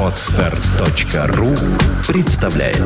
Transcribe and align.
Отстар.ру 0.00 1.54
представляет 2.06 2.78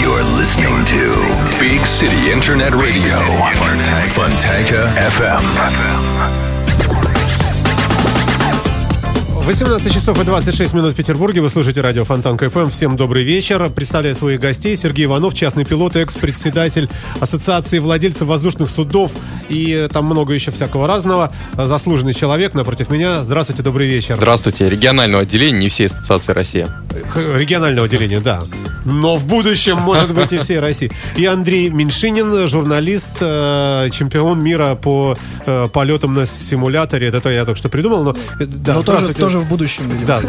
You're 0.00 0.22
listening 0.36 0.84
to 0.86 1.14
Big 1.60 1.86
City 1.86 2.32
Internet 2.32 2.74
Radio. 2.74 3.18
Fontanka 4.14 4.88
FM. 4.96 7.07
18 9.53 9.91
часов 9.91 10.21
и 10.21 10.23
26 10.25 10.75
минут 10.75 10.93
в 10.93 10.95
Петербурге. 10.95 11.41
Вы 11.41 11.49
слушаете 11.49 11.81
радио 11.81 12.03
Фонтан 12.05 12.37
КФМ. 12.37 12.69
Всем 12.69 12.95
добрый 12.95 13.23
вечер. 13.23 13.67
Представляю 13.71 14.13
своих 14.13 14.39
гостей. 14.39 14.75
Сергей 14.77 15.05
Иванов, 15.05 15.33
частный 15.33 15.65
пилот, 15.65 15.95
экс-председатель 15.95 16.87
Ассоциации 17.19 17.79
владельцев 17.79 18.27
воздушных 18.27 18.69
судов. 18.69 19.11
И 19.49 19.87
там 19.91 20.05
много 20.05 20.33
еще 20.33 20.51
всякого 20.51 20.85
разного. 20.85 21.33
Заслуженный 21.55 22.13
человек 22.13 22.53
напротив 22.53 22.91
меня. 22.91 23.23
Здравствуйте, 23.23 23.63
добрый 23.63 23.87
вечер. 23.87 24.17
Здравствуйте. 24.17 24.69
Регионального 24.69 25.23
отделения 25.23 25.57
не 25.61 25.69
всей 25.69 25.87
ассоциации 25.87 26.31
Россия. 26.33 26.67
Х- 27.09 27.37
Регионального 27.39 27.87
отделения, 27.87 28.19
да. 28.19 28.43
Но 28.85 29.17
в 29.17 29.25
будущем, 29.25 29.77
может 29.79 30.13
быть, 30.13 30.31
и 30.31 30.37
всей 30.37 30.59
России. 30.59 30.91
И 31.17 31.25
Андрей 31.25 31.69
Меньшинин, 31.69 32.47
журналист, 32.47 33.13
э, 33.19 33.89
чемпион 33.91 34.41
мира 34.43 34.75
по 34.75 35.17
э, 35.47 35.67
полетам 35.73 36.13
на 36.13 36.27
симуляторе. 36.27 37.07
Это 37.07 37.19
то 37.19 37.29
я 37.31 37.45
только 37.45 37.57
что 37.57 37.69
придумал, 37.69 38.03
но... 38.03 38.11
э, 38.39 38.45
Да, 38.45 38.75
Но 38.75 38.83
тоже, 38.83 39.13
тоже 39.15 39.38
в 39.39 39.47
будущем, 39.49 39.89
видимо. 39.89 40.05
Да, 40.07 40.21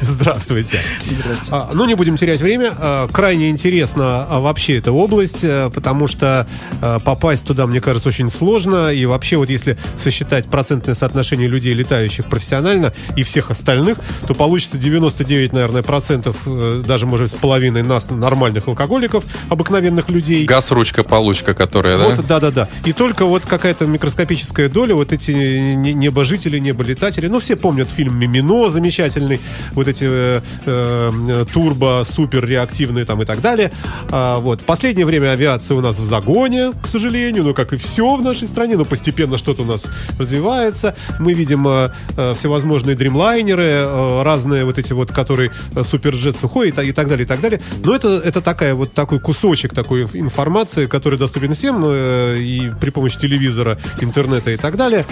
здравствуйте. 0.00 0.78
Здрасте. 1.10 1.46
А, 1.50 1.70
Ну, 1.72 1.84
не 1.86 1.94
будем 1.94 2.16
терять 2.16 2.40
время. 2.40 2.72
А, 2.78 3.08
Крайне 3.08 3.50
интересна 3.50 4.26
а, 4.28 4.40
вообще 4.40 4.78
эта 4.78 4.92
область, 4.92 5.42
э, 5.44 5.70
потому 5.74 6.06
что 6.06 6.46
э, 6.82 6.98
попасть 7.04 7.44
туда, 7.46 7.66
мне 7.66 7.80
кажется, 7.80 8.08
очень 8.08 8.30
сложно. 8.30 8.92
И 8.92 9.04
вообще, 9.06 9.36
вот 9.36 9.50
если 9.50 9.78
сосчитать 9.96 10.46
процентное 10.46 10.94
соотношение 10.94 11.48
людей, 11.48 11.74
летающих 11.74 12.26
профессионально, 12.26 12.92
и 13.16 13.22
всех 13.22 13.50
остальных, 13.50 13.98
то 14.26 14.34
получится 14.34 14.78
99, 14.78 15.52
наверное, 15.52 15.82
процентов, 15.82 16.36
э, 16.46 16.82
даже, 16.86 17.06
может, 17.06 17.30
с 17.30 17.34
половиной 17.34 17.82
нас, 17.82 18.10
нормальных 18.10 18.68
алкоголиков, 18.68 19.24
обыкновенных 19.48 20.08
людей. 20.08 20.44
Газ-ручка-получка, 20.44 21.54
которая, 21.54 21.98
да? 21.98 22.04
Вот, 22.08 22.26
да, 22.26 22.40
да, 22.40 22.50
да. 22.50 22.68
И 22.84 22.92
только 22.92 23.24
вот 23.26 23.44
какая-то 23.46 23.86
микроскопическая 23.86 24.68
доля, 24.68 24.94
вот 24.94 25.12
эти 25.12 25.30
не- 25.30 25.92
небожители, 25.92 26.58
неболетатели. 26.58 27.26
Ну, 27.28 27.40
все 27.40 27.56
помнят 27.56 27.88
фильм 27.90 28.16
«Мимино» 28.18 28.37
замечательный, 28.70 29.40
вот 29.72 29.88
эти 29.88 30.04
э, 30.04 30.40
э, 30.66 31.44
турбо, 31.52 32.04
супер 32.08 32.46
реактивные 32.46 33.04
там 33.04 33.22
и 33.22 33.24
так 33.24 33.40
далее. 33.40 33.72
А, 34.10 34.38
вот. 34.38 34.62
Последнее 34.62 35.06
время 35.06 35.30
авиация 35.30 35.76
у 35.76 35.80
нас 35.80 35.98
в 35.98 36.06
загоне, 36.06 36.72
к 36.82 36.86
сожалению, 36.86 37.44
ну, 37.44 37.54
как 37.54 37.72
и 37.72 37.76
все 37.76 38.16
в 38.16 38.22
нашей 38.22 38.48
стране, 38.48 38.76
но 38.76 38.84
постепенно 38.84 39.38
что-то 39.38 39.62
у 39.62 39.64
нас 39.64 39.86
развивается. 40.18 40.94
Мы 41.18 41.32
видим 41.32 41.66
э, 41.68 41.90
э, 42.16 42.34
всевозможные 42.34 42.96
дримлайнеры, 42.96 43.62
э, 43.62 44.22
разные 44.22 44.64
вот 44.64 44.78
эти 44.78 44.92
вот, 44.92 45.12
которые 45.12 45.50
э, 45.74 45.82
суперджет 45.82 46.36
сухой 46.36 46.68
и, 46.68 46.88
и 46.88 46.92
так 46.92 47.08
далее, 47.08 47.24
и 47.24 47.28
так 47.28 47.40
далее. 47.40 47.60
Но 47.84 47.94
это, 47.94 48.20
это 48.24 48.40
такая 48.40 48.74
вот 48.74 48.92
такой 48.92 49.20
кусочек 49.20 49.74
такой 49.74 50.04
инф- 50.04 50.18
информации, 50.18 50.86
который 50.86 51.18
доступен 51.18 51.54
всем 51.54 51.82
э, 51.84 52.36
и 52.38 52.72
при 52.80 52.90
помощи 52.90 53.18
телевизора, 53.18 53.78
интернета 54.00 54.50
и 54.50 54.56
так 54.56 54.76
далее. 54.76 55.04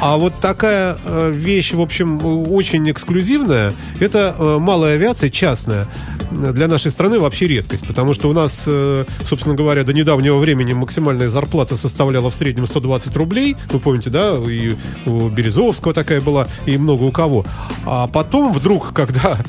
А 0.00 0.16
вот 0.16 0.40
такая 0.40 0.96
э, 1.04 1.30
вещь, 1.32 1.72
в 1.72 1.80
общем, 1.80 2.18
э, 2.18 2.22
очень 2.64 2.90
эксклюзивная, 2.90 3.74
это 4.00 4.34
э, 4.38 4.58
малая 4.58 4.94
авиация 4.94 5.28
частная. 5.28 5.86
Для 6.30 6.66
нашей 6.66 6.90
страны 6.90 7.20
вообще 7.20 7.46
редкость, 7.46 7.86
потому 7.86 8.14
что 8.14 8.30
у 8.30 8.32
нас, 8.32 8.62
э, 8.66 9.04
собственно 9.26 9.54
говоря, 9.54 9.84
до 9.84 9.92
недавнего 9.92 10.38
времени 10.38 10.72
максимальная 10.72 11.28
зарплата 11.28 11.76
составляла 11.76 12.30
в 12.30 12.34
среднем 12.34 12.66
120 12.66 13.14
рублей. 13.16 13.54
Вы 13.70 13.80
помните, 13.80 14.08
да, 14.08 14.36
и 14.36 14.76
у 15.04 15.28
Березовского 15.28 15.92
такая 15.92 16.22
была, 16.22 16.48
и 16.64 16.78
много 16.78 17.02
у 17.02 17.12
кого. 17.12 17.44
А 17.84 18.06
потом 18.06 18.54
вдруг, 18.54 18.94
когда 18.94 19.40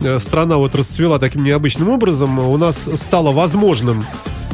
э, 0.00 0.20
страна 0.20 0.56
вот 0.58 0.76
расцвела 0.76 1.18
таким 1.18 1.42
необычным 1.42 1.88
образом, 1.88 2.38
у 2.38 2.56
нас 2.56 2.88
стало 2.94 3.32
возможным 3.32 4.04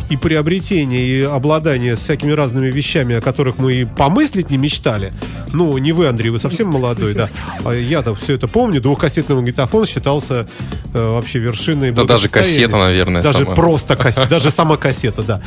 и 0.08 0.16
приобретение, 0.16 1.06
и 1.06 1.22
обладание 1.22 1.96
всякими 1.96 2.32
разными 2.32 2.70
вещами, 2.70 3.16
о 3.16 3.20
которых 3.20 3.58
мы 3.58 3.74
и 3.74 3.84
помыслить 3.84 4.48
не 4.48 4.56
мечтали. 4.56 5.12
Ну, 5.52 5.78
не 5.78 5.92
вы, 5.92 6.08
Андрей, 6.08 6.30
вы 6.30 6.38
совсем 6.38 6.68
молодой, 6.68 7.14
да. 7.14 7.28
А 7.64 7.72
я-то 7.72 8.14
все 8.14 8.34
это 8.34 8.48
помню. 8.48 8.80
Двухкассетный 8.80 9.36
магнитофон 9.36 9.86
считался 9.86 10.46
э, 10.92 11.10
вообще 11.12 11.38
вершиной 11.38 11.92
Да 11.92 12.04
даже 12.04 12.28
кассета, 12.28 12.76
наверное, 12.76 13.22
Даже 13.22 13.44
сама. 13.44 13.54
просто 13.54 13.96
кассета, 13.96 14.28
даже 14.28 14.50
сама 14.50 14.76
кассета, 14.76 15.22
да. 15.22 15.42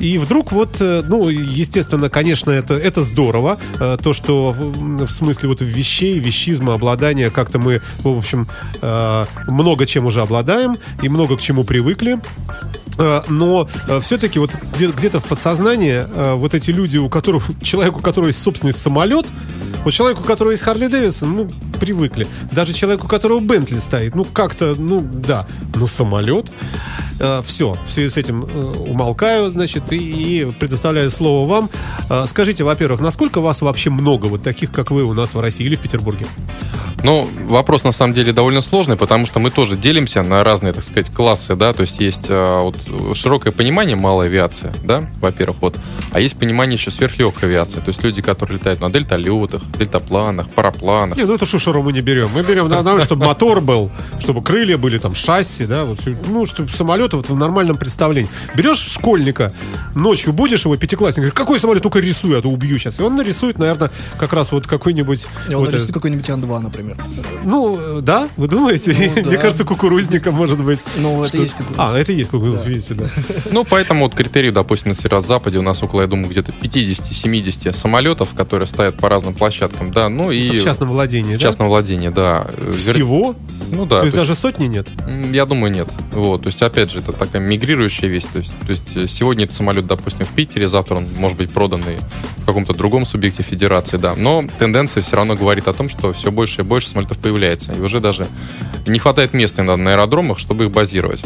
И 0.00 0.18
вдруг 0.18 0.52
вот, 0.52 0.76
э, 0.80 1.02
ну, 1.04 1.28
естественно, 1.28 2.08
конечно, 2.08 2.50
это, 2.50 2.74
это 2.74 3.02
здорово, 3.02 3.58
э, 3.80 3.96
то, 4.02 4.12
что 4.12 4.52
в 4.52 4.78
в 5.06 5.10
смысле 5.10 5.48
вот 5.48 5.60
вещей, 5.60 6.18
вещизма, 6.18 6.74
обладания, 6.74 7.30
как-то 7.30 7.58
мы, 7.58 7.80
в 8.02 8.08
общем, 8.08 8.48
э, 8.80 9.24
много 9.48 9.86
чем 9.86 10.06
уже 10.06 10.20
обладаем 10.22 10.76
и 11.02 11.08
много 11.08 11.36
к 11.36 11.40
чему 11.40 11.64
привыкли. 11.64 12.18
Э, 12.98 13.22
Но 13.28 13.68
все-таки 14.00 14.38
вот 14.38 14.54
где- 14.74 14.88
где-то 14.88 15.20
в 15.20 15.24
подсознании 15.24 16.04
э, 16.08 16.34
вот 16.34 16.54
эти 16.54 16.70
люди, 16.70 16.96
у 16.98 17.08
которых 17.08 17.50
человеку, 17.62 18.00
у 18.00 18.02
которого 18.02 18.28
есть 18.28 18.42
собственный 18.42 18.72
самолет, 18.72 19.26
вот 19.84 19.92
человеку, 19.94 20.22
у 20.22 20.24
которого 20.24 20.50
есть 20.52 20.62
Харли 20.62 20.88
Дэвидсон, 20.88 21.36
ну, 21.36 21.48
привыкли. 21.80 22.26
Даже 22.50 22.72
человеку, 22.74 23.06
у 23.06 23.08
которого 23.08 23.38
Бентли 23.40 23.78
стоит, 23.78 24.14
ну, 24.14 24.24
как-то, 24.24 24.74
ну, 24.76 25.00
да. 25.00 25.46
Но 25.76 25.86
самолет, 25.86 26.46
все, 27.44 27.76
в 27.86 27.92
связи 27.92 28.08
с 28.08 28.16
этим 28.16 28.44
э, 28.44 28.72
умолкаю, 28.88 29.50
значит, 29.50 29.92
и, 29.92 29.96
и 29.96 30.44
предоставляю 30.52 31.10
слово 31.10 31.48
вам. 31.48 31.70
Э, 32.10 32.24
Скажите, 32.26 32.64
во-первых, 32.64 33.00
насколько 33.00 33.40
вас 33.40 33.60
вообще 33.62 33.90
много 33.90 34.26
вот 34.26 34.42
таких, 34.42 34.70
как 34.72 34.90
вы 34.90 35.04
у 35.04 35.14
нас 35.14 35.34
в 35.34 35.40
России 35.40 35.64
или 35.66 35.76
в 35.76 35.80
Петербурге? 35.80 36.26
Ну, 37.04 37.28
вопрос 37.48 37.84
на 37.84 37.92
самом 37.92 38.12
деле 38.14 38.32
довольно 38.32 38.60
сложный, 38.60 38.96
потому 38.96 39.24
что 39.26 39.38
мы 39.38 39.50
тоже 39.52 39.76
делимся 39.76 40.22
на 40.24 40.42
разные, 40.42 40.72
так 40.72 40.82
сказать, 40.82 41.10
классы, 41.10 41.54
да, 41.54 41.72
то 41.72 41.82
есть 41.82 42.00
есть 42.00 42.28
вот, 42.28 42.76
широкое 43.14 43.52
понимание 43.52 43.96
малой 43.96 44.26
авиации, 44.26 44.72
да, 44.84 45.08
во-первых, 45.20 45.60
вот, 45.60 45.76
а 46.12 46.20
есть 46.20 46.36
понимание 46.38 46.76
еще 46.76 46.90
сверхлегкой 46.90 47.48
авиации, 47.48 47.80
то 47.80 47.88
есть 47.88 48.02
люди, 48.02 48.22
которые 48.22 48.58
летают 48.58 48.80
на 48.80 48.90
дельталетах, 48.90 49.62
дельтапланах, 49.78 50.48
парапланах. 50.50 51.16
Не, 51.16 51.24
ну 51.24 51.34
это 51.34 51.46
шушеру 51.46 51.82
мы 51.82 51.92
не 51.92 52.00
берем. 52.00 52.30
Мы 52.34 52.42
берем, 52.42 52.68
да, 52.68 52.82
надо, 52.82 53.02
чтобы 53.02 53.26
мотор 53.26 53.60
был, 53.60 53.90
чтобы 54.20 54.42
крылья 54.42 54.78
были, 54.78 54.98
там, 54.98 55.14
шасси, 55.14 55.66
да, 55.66 55.84
вот, 55.84 56.00
ну, 56.28 56.46
чтобы 56.46 56.70
самолет 56.70 57.12
вот 57.14 57.28
в 57.28 57.36
нормальном 57.36 57.76
представлении. 57.76 58.30
Берешь 58.54 58.78
школьника, 58.78 59.52
ночью 59.94 60.32
будешь 60.32 60.64
его, 60.64 60.76
пятиклассник, 60.76 61.18
говорит, 61.18 61.34
какой 61.34 61.58
самолет, 61.58 61.82
только 61.82 61.98
рисуй, 61.98 62.38
а 62.38 62.42
то 62.42 62.48
убью 62.48 62.78
сейчас. 62.78 62.98
И 62.98 63.02
он 63.02 63.16
нарисует, 63.16 63.58
наверное, 63.58 63.90
как 64.18 64.32
раз 64.32 64.52
вот 64.52 64.66
какой-нибудь... 64.66 65.26
И 65.48 65.54
он 65.54 65.60
вот 65.60 65.72
нарисует 65.72 65.92
какой-нибудь 65.92 66.28
Ан-2, 66.30 66.58
например. 66.60 66.96
Ну, 67.44 67.98
э, 67.98 68.00
да, 68.00 68.28
вы 68.36 68.48
думаете? 68.48 68.94
Ну, 68.98 69.22
Мне 69.28 69.36
да. 69.36 69.42
кажется, 69.42 69.64
кукурузника 69.64 70.30
может 70.30 70.58
быть. 70.60 70.80
Ну, 70.96 71.24
это 71.24 71.36
есть 71.36 71.54
кукуруз. 71.54 71.76
А, 71.78 71.96
это 71.96 72.12
есть 72.12 72.30
кукуруз, 72.30 72.64
видите, 72.64 72.77
да. 72.94 73.06
Ну, 73.50 73.64
поэтому 73.64 74.04
вот 74.04 74.14
критерий, 74.14 74.50
допустим, 74.50 74.90
на 74.90 74.94
Северо-Западе 74.94 75.58
у 75.58 75.62
нас 75.62 75.82
около, 75.82 76.02
я 76.02 76.06
думаю, 76.06 76.28
где-то 76.28 76.52
50-70 76.52 77.74
самолетов, 77.74 78.30
которые 78.34 78.66
стоят 78.66 78.96
по 78.96 79.08
разным 79.08 79.34
площадкам, 79.34 79.90
да, 79.90 80.08
ну 80.08 80.30
и... 80.30 80.48
Это 80.48 80.60
в 80.60 80.64
частном 80.64 80.90
владении, 80.90 81.34
в 81.34 81.38
да? 81.38 81.42
частном 81.42 81.68
владении, 81.68 82.08
да. 82.08 82.46
Всего? 82.76 83.34
Ну 83.70 83.86
да. 83.86 84.00
То 84.00 84.04
есть 84.04 84.14
то 84.14 84.20
есть- 84.20 84.28
даже 84.28 84.34
сотни 84.34 84.66
нет? 84.66 84.88
Я 85.32 85.46
думаю, 85.46 85.72
нет. 85.72 85.88
Вот, 86.12 86.42
то 86.42 86.48
есть, 86.48 86.62
опять 86.62 86.90
же, 86.90 86.98
это 86.98 87.12
такая 87.12 87.42
мигрирующая 87.42 88.08
вещь. 88.08 88.24
То 88.32 88.38
есть, 88.38 88.52
то 88.60 88.70
есть 88.70 88.96
э, 88.96 89.06
сегодня 89.06 89.44
это 89.44 89.54
самолет, 89.54 89.86
допустим, 89.86 90.26
в 90.26 90.30
Питере, 90.30 90.68
завтра 90.68 90.96
он 90.96 91.06
может 91.16 91.36
быть 91.36 91.50
проданный 91.50 91.98
в 92.38 92.46
каком-то 92.46 92.74
другом 92.74 93.04
субъекте 93.04 93.42
федерации, 93.42 93.96
да. 93.96 94.14
Но 94.14 94.44
тенденция 94.58 95.02
все 95.02 95.16
равно 95.16 95.36
говорит 95.36 95.68
о 95.68 95.72
том, 95.72 95.88
что 95.88 96.12
все 96.12 96.30
больше 96.30 96.62
и 96.62 96.64
больше 96.64 96.88
самолетов 96.88 97.18
появляется. 97.18 97.72
И 97.72 97.80
уже 97.80 98.00
даже 98.00 98.26
не 98.86 98.98
хватает 98.98 99.34
места 99.34 99.62
иногда 99.62 99.76
на 99.82 99.92
аэродромах, 99.92 100.38
чтобы 100.38 100.64
их 100.64 100.70
базировать. 100.70 101.22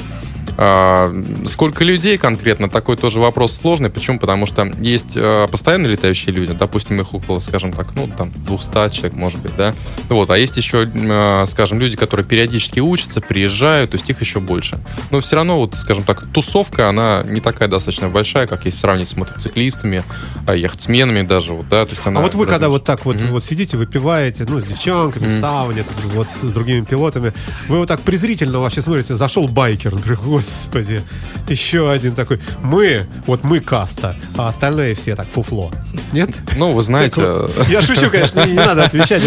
А, 1.44 1.48
сколько 1.48 1.84
людей 1.84 2.18
конкретно, 2.18 2.68
такой 2.68 2.96
тоже 2.96 3.20
вопрос 3.20 3.56
сложный. 3.56 3.90
Почему? 3.90 4.18
Потому 4.18 4.46
что 4.46 4.70
есть 4.78 5.12
э, 5.16 5.46
постоянно 5.50 5.86
летающие 5.86 6.34
люди, 6.34 6.52
допустим, 6.52 7.00
их 7.00 7.14
около, 7.14 7.38
скажем 7.38 7.72
так, 7.72 7.94
ну, 7.94 8.08
там, 8.08 8.32
200 8.32 8.94
человек, 8.94 9.14
может 9.14 9.40
быть, 9.40 9.56
да. 9.56 9.74
Вот, 10.08 10.30
а 10.30 10.38
есть 10.38 10.56
еще, 10.56 10.88
э, 10.92 11.46
скажем, 11.48 11.80
люди, 11.80 11.96
которые 11.96 12.26
периодически 12.26 12.80
учатся, 12.80 13.20
приезжают, 13.20 13.90
то 13.90 13.96
есть 13.96 14.08
их 14.08 14.20
еще 14.20 14.40
больше. 14.40 14.78
Но 15.10 15.20
все 15.20 15.36
равно, 15.36 15.58
вот, 15.58 15.74
скажем 15.74 16.04
так, 16.04 16.26
тусовка, 16.32 16.88
она 16.88 17.22
не 17.24 17.40
такая 17.40 17.68
достаточно 17.68 18.08
большая, 18.08 18.46
как 18.46 18.64
если 18.64 18.78
сравнить 18.78 19.08
с 19.08 19.16
мотоциклистами, 19.16 20.04
а, 20.46 20.54
яхтсменами 20.54 21.22
даже, 21.22 21.52
вот, 21.52 21.68
да, 21.68 21.84
то 21.84 21.92
есть 21.92 22.06
она... 22.06 22.20
А 22.20 22.22
вот 22.22 22.34
вы 22.34 22.44
когда 22.44 22.66
разная. 22.66 22.70
вот 22.70 22.84
так 22.84 23.04
вот, 23.04 23.16
вот 23.20 23.44
сидите, 23.44 23.76
выпиваете, 23.76 24.44
ну, 24.48 24.60
с 24.60 24.64
девчонками, 24.64 25.26
в 25.26 25.40
сауне, 25.40 25.84
вот 26.14 26.28
с 26.30 26.42
другими 26.50 26.84
пилотами, 26.84 27.32
вы 27.68 27.78
вот 27.78 27.88
так 27.88 28.00
презрительно 28.00 28.60
вообще 28.60 28.82
смотрите, 28.82 29.16
зашел 29.16 29.48
байкер, 29.48 29.94
например, 29.94 30.18
Господи, 30.24 31.02
еще 31.48 31.90
один 31.90 32.14
такой. 32.14 32.40
Мы, 32.62 33.06
вот 33.26 33.44
мы 33.44 33.60
каста, 33.60 34.16
а 34.36 34.48
остальные 34.48 34.94
все 34.94 35.16
так 35.16 35.28
фуфло. 35.28 35.70
Нет? 36.12 36.30
Ну, 36.56 36.72
вы 36.72 36.82
знаете, 36.82 37.48
Я 37.68 37.82
шучу, 37.82 38.10
конечно, 38.10 38.44
не, 38.46 38.54
надо 38.54 38.84
отвечать. 38.84 39.22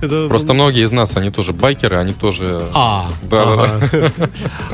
Это, 0.00 0.28
просто 0.28 0.52
многие 0.54 0.84
из 0.84 0.90
нас, 0.92 1.16
они 1.16 1.30
тоже 1.30 1.52
байкеры, 1.52 1.96
они 1.96 2.12
тоже... 2.12 2.68
А, 2.74 3.10
Да, 3.22 3.56
да, 3.56 3.62
ага. 3.82 4.12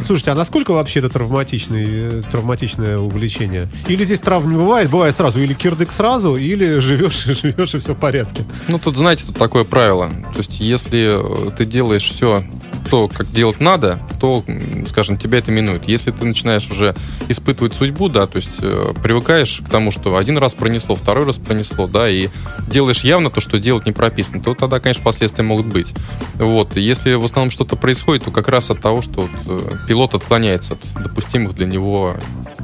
Слушайте, 0.05 0.31
а 0.33 0.35
насколько 0.35 0.73
вообще 0.73 1.01
это 1.01 1.09
травматичный, 1.09 1.87
э, 1.89 2.23
травматичное 2.31 2.99
увлечение? 2.99 3.69
Или 3.87 4.05
здесь 4.05 4.21
травм 4.21 4.51
не 4.51 4.57
бывает? 4.57 4.91
Бывает 4.91 5.15
сразу, 5.15 5.41
или 5.41 5.55
кирдык 5.55 5.93
сразу, 5.93 6.37
или 6.37 6.79
живешь, 6.79 7.27
и 7.27 7.35
живешь, 7.41 7.75
и 7.75 7.79
все 7.79 7.95
в 7.95 7.99
порядке. 7.99 8.43
Ну, 8.69 8.79
тут, 8.79 8.97
знаете, 8.97 9.25
тут 9.27 9.37
такое 9.37 9.65
правило. 9.65 10.09
То 10.09 10.39
есть, 10.39 10.61
если 10.61 11.49
э, 11.49 11.51
ты 11.57 11.65
делаешь 11.65 12.11
все 12.11 12.43
то, 12.91 13.09
как 13.09 13.29
делать 13.31 13.61
надо, 13.61 14.01
то, 14.21 14.45
скажем, 14.89 15.17
тебя 15.17 15.39
это 15.39 15.53
минует. 15.53 15.87
Если 15.87 16.11
ты 16.11 16.25
начинаешь 16.25 16.50
уже 16.59 16.95
испытывать 17.29 17.75
судьбу, 17.75 18.09
да, 18.09 18.27
то 18.27 18.37
есть 18.37 18.51
э, 18.61 18.93
привыкаешь 19.03 19.63
к 19.65 19.69
тому, 19.71 19.91
что 19.93 20.17
один 20.17 20.39
раз 20.39 20.55
пронесло, 20.55 20.97
второй 20.97 21.27
раз 21.27 21.37
пронесло, 21.37 21.87
да, 21.87 22.09
и 22.09 22.29
делаешь 22.67 23.05
явно 23.05 23.31
то, 23.31 23.41
что 23.41 23.59
делать 23.59 23.87
не 23.87 23.93
прописано, 23.93 24.43
то 24.43 24.55
тогда, 24.55 24.81
конечно, 24.81 25.03
последствия 25.03 25.45
могут 25.45 25.67
быть. 25.67 25.93
Вот. 26.35 26.77
И 26.77 26.81
если 26.81 27.15
в 27.15 27.25
основном 27.25 27.51
что-то 27.51 27.77
происходит, 27.77 28.25
то 28.25 28.31
как 28.31 28.49
раз 28.49 28.71
от 28.71 28.81
того, 28.81 29.03
что 29.03 29.23
вот, 29.23 29.31
э, 29.47 29.71
пилот 29.87 30.15
отклоняется 30.15 30.75
от 30.75 31.03
допустимых 31.03 31.55
для 31.55 31.67
него, 31.67 32.17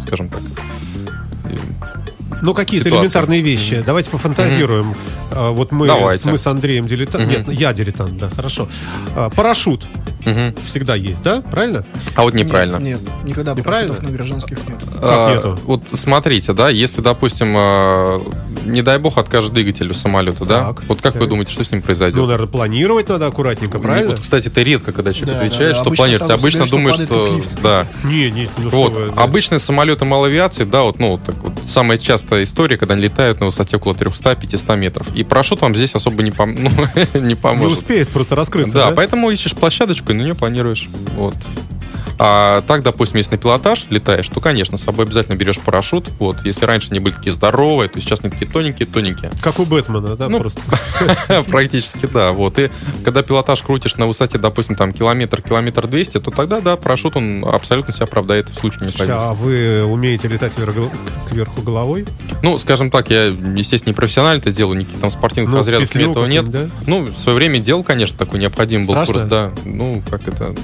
скажем 0.05 0.29
так, 0.29 0.41
э, 1.45 1.57
Ну, 2.43 2.55
какие-то 2.55 2.89
элементарные 2.89 3.41
вещи. 3.41 3.83
Давайте 3.85 4.11
пофантазируем. 4.11 4.95
А, 5.31 5.51
Вот 5.53 5.73
мы, 5.73 5.87
Давайте. 5.87 6.29
мы 6.29 6.39
с 6.39 6.47
Андреем 6.47 6.87
дилетант. 6.87 7.27
Нет, 7.29 7.49
я 7.49 7.73
дилетант, 7.73 8.19
да, 8.19 8.31
хорошо. 8.31 8.69
А, 9.15 9.31
Парашют 9.31 9.87
мгм. 10.27 10.55
всегда 10.65 10.95
есть, 10.95 11.23
да? 11.23 11.41
Правильно? 11.41 11.85
А 12.15 12.23
вот 12.23 12.35
неправильно. 12.35 12.77
Нет, 12.77 13.01
нет, 13.01 13.11
никогда 13.25 13.55
Неправильно? 13.55 13.95
на 14.01 14.11
гражданских 14.11 14.59
нет. 14.69 14.79
А, 15.01 15.35
нету? 15.35 15.59
Вот 15.65 15.83
смотрите, 15.93 16.53
да, 16.53 16.69
если, 16.69 17.01
допустим, 17.01 17.55
а, 17.57 18.23
не 18.65 18.83
дай 18.83 18.99
бог 18.99 19.17
откажет 19.19 19.53
двигатель 19.53 19.91
у 19.91 19.95
самолета, 19.95 20.45
да, 20.45 20.61
Так, 20.67 20.83
вот 20.85 21.01
как 21.01 21.15
так. 21.15 21.23
вы 21.23 21.29
думаете, 21.29 21.53
что 21.53 21.65
с 21.65 21.71
ним 21.71 21.81
произойдет? 21.83 22.17
Ну, 22.17 22.27
наверное, 22.27 22.49
планировать 22.49 23.09
надо 23.09 23.27
аккуратненько, 23.27 23.79
правильно? 23.79 24.13
Вот, 24.13 24.21
кстати, 24.21 24.49
это 24.49 24.63
редко, 24.63 24.93
когда 24.93 25.13
человек 25.13 25.35
Да, 25.37 25.41
да, 25.41 25.47
отвечает, 25.47 25.71
да. 25.73 25.75
что 25.77 25.87
Обычно 25.87 25.97
планирует. 26.05 26.31
Обычно 26.31 26.67
что 26.67 26.77
думаешь, 26.77 26.97
что... 26.97 27.41
как. 27.51 27.63
Да. 27.63 27.87
Не, 28.05 28.31
не, 28.31 28.49
ну 28.59 28.69
что 28.69 28.77
Вот, 28.79 28.93
вы, 28.93 29.13
да. 29.15 29.23
обычные 29.23 29.59
самолеты 29.61 30.05
малоавиации, 30.05 30.65
да, 30.65 30.83
вот, 30.83 30.99
ну, 30.99 31.13
вот 31.13 31.25
так 31.25 31.37
вот, 31.37 31.53
самая 31.69 31.99
частая 31.99 32.45
история, 32.45 32.77
когда 32.77 32.95
они 32.95 33.05
летают 33.05 33.41
на 33.41 33.47
высоте 33.47 33.77
около 33.77 33.93
300-500 33.95 34.77
метров. 34.77 35.15
И 35.15 35.23
парашют 35.23 35.61
вам 35.61 35.75
здесь 35.75 35.95
особо 35.95 36.23
не, 36.23 36.31
пом- 36.31 36.57
ну, 37.15 37.21
не 37.21 37.29
Не 37.29 37.35
поможет. 37.35 37.79
успеет 37.79 38.09
просто 38.09 38.35
раскрыться, 38.35 38.75
Да, 38.75 38.89
да? 38.91 38.97
поэтому 38.97 39.31
ищешь 39.31 39.53
площадочку 39.55 40.13
и 40.13 40.15
на 40.17 40.23
нее 40.23 40.35
планируешь. 40.35 40.89
Вот. 41.15 41.35
А 42.19 42.63
так, 42.63 42.83
допустим, 42.83 43.19
если 43.19 43.33
на 43.33 43.37
пилотаж 43.39 43.87
летаешь, 43.91 44.29
то, 44.29 44.41
конечно, 44.41 44.79
с 44.79 44.83
собой 44.83 45.05
обязательно 45.05 45.37
берешь 45.37 45.59
парашют. 45.59 46.09
Вот. 46.19 46.39
Если 46.45 46.65
раньше 46.65 46.89
они 46.91 47.01
были 47.01 47.13
такие 47.13 47.33
здоровые, 47.33 47.89
то 47.89 48.01
сейчас 48.01 48.21
они 48.23 48.31
такие 48.31 48.51
тоненькие-тоненькие. 48.51 49.31
Как 49.43 49.59
у 49.59 49.65
Бэтмена, 49.67 50.17
да, 50.17 50.29
Ну, 50.29 50.39
просто. 50.41 50.61
Практически, 51.51 52.07
да. 52.07 52.33
Вот. 52.33 52.59
И 52.59 52.71
когда 53.05 53.23
пилотаж 53.23 53.61
крутишь 53.63 53.97
на 53.97 54.07
высоте, 54.07 54.39
допустим, 54.39 54.77
там 54.77 54.93
километр, 54.93 55.43
километр 55.43 55.87
200, 55.87 56.21
то 56.21 56.31
тогда, 56.31 56.61
да, 56.61 56.77
парашют, 56.77 57.17
он 57.17 57.45
абсолютно 57.45 57.93
себя 57.93 58.05
оправдает 58.05 58.49
в 58.49 58.55
случае 58.59 58.85
необходимости. 58.87 59.13
а 59.13 59.35
вы 59.35 59.85
умеете 59.85 60.29
летать 60.29 60.53
кверху 60.55 61.63
головой? 61.63 62.07
Ну, 62.43 62.59
скажем 62.59 62.91
так, 62.91 63.11
я, 63.11 63.27
естественно, 63.27 63.91
не 63.91 63.95
профессионально 63.95 64.39
это 64.41 64.53
делаю, 64.53 64.79
никаких 64.79 65.01
там 65.01 65.11
спортивных 65.11 65.53
Ну, 65.53 65.59
разрядов 65.59 65.91
для 65.91 66.11
этого 66.11 66.27
нет. 66.27 66.45
какую-нибудь, 66.47 66.87
Ну, 66.87 67.03
в 67.13 67.19
свое 67.19 67.37
время 67.37 67.59
делал, 67.61 67.83
конечно, 67.83 68.17
такой 68.17 68.41
необходимый 68.41 68.87
был 68.87 68.95
курс, 68.95 69.23
да. 69.23 69.53
Ну, 69.65 70.03
как 70.11 70.27
это... 70.29 70.55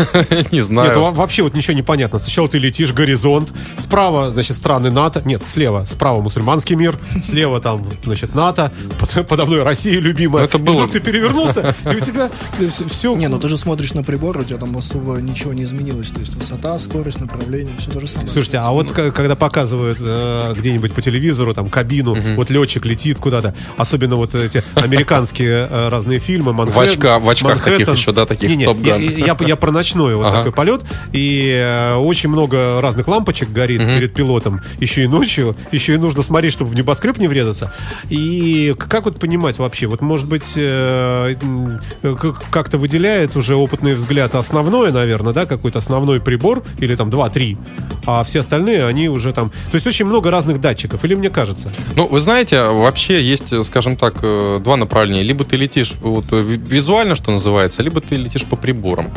Не 0.52 0.60
знаю. 0.62 0.88
Нет, 0.88 0.96
во- 0.98 1.10
вообще 1.10 1.42
вот 1.42 1.54
ничего 1.54 1.74
не 1.74 1.82
понятно. 1.82 2.18
Сначала 2.18 2.48
ты 2.48 2.58
летишь, 2.58 2.92
горизонт, 2.92 3.52
справа, 3.76 4.30
значит, 4.30 4.56
страны 4.56 4.90
НАТО, 4.90 5.22
нет, 5.24 5.42
слева, 5.46 5.84
справа 5.84 6.20
мусульманский 6.20 6.76
мир, 6.76 6.98
слева 7.24 7.60
там, 7.60 7.86
значит, 8.04 8.34
НАТО, 8.34 8.70
под- 8.98 9.26
подо 9.28 9.46
мной 9.46 9.62
Россия 9.62 9.98
любимая. 10.00 10.42
Ну, 10.42 10.48
это 10.48 10.58
было- 10.58 10.88
ты 10.88 11.00
перевернулся, 11.00 11.74
и 11.84 11.96
у 11.96 12.00
тебя 12.00 12.30
все... 12.88 13.14
Не, 13.14 13.28
ну 13.28 13.38
ты 13.38 13.48
же 13.48 13.56
смотришь 13.56 13.94
на 13.94 14.02
прибор, 14.02 14.38
у 14.38 14.44
тебя 14.44 14.58
там 14.58 14.76
особо 14.76 15.16
ничего 15.18 15.52
не 15.52 15.62
изменилось. 15.64 16.10
То 16.10 16.20
есть 16.20 16.34
высота, 16.34 16.78
скорость, 16.78 17.20
направление, 17.20 17.74
все 17.78 17.90
то 17.90 18.00
же 18.00 18.08
самое. 18.08 18.28
Слушайте, 18.30 18.58
а 18.58 18.70
вот 18.70 18.90
когда 18.92 19.36
показывают 19.36 19.98
э, 20.00 20.54
где-нибудь 20.56 20.92
по 20.92 21.02
телевизору 21.02 21.54
там 21.54 21.68
кабину, 21.68 22.16
вот 22.36 22.50
летчик 22.50 22.84
летит 22.86 23.18
куда-то, 23.18 23.54
особенно 23.76 24.16
вот 24.16 24.34
эти 24.34 24.62
американские 24.74 25.68
э, 25.70 25.88
разные 25.88 26.18
фильмы, 26.18 26.52
Манхэттен, 26.52 27.00
В 27.00 27.04
очка- 27.04 27.18
в 27.18 27.28
очках 27.28 27.52
таких 27.58 27.66
Манхэттен. 27.72 27.94
еще, 27.94 28.12
да, 28.12 28.26
таких, 28.26 28.48
Не-не, 28.50 28.64
Top 28.66 28.86
я, 28.86 28.96
я, 28.96 29.36
я 29.46 29.56
про 29.56 29.70
ночной 29.90 30.14
вот 30.14 30.26
Ага. 30.26 30.36
такой 30.38 30.52
полет, 30.52 30.82
и 31.12 31.52
э, 31.56 31.94
очень 31.96 32.28
много 32.28 32.80
разных 32.80 33.08
лампочек 33.08 33.50
горит 33.50 33.80
перед 33.80 34.14
пилотом, 34.14 34.60
еще 34.78 35.02
и 35.04 35.08
ночью, 35.08 35.56
еще 35.72 35.94
и 35.94 35.96
нужно 35.96 36.22
смотреть, 36.22 36.52
чтобы 36.52 36.70
в 36.70 36.74
небоскреб 36.74 37.18
не 37.18 37.28
врезаться. 37.28 37.72
И 38.08 38.74
как 38.78 39.04
вот 39.04 39.18
понимать 39.18 39.58
вообще, 39.58 39.86
вот 39.86 40.00
может 40.00 40.28
быть 40.28 40.52
э, 40.56 41.34
как-то 42.50 42.78
выделяет 42.78 43.36
уже 43.36 43.56
опытный 43.56 43.94
взгляд 43.94 44.34
основное, 44.34 44.92
наверное, 44.92 45.32
да, 45.32 45.46
какой-то 45.46 45.78
основной 45.78 46.20
прибор, 46.20 46.62
или 46.78 46.94
там 46.94 47.10
2-3, 47.10 47.56
а 48.06 48.22
все 48.24 48.40
остальные, 48.40 48.86
они 48.86 49.08
уже 49.08 49.32
там... 49.32 49.50
То 49.70 49.74
есть 49.74 49.86
очень 49.86 50.06
много 50.06 50.30
разных 50.30 50.60
датчиков, 50.60 51.04
или 51.04 51.14
мне 51.14 51.30
кажется? 51.30 51.72
Ну, 51.96 52.06
вы 52.06 52.20
знаете, 52.20 52.62
вообще 52.62 53.22
есть, 53.22 53.52
скажем 53.64 53.96
так, 53.96 54.14
э, 54.22 54.60
два 54.62 54.76
направления. 54.76 55.22
Либо 55.22 55.44
ты 55.44 55.56
летишь 55.56 55.92
вот 56.00 56.24
ви- 56.32 56.56
визуально, 56.56 57.14
что 57.14 57.30
называется, 57.32 57.82
либо 57.82 58.00
ты 58.00 58.16
летишь 58.16 58.44
по 58.44 58.56
приборам. 58.56 59.10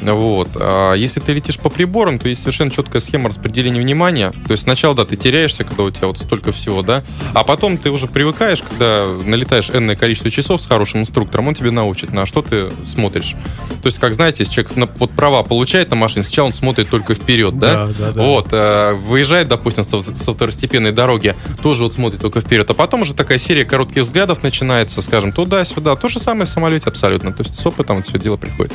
Вот. 0.00 0.50
А 0.56 0.94
если 0.94 1.20
ты 1.20 1.32
летишь 1.32 1.58
по 1.58 1.70
приборам, 1.70 2.18
то 2.18 2.28
есть 2.28 2.40
совершенно 2.40 2.70
четкая 2.70 3.00
схема 3.00 3.28
распределения 3.28 3.80
внимания. 3.80 4.32
То 4.46 4.52
есть 4.52 4.64
сначала, 4.64 4.94
да, 4.94 5.04
ты 5.04 5.16
теряешься, 5.16 5.64
когда 5.64 5.82
у 5.82 5.90
тебя 5.90 6.08
вот 6.08 6.18
столько 6.18 6.52
всего, 6.52 6.82
да, 6.82 7.04
а 7.34 7.44
потом 7.44 7.76
ты 7.76 7.90
уже 7.90 8.06
привыкаешь, 8.06 8.62
когда 8.62 9.06
налетаешь 9.24 9.70
энное 9.70 9.96
количество 9.96 10.30
часов 10.30 10.60
с 10.62 10.66
хорошим 10.66 11.00
инструктором, 11.00 11.48
он 11.48 11.54
тебе 11.54 11.70
научит, 11.70 12.12
на 12.12 12.26
что 12.26 12.42
ты 12.42 12.66
смотришь. 12.86 13.34
То 13.82 13.86
есть, 13.86 13.98
как 13.98 14.14
знаете, 14.14 14.42
если 14.42 14.54
человек 14.54 14.76
на, 14.76 14.86
вот 14.86 15.10
права 15.12 15.42
получает 15.42 15.90
на 15.90 15.96
машине, 15.96 16.24
сначала 16.24 16.46
он 16.46 16.52
смотрит 16.52 16.90
только 16.90 17.14
вперед, 17.14 17.58
да? 17.58 17.86
Да, 17.86 17.94
да, 17.98 18.12
да. 18.12 18.22
Вот, 18.22 18.48
э, 18.52 18.92
выезжает, 18.94 19.48
допустим, 19.48 19.84
со, 19.84 20.02
со 20.02 20.32
второстепенной 20.32 20.92
дороги, 20.92 21.34
тоже 21.62 21.84
вот 21.84 21.94
смотрит 21.94 22.20
только 22.20 22.40
вперед, 22.40 22.68
а 22.70 22.74
потом 22.74 23.02
уже 23.02 23.14
такая 23.14 23.38
серия 23.38 23.64
коротких 23.64 24.02
взглядов 24.02 24.42
начинается, 24.42 25.02
скажем, 25.02 25.32
туда-сюда. 25.32 25.96
То 25.96 26.08
же 26.08 26.20
самое 26.20 26.46
в 26.46 26.48
самолете 26.48 26.88
абсолютно. 26.88 27.32
То 27.32 27.42
есть 27.42 27.58
с 27.58 27.66
опытом 27.66 27.98
это 27.98 28.08
все 28.08 28.18
дело 28.18 28.36
приходит. 28.36 28.72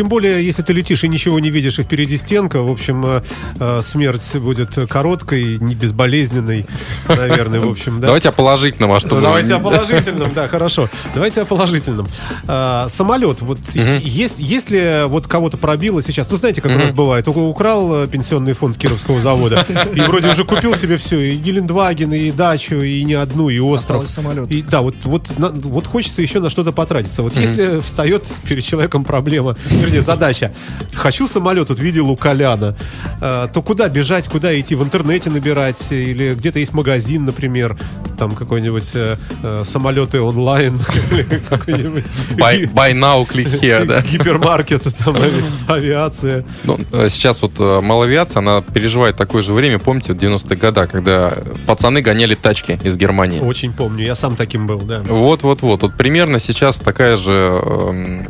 Тем 0.00 0.08
более, 0.08 0.42
если 0.42 0.62
ты 0.62 0.72
летишь 0.72 1.04
и 1.04 1.08
ничего 1.08 1.38
не 1.40 1.50
видишь, 1.50 1.78
и 1.78 1.82
впереди 1.82 2.16
стенка, 2.16 2.62
в 2.62 2.70
общем, 2.70 3.04
э, 3.04 3.22
э, 3.58 3.82
смерть 3.84 4.34
будет 4.36 4.74
короткой, 4.88 5.58
не 5.58 5.74
безболезненной, 5.74 6.64
наверное, 7.06 7.60
в 7.60 7.68
общем, 7.68 8.00
да. 8.00 8.06
Давайте 8.06 8.30
о 8.30 8.32
положительном, 8.32 8.92
а 8.92 9.00
что 9.00 9.20
давайте 9.20 9.52
о 9.52 9.58
положительном, 9.58 10.32
да, 10.32 10.48
хорошо. 10.48 10.88
Давайте 11.12 11.42
о 11.42 11.44
положительном. 11.44 12.08
А, 12.48 12.88
самолет, 12.88 13.42
вот 13.42 13.58
есть, 13.74 14.36
если 14.38 15.06
вот 15.06 15.26
кого-то 15.26 15.58
пробило 15.58 16.02
сейчас, 16.02 16.30
ну 16.30 16.38
знаете, 16.38 16.62
как 16.62 16.72
у 16.72 16.78
нас 16.78 16.92
бывает, 16.92 17.28
украл 17.28 18.04
э, 18.04 18.08
пенсионный 18.08 18.54
фонд 18.54 18.78
Кировского 18.78 19.20
завода 19.20 19.66
и 19.94 20.00
вроде 20.00 20.28
уже 20.28 20.44
купил 20.44 20.74
себе 20.76 20.96
все, 20.96 21.20
и 21.20 21.36
Гелендваген, 21.36 22.10
и 22.14 22.30
дачу, 22.30 22.76
и 22.76 23.02
не 23.04 23.12
одну, 23.12 23.50
и 23.50 23.58
остров. 23.58 24.08
Самолет. 24.08 24.50
И 24.50 24.62
да, 24.62 24.80
вот, 24.80 24.94
вот, 25.04 25.38
на- 25.38 25.50
вот 25.50 25.86
хочется 25.86 26.22
еще 26.22 26.40
на 26.40 26.48
что-то 26.48 26.72
потратиться. 26.72 27.20
Вот 27.20 27.36
если 27.36 27.82
встает 27.82 28.24
перед 28.48 28.64
человеком 28.64 29.04
проблема, 29.04 29.56
вернее, 29.90 30.02
задача, 30.02 30.52
хочу 30.94 31.26
самолет, 31.26 31.68
вот 31.68 31.80
видел 31.80 32.10
у 32.10 32.16
Коляна, 32.16 32.76
э, 33.20 33.48
то 33.52 33.60
куда 33.60 33.88
бежать, 33.88 34.28
куда 34.28 34.58
идти? 34.58 34.76
В 34.76 34.84
интернете 34.84 35.30
набирать? 35.30 35.90
Или 35.90 36.34
где-то 36.34 36.60
есть 36.60 36.72
магазин, 36.72 37.24
например, 37.24 37.76
там 38.20 38.34
какой-нибудь 38.34 38.90
э, 38.92 39.16
э, 39.42 39.62
самолеты 39.64 40.20
онлайн, 40.20 40.78
какой-нибудь 41.48 42.04
Buy, 42.36 42.92
now, 42.92 43.26
click 43.26 43.58
here, 43.62 43.86
да. 43.86 44.02
гипермаркет, 44.02 44.82
там 44.98 45.14
ави- 45.16 45.42
авиация. 45.68 46.44
Ну, 46.64 46.78
э, 46.92 47.08
сейчас 47.08 47.40
вот 47.40 47.52
э, 47.58 47.80
малоавиация, 47.80 48.40
она 48.40 48.60
переживает 48.60 49.16
такое 49.16 49.42
же 49.42 49.54
время, 49.54 49.78
помните, 49.78 50.12
в 50.12 50.16
90-е 50.16 50.56
годы, 50.58 50.86
когда 50.86 51.32
пацаны 51.66 52.02
гоняли 52.02 52.34
тачки 52.34 52.78
из 52.84 52.98
Германии. 52.98 53.40
Очень 53.40 53.72
помню, 53.72 54.04
я 54.04 54.14
сам 54.14 54.36
таким 54.36 54.66
был, 54.66 54.80
да. 54.82 55.00
Вот, 55.08 55.42
вот, 55.42 55.96
примерно 55.96 56.40
сейчас 56.40 56.78
такая 56.78 57.16
же 57.16 57.32
эм, 57.32 58.26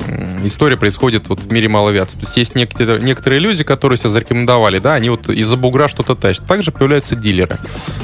история 0.46 0.76
происходит 0.76 1.28
вот 1.28 1.40
в 1.40 1.52
мире 1.52 1.68
малоавиации. 1.68 2.20
То 2.20 2.26
есть 2.26 2.36
есть 2.36 2.54
некоторые, 2.54 3.00
некоторые 3.00 3.40
люди, 3.40 3.64
которые 3.64 3.98
себя 3.98 4.10
зарекомендовали, 4.10 4.78
да, 4.78 4.94
они 4.94 5.10
вот 5.10 5.28
из-за 5.28 5.56
бугра 5.56 5.88
что-то 5.88 6.14
тащат. 6.14 6.46
Также 6.46 6.70
появляются 6.70 7.16
дилеры. 7.16 7.58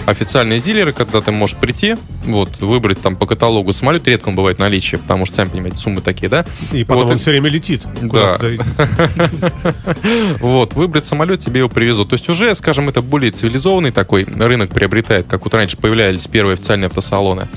Официальные 0.07 0.59
дилеры, 0.59 0.93
когда 0.93 1.21
ты 1.21 1.31
можешь 1.31 1.57
прийти, 1.57 1.75
вот, 2.25 2.59
выбрать 2.61 3.00
там 3.00 3.16
по 3.16 3.26
каталогу 3.26 3.73
самолет, 3.73 4.06
редко 4.09 4.28
он 4.28 4.35
бывает 4.37 4.56
в 4.56 4.61
наличии, 4.61 4.97
потому 4.97 5.26
что, 5.26 5.37
сами 5.37 5.49
понимаете, 5.50 5.76
суммы 5.78 6.00
такие, 6.00 6.28
да? 6.28 6.45
И 6.73 6.85
потом 6.85 7.04
Вот 7.04 7.11
он 7.12 7.16
и- 7.16 7.21
все 7.21 7.30
время 7.30 7.49
летит. 7.50 7.87
Да. 8.02 8.38
Вот, 10.40 10.75
выбрать 10.75 11.06
самолет, 11.06 11.40
тебе 11.40 11.59
его 11.61 11.68
привезут. 11.68 12.11
То 12.11 12.14
есть 12.14 12.28
уже, 12.28 12.54
скажем, 12.54 12.88
это 12.88 13.02
более 13.02 13.30
цивилизованный 13.30 13.90
такой 13.90 14.25
рынок 14.25 14.71
приобретает, 14.71 15.26
как 15.26 15.45
вот 15.45 15.54
раньше 15.54 15.76
появлялись 15.76 16.26
первые 16.26 16.54
официальные 16.54 16.87
автосалоны. 16.88 17.49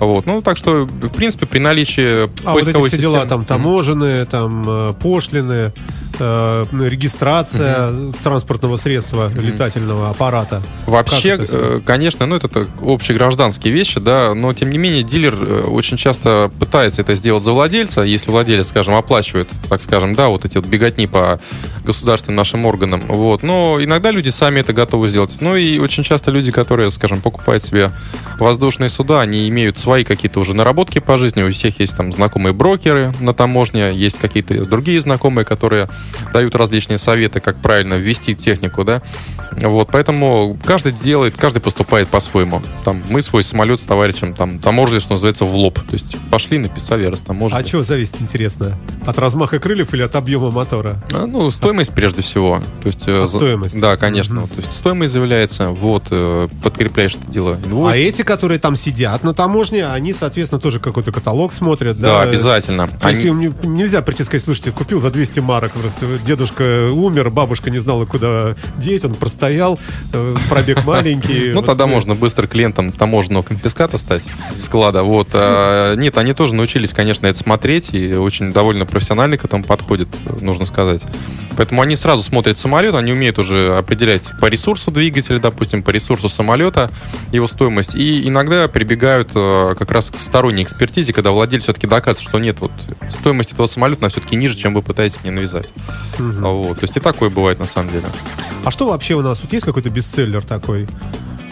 Вот, 0.00 0.26
ну, 0.26 0.42
так 0.42 0.56
что, 0.56 0.84
в 0.84 1.08
принципе, 1.10 1.46
при 1.46 1.58
наличии 1.58 2.24
А 2.44 2.52
вот 2.52 2.66
эти 2.66 2.88
все 2.88 2.98
дела 2.98 3.26
там 3.26 3.44
таможенные, 3.44 4.24
там 4.24 4.64
э, 4.66 4.92
пошлины, 5.00 5.72
э, 6.18 6.66
регистрация 6.72 8.12
транспортного 8.22 8.76
средства 8.76 9.30
летательного 9.34 10.10
аппарата. 10.10 10.62
Вообще, 10.86 11.38
э, 11.38 11.80
конечно, 11.84 12.26
ну 12.26 12.36
это 12.36 12.48
так, 12.48 12.68
общегражданские 12.82 13.72
вещи, 13.72 14.00
да, 14.00 14.34
но 14.34 14.52
тем 14.52 14.70
не 14.70 14.78
менее 14.78 15.02
дилер 15.02 15.34
э, 15.34 15.62
очень 15.62 15.96
часто 15.96 16.50
пытается 16.58 17.02
это 17.02 17.14
сделать 17.14 17.44
за 17.44 17.52
владельца, 17.52 18.02
если 18.02 18.30
владелец, 18.30 18.68
скажем, 18.68 18.94
оплачивает, 18.94 19.48
так 19.68 19.82
скажем, 19.82 20.14
да, 20.14 20.28
вот 20.28 20.44
эти 20.44 20.56
вот 20.56 20.66
беготни 20.66 21.06
по 21.06 21.38
государственным 21.84 22.36
нашим 22.36 22.66
органам, 22.66 23.04
вот, 23.08 23.42
но 23.42 23.78
иногда 23.80 24.10
люди 24.10 24.30
сами 24.30 24.60
это 24.60 24.72
готовы 24.72 25.08
сделать. 25.08 25.36
Ну 25.40 25.56
и 25.56 25.78
очень 25.78 26.02
часто 26.02 26.30
люди, 26.30 26.50
которые, 26.50 26.90
скажем, 26.90 27.20
покупают 27.20 27.62
себе 27.62 27.90
воздушные 28.38 28.90
суда, 28.90 29.20
они 29.20 29.48
имеют 29.48 29.78
свои 29.78 30.04
какие-то 30.04 30.40
уже 30.40 30.54
наработки 30.54 30.98
по 30.98 31.18
жизни, 31.18 31.42
у 31.42 31.50
всех 31.52 31.80
есть 31.80 31.96
там 31.96 32.12
знакомые 32.12 32.52
брокеры 32.52 33.12
на 33.20 33.34
таможне, 33.34 33.94
есть 33.94 34.18
какие-то 34.18 34.64
другие 34.64 35.00
знакомые, 35.00 35.44
которые 35.44 35.88
дают 36.32 36.54
различные 36.54 36.98
советы, 36.98 37.40
как 37.40 37.60
правильно 37.60 37.94
ввести 37.94 38.34
технику, 38.34 38.84
да, 38.84 39.02
вот, 39.60 39.88
поэтому 39.92 40.58
каждый 40.64 40.92
делает, 40.92 41.36
каждый 41.36 41.60
поступает 41.60 42.08
по-своему. 42.08 42.60
Там 42.84 43.02
мы 43.08 43.22
свой 43.22 43.44
самолет 43.44 43.80
с 43.80 43.84
товарищем 43.84 44.34
там 44.34 44.58
таможили, 44.58 44.98
что 44.98 45.12
называется, 45.14 45.44
в 45.44 45.54
лоб. 45.54 45.78
То 45.78 45.92
есть 45.94 46.16
пошли, 46.30 46.58
написали, 46.58 47.06
растаможили. 47.06 47.56
А 47.56 47.60
от 47.60 47.66
чего 47.66 47.82
зависит, 47.84 48.20
интересно? 48.20 48.76
От 49.06 49.16
размаха 49.18 49.60
крыльев 49.60 49.94
или 49.94 50.02
от 50.02 50.16
объема 50.16 50.50
мотора? 50.50 50.96
А, 51.12 51.26
Ну, 51.26 51.50
стоимость 51.52 51.92
прежде 51.94 52.22
всего. 52.22 52.60
То 52.82 52.86
есть, 52.88 53.06
э, 53.06 53.22
А, 53.24 53.28
стоимость. 53.28 53.78
Да, 53.80 53.96
конечно. 53.96 54.42
То 54.48 54.56
есть 54.56 54.72
стоимость 54.72 55.12
заявляется, 55.12 55.70
вот, 55.70 56.06
э, 56.10 56.48
подкрепляешь 56.62 57.14
это 57.14 57.30
дело 57.30 57.56
А 57.62 57.66
инвойс. 57.68 57.96
эти, 57.96 58.22
которые 58.22 58.58
там 58.58 58.74
сидят 58.74 59.22
на 59.22 59.34
таможне, 59.34 59.86
они, 59.86 60.12
соответственно, 60.12 60.60
тоже 60.60 60.80
какой-то 60.80 61.12
каталог 61.12 61.52
смотрят, 61.52 61.96
да? 62.00 62.08
Да, 62.08 62.22
обязательно. 62.22 62.90
Они- 63.02 63.30
не- 63.30 63.52
нельзя 63.62 64.02
прийти 64.02 64.24
сказать, 64.24 64.42
слушайте, 64.42 64.72
купил 64.72 65.00
за 65.00 65.10
200 65.12 65.38
марок, 65.40 65.72
просто 65.94 66.26
дедушка 66.26 66.90
умер, 66.90 67.30
бабушка 67.30 67.70
не 67.70 67.78
знала, 67.78 68.04
куда 68.04 68.54
деть, 68.76 69.04
он 69.04 69.14
простоял, 69.14 69.78
э, 70.12 70.36
пробег 70.48 70.84
маленький. 70.86 71.52
Ну, 71.52 71.62
тогда 71.62 71.84
э, 71.84 71.88
можно 71.88 72.14
быстро 72.14 72.46
клиентом 72.46 72.92
таможенного 72.92 73.42
конфиската 73.42 73.98
стать, 73.98 74.24
склада. 74.58 75.02
Вот. 75.02 75.28
А, 75.32 75.94
Нет, 75.94 76.18
они 76.18 76.32
тоже 76.32 76.54
научились, 76.54 76.92
конечно, 76.92 77.26
это 77.26 77.38
смотреть, 77.38 77.94
и 77.94 78.14
очень 78.14 78.52
довольно 78.52 78.86
профессионально 78.86 79.38
к 79.38 79.44
этому 79.44 79.64
подходят, 79.64 80.08
нужно 80.40 80.66
сказать. 80.66 81.02
Поэтому 81.56 81.82
они 81.82 81.96
сразу 81.96 82.22
смотрят 82.22 82.58
самолет, 82.58 82.94
они 82.94 83.12
умеют 83.12 83.38
уже 83.38 83.76
определять 83.76 84.22
по 84.40 84.46
ресурсу 84.46 84.90
двигателя, 84.90 85.38
допустим, 85.38 85.82
по 85.82 85.90
ресурсу 85.90 86.28
самолета, 86.28 86.90
его 87.32 87.46
стоимость. 87.46 87.94
И 87.94 88.28
иногда 88.28 88.66
прибегают 88.68 89.30
э, 89.34 89.74
как 89.78 89.90
раз 89.90 90.10
к 90.10 90.18
сторонней 90.18 90.62
экспертизе, 90.62 91.12
когда 91.12 91.30
владелец 91.30 91.64
все-таки 91.64 91.86
доказывает, 91.86 92.28
что 92.28 92.38
нет, 92.38 92.60
вот 92.60 92.72
стоимость 93.10 93.52
этого 93.52 93.66
самолета, 93.66 94.02
она 94.02 94.08
все-таки 94.08 94.36
ниже, 94.36 94.56
чем 94.56 94.74
вы 94.74 94.82
пытаетесь 94.82 95.18
мне 95.22 95.32
навязать. 95.32 95.68
А 96.18 96.22
Вот. 96.22 96.80
То 96.80 96.84
есть 96.84 96.96
и 96.96 97.00
такое 97.00 97.30
бывает 97.30 97.58
на 97.58 97.66
самом 97.66 97.92
деле. 97.92 98.04
А 98.64 98.70
что 98.70 98.88
вообще 98.88 99.14
у 99.14 99.22
нас? 99.22 99.40
Вот 99.42 99.52
есть 99.52 99.64
какой-то 99.64 99.90
бестселлер 99.90 100.42
такой? 100.42 100.88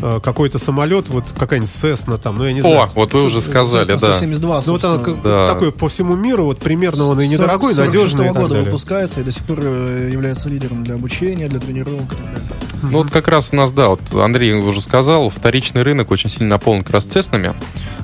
Э, 0.03 0.21
Какой-то 0.23 0.59
самолет, 0.59 1.09
вот 1.09 1.33
какая-нибудь 1.39 1.71
Cessna 1.71 2.19
там, 2.19 2.37
ну 2.37 2.45
я 2.45 2.53
не 2.53 2.61
знаю. 2.61 2.83
О, 2.83 2.91
вот 2.95 3.15
вы 3.15 3.25
уже 3.25 3.41
сказали, 3.41 3.87
да. 3.87 3.99
172, 3.99 4.63
Ну 4.67 4.73
вот 4.73 4.85
она 4.85 4.99
Да. 5.23 5.49
такой 5.49 5.71
по 5.71 5.89
всему 5.89 6.17
миру, 6.17 6.45
вот 6.45 6.59
примерно 6.59 7.05
он 7.07 7.21
и 7.21 7.29
недорогой, 7.29 7.73
46 7.73 7.87
надежный. 8.15 8.25
так 8.27 8.37
года 8.37 8.49
далее. 8.55 8.65
выпускается 8.65 9.21
и 9.21 9.23
до 9.23 9.31
сих 9.31 9.45
пор 9.45 9.61
э, 9.63 10.11
является 10.13 10.49
лидером 10.49 10.83
для 10.83 10.97
обучения, 10.97 11.49
для 11.49 11.61
тренировок 11.61 12.13
и 12.13 12.17
так 12.17 12.25
далее. 12.27 12.41
Ну 12.83 12.89
вот 12.99 13.11
как 13.11 13.29
раз 13.29 13.51
у 13.53 13.57
нас, 13.57 13.71
да, 13.71 13.89
вот 13.89 14.01
Андрей 14.15 14.53
уже 14.55 14.81
сказал, 14.81 15.31
вторичный 15.31 15.83
рынок 15.83 16.11
очень 16.11 16.29
сильно 16.31 16.49
наполнен 16.49 16.83
как 16.83 16.95
раз 16.95 17.05
цеснами. 17.05 17.55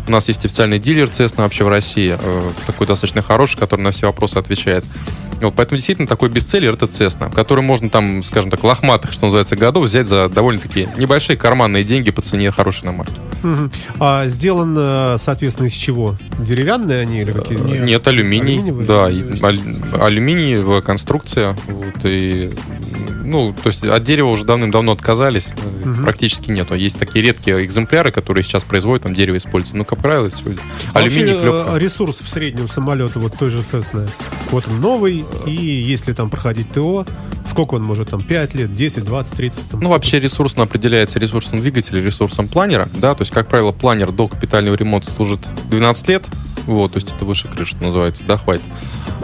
У 0.07 0.11
нас 0.12 0.28
есть 0.28 0.45
официальный 0.45 0.78
дилер 0.78 1.09
Цесна 1.11 1.43
вообще 1.43 1.64
в 1.64 1.69
России, 1.69 2.17
э, 2.19 2.43
такой 2.67 2.87
достаточно 2.87 3.23
хороший, 3.23 3.59
который 3.59 3.83
на 3.83 3.90
все 3.90 4.07
вопросы 4.07 4.37
отвечает. 4.38 4.85
Вот, 5.40 5.54
поэтому 5.54 5.76
действительно 5.76 6.09
такой 6.09 6.28
бестселлер 6.30 6.75
это 6.75 6.87
Цесна, 6.88 7.30
который 7.30 7.62
можно 7.62 7.88
там, 7.90 8.23
скажем 8.25 8.50
так, 8.50 8.64
лохматых, 8.64 9.12
что 9.12 9.26
называется, 9.26 9.54
годов 9.57 9.85
взять 9.85 10.09
за 10.09 10.28
довольно-таки 10.28 10.88
небольшие 10.99 11.37
карманные 11.37 11.85
деньги 11.85 12.11
по 12.11 12.23
цене 12.23 12.50
хорошей 12.50 12.85
иномарки. 12.85 13.14
Мгм. 13.42 13.71
А 14.00 14.26
сделан, 14.26 14.75
э, 14.76 15.16
соответственно, 15.21 15.68
из 15.68 15.73
чего? 15.75 16.16
Деревянные 16.40 17.00
они 17.02 17.21
или 17.23 17.30
какие? 17.30 17.57
Нет, 17.59 17.85
Нет 17.85 18.09
алюминий. 18.09 18.54
Алюминиевые? 18.59 18.87
Да, 18.87 19.09
и 19.11 19.23
аль- 19.45 20.02
алюминиевая 20.02 20.80
конструкция. 20.80 21.57
Вот, 21.68 22.04
и, 22.04 22.50
ну, 23.25 23.52
то 23.62 23.68
есть 23.68 23.85
от 23.85 24.02
дерева 24.02 24.28
уже 24.28 24.45
давным-давно 24.45 24.92
отказались. 24.92 25.47
Э, 25.85 26.03
Практически 26.03 26.51
нету. 26.51 26.75
Есть 26.75 26.99
такие 26.99 27.25
редкие 27.25 27.65
экземпляры, 27.65 28.11
которые 28.13 28.45
сейчас 28.45 28.63
производят, 28.65 29.05
там 29.05 29.15
дерево 29.15 29.37
используется. 29.37 29.77
Ну, 29.77 29.85
как 29.85 30.01
правило, 30.01 30.29
А 30.95 30.99
алюминий, 30.99 31.35
вообще, 31.35 31.49
э, 31.49 31.51
клепка. 31.63 31.77
ресурс 31.79 32.21
в 32.21 32.29
среднем 32.29 32.69
самолета, 32.69 33.19
вот 33.19 33.37
той 33.37 33.51
же 33.51 33.59
Cessna, 33.59 34.09
вот 34.51 34.67
он 34.69 34.81
новый, 34.81 35.25
и 35.47 35.53
если 35.53 36.13
там 36.13 36.31
проходить 36.31 36.73
ТО, 36.73 37.07
сколько 37.49 37.75
он 37.75 37.83
может, 37.83 38.11
там, 38.11 38.23
5 38.23 38.55
лет, 38.55 38.75
10, 38.75 39.05
20, 39.05 39.37
30? 39.37 39.69
Там, 39.71 39.81
Ну, 39.81 39.89
вообще 39.91 40.21
ресурсно 40.21 40.65
определяется 40.65 41.19
ресурсом 41.19 41.61
двигателя, 41.61 42.03
ресурсом 42.03 42.49
планера, 42.49 42.89
да, 42.95 43.15
то 43.15 43.23
есть, 43.23 43.33
как 43.33 43.49
правило, 43.49 43.73
планер 43.73 44.13
до 44.13 44.29
капитального 44.29 44.75
ремонта 44.75 45.11
служит 45.11 45.41
12 45.71 46.09
лет, 46.09 46.25
вот, 46.69 46.93
то 46.93 46.99
есть 46.99 47.13
это 47.13 47.25
выше 47.25 47.49
крыши, 47.49 47.71
что 47.75 47.83
называется, 47.83 48.23
да, 48.25 48.37
хватит. 48.37 48.63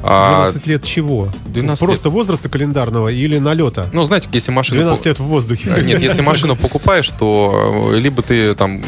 А, 0.07 0.51
12 0.51 0.67
лет 0.67 0.85
чего? 0.85 1.29
12 1.47 1.79
Просто 1.79 2.11
возраста 2.11 2.49
календарного 2.49 3.09
или 3.09 3.39
налета? 3.39 3.89
ну, 3.93 4.05
знаете, 4.05 4.29
если 4.33 4.51
машина... 4.51 4.81
12 4.83 5.07
лет 5.07 5.19
в 5.19 5.25
воздухе. 5.25 5.73
Э, 5.77 5.83
Нет, 5.83 6.03
если 6.03 6.21
машину 6.23 6.57
покупаешь, 6.57 7.09
то 7.11 7.91
э, 7.95 7.99
либо 7.99 8.23
ты 8.23 8.55
там 8.55 8.83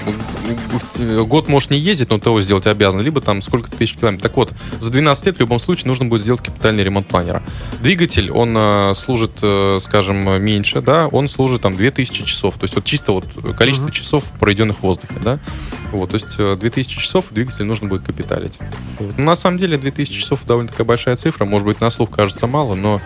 год 1.26 1.48
можешь 1.48 1.70
не 1.70 1.78
ездить, 1.78 2.10
но 2.10 2.18
ТО 2.18 2.40
сделать 2.42 2.66
обязан, 2.66 3.00
либо 3.00 3.20
там 3.20 3.40
сколько 3.40 3.70
тысяч 3.70 3.94
километров. 3.94 4.22
Так 4.22 4.36
вот, 4.36 4.52
за 4.80 4.90
12 4.90 5.26
лет 5.26 5.36
в 5.36 5.40
любом 5.40 5.58
случае 5.58 5.88
нужно 5.88 6.06
будет 6.06 6.22
сделать 6.22 6.42
капитальный 6.42 6.84
ремонт 6.84 7.06
планера. 7.06 7.42
Двигатель, 7.80 8.30
он 8.30 8.54
э, 8.56 8.94
служит, 8.94 9.38
э, 9.42 9.78
скажем, 9.82 10.42
меньше, 10.42 10.80
да, 10.80 11.08
он 11.08 11.28
служит 11.28 11.62
там 11.62 11.76
2000 11.76 12.24
часов. 12.24 12.54
То 12.54 12.64
есть 12.64 12.74
вот 12.74 12.84
чисто 12.84 13.12
вот 13.12 13.26
количество 13.56 13.90
часов, 13.90 14.24
проведенных 14.38 14.78
в 14.78 14.82
воздухе, 14.82 15.14
да. 15.22 15.38
Вот, 15.92 16.10
то 16.10 16.16
есть 16.16 16.34
э, 16.38 16.56
2000 16.58 16.98
часов 16.98 17.26
двигатель 17.30 17.64
нужно 17.64 17.88
будет 17.88 18.02
капиталить. 18.02 18.45
Ну, 18.98 19.12
на 19.24 19.36
самом 19.36 19.58
деле 19.58 19.76
2000 19.78 20.12
часов 20.20 20.40
довольно 20.46 20.70
такая 20.70 20.86
большая 20.86 21.16
цифра, 21.16 21.44
может 21.44 21.66
быть, 21.66 21.80
на 21.80 21.90
слух 21.90 22.10
кажется 22.10 22.46
мало, 22.46 22.74
но 22.74 23.00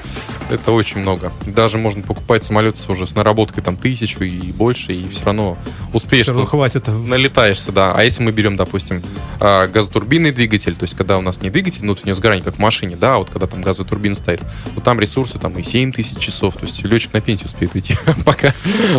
это 0.51 0.73
очень 0.73 1.01
много. 1.01 1.33
Даже 1.47 1.79
можно 1.79 2.03
покупать 2.03 2.45
самолет 2.45 2.77
с- 2.79 2.89
уже 2.89 3.07
с 3.07 3.15
наработкой 3.15 3.63
там 3.63 3.77
тысячу 3.77 4.23
и 4.25 4.53
больше, 4.53 4.93
и 4.93 5.09
все 5.09 5.25
равно 5.25 5.59
успеешь 5.93 6.27
равно 6.29 6.43
тут- 6.43 6.51
хватит. 6.51 6.87
налетаешься, 6.89 7.73
да. 7.73 7.93
А 7.95 8.03
если 8.05 8.23
мы 8.23 8.33
берем, 8.33 8.57
допустим, 8.57 9.03
а, 9.41 9.67
газотурбинный 9.67 10.31
двигатель, 10.33 10.75
то 10.77 10.85
есть 10.85 10.97
когда 10.97 11.19
у 11.19 11.23
нас 11.23 11.41
не 11.41 11.51
двигатель 11.51 11.81
внутреннего 11.81 12.15
сгорания, 12.17 12.43
как 12.45 12.55
в 12.57 12.59
машине, 12.59 12.97
да, 12.97 13.19
вот 13.19 13.31
когда 13.31 13.47
там 13.47 13.63
газовая 13.63 13.89
турбина 13.89 14.15
стоит, 14.15 14.41
то 14.75 14.81
там 14.81 15.01
ресурсы 15.01 15.39
там 15.39 15.59
и 15.59 15.63
7 15.63 15.93
тысяч 15.93 16.19
часов, 16.19 16.55
то 16.57 16.67
есть 16.67 16.83
летчик 16.85 17.13
на 17.13 17.21
пенсию 17.21 17.47
успеет 17.47 17.75
уйти, 17.75 17.97
пока, 18.25 18.53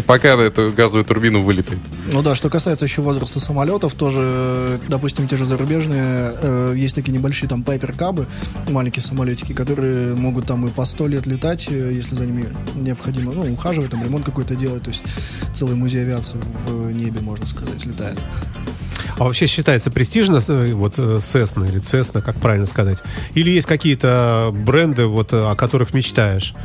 пока 0.05 0.29
эту 0.41 0.71
газовую 0.75 1.05
турбину 1.05 1.41
вылетает. 1.41 1.79
Ну 2.11 2.21
да, 2.21 2.35
что 2.35 2.49
касается 2.49 2.85
еще 2.85 3.01
возраста 3.01 3.39
самолетов, 3.39 3.93
тоже, 3.93 4.79
допустим, 4.87 5.27
те 5.27 5.37
же 5.37 5.45
зарубежные, 5.45 6.30
э, 6.41 6.73
есть 6.77 6.95
такие 6.95 7.11
небольшие 7.11 7.49
там 7.49 7.63
пайпер-кабы, 7.63 8.27
маленькие 8.69 9.03
самолетики, 9.03 9.53
которые 9.53 10.15
могут 10.15 10.47
там 10.47 10.67
и 10.67 10.69
по 10.69 10.85
сто 10.85 11.07
лет 11.07 11.25
летать, 11.25 11.67
э, 11.69 11.91
если 11.93 12.15
за 12.15 12.25
ними 12.25 12.45
необходимо, 12.75 13.33
ну, 13.33 13.51
ухаживать, 13.51 13.91
там 13.91 14.03
ремонт 14.03 14.25
какой-то 14.25 14.55
делать, 14.55 14.83
то 14.83 14.89
есть 14.89 15.03
целый 15.53 15.75
музей 15.75 16.01
авиации 16.01 16.37
в 16.67 16.91
небе, 16.91 17.21
можно 17.21 17.45
сказать, 17.45 17.85
летает. 17.85 18.19
А 19.17 19.25
вообще 19.25 19.45
считается 19.47 19.91
престижно 19.91 20.41
э, 20.47 20.73
вот 20.73 20.97
э, 20.97 21.17
Cessna 21.17 21.67
или 21.67 21.79
Cessna, 21.79 22.21
как 22.21 22.35
правильно 22.37 22.65
сказать? 22.65 22.99
Или 23.35 23.51
есть 23.51 23.67
какие-то 23.67 24.49
бренды, 24.51 25.05
вот, 25.05 25.33
э, 25.33 25.47
о 25.47 25.55
которых 25.55 25.93
мечтаешь? 25.93 26.55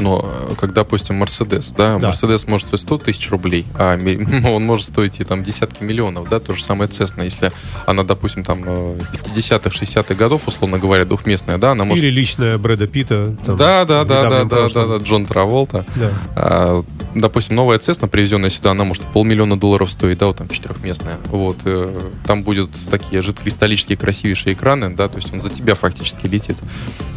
Но, 0.00 0.22
э, 0.22 0.54
как, 0.56 0.72
допустим, 0.72 1.16
Мерседес, 1.16 1.68
да, 1.68 1.98
Да. 1.98 2.08
Мерседес 2.08 2.46
может 2.46 2.66
стоить 2.66 2.82
100 2.82 2.98
тысяч 2.98 3.30
рублей, 3.30 3.64
а 3.74 3.96
он 4.46 4.64
может 4.64 4.86
стоить 4.86 5.20
и 5.20 5.24
там 5.24 5.44
десятки 5.44 5.82
миллионов, 5.82 6.28
да, 6.28 6.40
то 6.40 6.54
же 6.54 6.62
самое 6.62 6.90
Цесна, 6.90 7.22
если 7.22 7.52
она, 7.86 8.02
допустим, 8.02 8.44
там 8.44 8.64
э, 8.66 8.98
50-х, 9.12 9.70
60-х 9.70 10.14
годов, 10.14 10.42
условно 10.46 10.78
говоря, 10.78 11.04
двухместная, 11.04 11.58
да, 11.58 11.72
она 11.72 11.84
может... 11.84 12.02
Или 12.02 12.10
личная 12.10 12.58
Брэда 12.58 12.86
Питта? 12.86 13.36
там, 13.44 13.56
Да, 13.56 13.84
да, 13.84 14.04
да, 14.04 14.28
да, 14.28 14.44
да, 14.44 14.68
да, 14.68 14.86
да, 14.86 14.96
Джон 14.98 15.26
Траволта. 15.26 15.84
Да. 15.96 16.10
А, 16.36 16.84
допустим, 17.14 17.56
новая 17.56 17.78
Цесна, 17.78 18.08
привезенная 18.08 18.50
сюда, 18.50 18.72
она 18.72 18.84
может 18.84 19.04
полмиллиона 19.04 19.58
долларов 19.58 19.90
стоить, 19.90 20.18
да, 20.18 20.26
вот 20.26 20.36
там 20.36 20.48
четырехместная. 20.48 21.18
Вот, 21.26 21.58
э, 21.64 22.00
там 22.26 22.42
будут 22.42 22.70
такие 22.90 23.22
жидкокристаллические 23.22 23.96
красивейшие 23.96 24.54
экраны, 24.54 24.90
да, 24.90 25.08
то 25.08 25.16
есть 25.16 25.32
он 25.32 25.40
за 25.40 25.50
тебя 25.50 25.74
фактически 25.74 26.26
летит. 26.26 26.56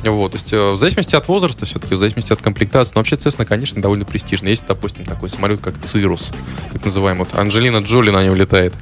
Вот, 0.03 0.31
то 0.31 0.37
есть 0.37 0.53
э, 0.53 0.71
в 0.71 0.77
зависимости 0.77 1.15
от 1.15 1.27
возраста, 1.27 1.65
все-таки, 1.65 1.95
в 1.95 1.97
зависимости 1.97 2.33
от 2.33 2.41
комплектации, 2.41 2.93
но 2.95 2.99
вообще 3.01 3.15
Цесна, 3.15 3.45
конечно, 3.45 3.81
довольно 3.81 4.05
престижная. 4.05 4.51
Есть, 4.51 4.65
допустим, 4.67 5.05
такой 5.05 5.29
самолет, 5.29 5.61
как 5.61 5.79
Cirrus, 5.81 6.31
так 6.71 6.83
называемый. 6.83 7.25
Вот 7.25 7.37
Анджелина 7.37 7.77
Джоли 7.77 8.09
на 8.09 8.23
нем 8.23 8.35
летает. 8.35 8.73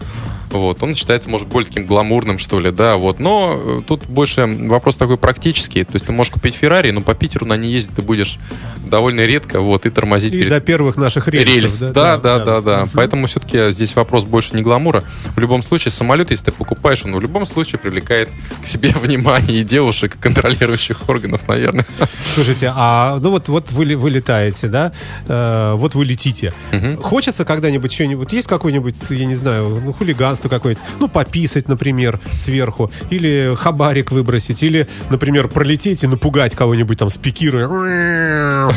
Вот, 0.56 0.82
он 0.84 0.96
считается, 0.96 1.30
может, 1.30 1.48
более 1.48 1.68
таким 1.68 1.86
гламурным, 1.86 2.40
что 2.40 2.60
ли, 2.60 2.72
да, 2.72 2.98
вот. 2.98 3.20
Но 3.20 3.54
э, 3.56 3.82
тут 3.88 4.06
больше 4.06 4.46
вопрос 4.46 4.98
такой 4.98 5.18
практический. 5.18 5.84
То 5.84 5.94
есть 5.94 6.06
ты 6.06 6.12
можешь 6.12 6.32
купить 6.32 6.56
Феррари, 6.56 6.92
но 6.92 7.02
по 7.02 7.14
Питеру 7.14 7.46
на 7.46 7.58
ней 7.58 7.72
ездить 7.72 7.96
ты 7.96 8.02
будешь 8.02 8.40
довольно 8.86 9.26
редко, 9.26 9.62
вот, 9.62 9.86
и 9.86 9.90
тормозить 9.90 10.34
И 10.34 10.38
перед 10.40 10.50
до 10.50 10.60
первых 10.62 10.98
наших 10.98 11.28
рельсов. 11.28 11.56
рельс. 11.56 11.80
Да, 11.80 12.18
да, 12.18 12.40
да, 12.40 12.62
да. 12.62 12.88
Поэтому 12.94 13.28
все-таки 13.28 13.72
здесь 13.72 13.96
вопрос 13.96 14.24
больше 14.24 14.56
не 14.56 14.62
гламура. 14.62 15.04
В 15.36 15.40
любом 15.40 15.64
случае, 15.64 15.92
самолет, 15.92 16.32
если 16.32 16.46
ты 16.46 16.52
покупаешь, 16.52 17.04
он 17.06 17.16
в 17.16 17.22
любом 17.22 17.46
случае 17.46 17.80
привлекает 17.80 18.30
к 18.64 18.68
себе 18.68 18.90
внимание 19.02 19.62
и 19.62 19.64
девушек, 19.64 20.16
и 20.16 20.20
контролирующих 20.20 21.08
органов, 21.10 21.48
наверное. 21.48 21.86
Слушайте, 22.34 22.72
а 22.76 23.18
ну 23.20 23.32
вот, 23.32 23.48
вот 23.50 23.72
вы, 23.72 23.96
вы 23.96 24.10
летаете, 24.10 24.68
да? 24.68 24.92
Э, 25.28 25.74
вот 25.76 25.96
вы 25.96 26.06
летите. 26.06 26.54
Хочется 27.02 27.46
когда-нибудь 27.46 27.92
что-нибудь, 27.92 28.32
есть 28.34 28.48
какой-нибудь, 28.48 28.96
я 29.10 29.26
не 29.26 29.36
знаю, 29.36 29.82
ну, 29.84 29.94
хулиганство 29.94 30.45
какое-то, 30.50 30.82
ну, 31.00 31.08
пописать, 31.08 31.68
например, 31.68 32.20
сверху, 32.34 32.92
или 33.10 33.56
хабарик 33.58 34.12
выбросить, 34.12 34.64
или, 34.64 34.88
например, 35.10 35.48
пролететь 35.48 36.04
и 36.04 36.08
напугать 36.08 36.56
кого-нибудь 36.56 36.98
там, 36.98 37.10
спикируя. 37.10 37.68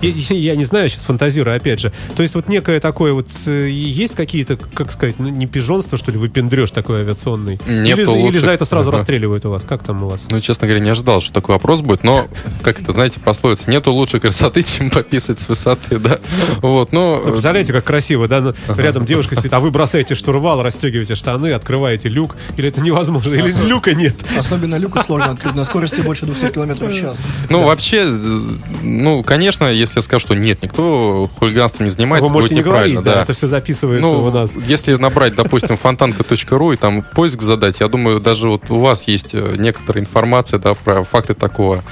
Я, 0.00 0.56
не 0.56 0.64
знаю, 0.64 0.88
сейчас 0.88 1.04
фантазирую, 1.04 1.56
опять 1.56 1.80
же. 1.80 1.92
То 2.16 2.22
есть 2.22 2.34
вот 2.34 2.48
некое 2.48 2.80
такое 2.80 3.12
вот, 3.12 3.28
э, 3.46 3.68
есть 3.70 4.14
какие-то, 4.14 4.56
как 4.56 4.90
сказать, 4.92 5.16
ну, 5.18 5.28
не 5.28 5.46
пижонство, 5.46 5.98
что 5.98 6.10
ли, 6.10 6.18
выпендрешь 6.18 6.70
такой 6.70 7.00
авиационный? 7.00 7.58
Нету 7.66 8.00
или, 8.00 8.04
за- 8.04 8.12
или 8.12 8.22
лучше- 8.22 8.40
за 8.40 8.50
это 8.52 8.64
сразу 8.64 8.88
Ага. 8.88 8.98
расстреливают 8.98 9.44
у 9.46 9.50
вас? 9.50 9.62
Как 9.62 9.82
там 9.82 10.04
у 10.04 10.08
вас? 10.08 10.26
Ну, 10.30 10.40
честно 10.40 10.66
говоря, 10.66 10.82
не 10.84 10.90
ожидал, 10.90 11.20
что 11.20 11.32
такой 11.32 11.54
вопрос 11.54 11.80
будет, 11.80 12.04
но, 12.04 12.26
как 12.62 12.80
это, 12.80 12.92
знаете, 12.92 13.20
пословица, 13.20 13.70
нету 13.70 13.92
лучшей 13.92 14.20
красоты, 14.20 14.62
чем 14.62 14.90
пописать 14.90 15.40
с 15.40 15.48
высоты, 15.48 15.98
да. 15.98 16.18
Вот, 16.60 16.92
Вы 16.92 17.30
Представляете, 17.32 17.72
как 17.72 17.84
красиво, 17.84 18.28
да? 18.28 18.40
Ну, 18.40 18.54
Рядом 18.76 19.04
девушка 19.04 19.36
сидит, 19.36 19.52
а 19.52 19.60
вы 19.60 19.70
бросаете 19.70 20.14
штурвал, 20.14 20.62
расстегиваете 20.62 20.93
штаны, 21.02 21.52
открываете 21.52 22.08
люк. 22.08 22.36
Или 22.56 22.68
это 22.68 22.80
невозможно? 22.80 23.34
Или 23.34 23.50
люка 23.66 23.94
нет? 23.94 24.14
Особенно 24.38 24.76
люку 24.76 25.00
сложно 25.04 25.32
открыть 25.32 25.54
на 25.54 25.64
скорости 25.64 26.00
больше 26.00 26.26
200 26.26 26.52
км 26.52 26.86
в 26.86 26.94
час. 27.00 27.20
ну, 27.50 27.64
вообще, 27.64 28.04
э, 28.06 28.40
ну, 28.82 29.22
конечно, 29.22 29.66
если 29.66 29.98
я 29.98 30.02
скажу, 30.02 30.20
что 30.20 30.34
нет, 30.34 30.62
никто 30.62 31.28
хулиганством 31.38 31.86
не 31.86 31.90
занимается, 31.90 32.26
Вы 32.28 32.32
можете 32.32 32.54
не 32.54 32.60
будет 32.60 32.66
неправильно, 32.68 33.00
говорить, 33.00 33.16
да, 33.16 33.22
это 33.22 33.34
все 33.34 33.46
записывается 33.46 34.02
Ну, 34.06 34.22
у 34.22 34.30
нас. 34.30 34.52
если 34.68 34.94
набрать, 34.94 35.34
допустим, 35.34 35.76
фонтанка.ру 35.76 36.72
и 36.72 36.76
там 36.76 37.02
поиск 37.02 37.42
задать, 37.42 37.80
я 37.80 37.88
думаю, 37.88 38.20
даже 38.20 38.48
вот 38.48 38.70
у 38.70 38.78
вас 38.78 39.08
есть 39.08 39.34
э, 39.34 39.54
некоторая 39.58 40.02
информация, 40.04 40.58
да, 40.58 40.74
про 40.74 41.04
факты 41.04 41.34
такого 41.34 41.82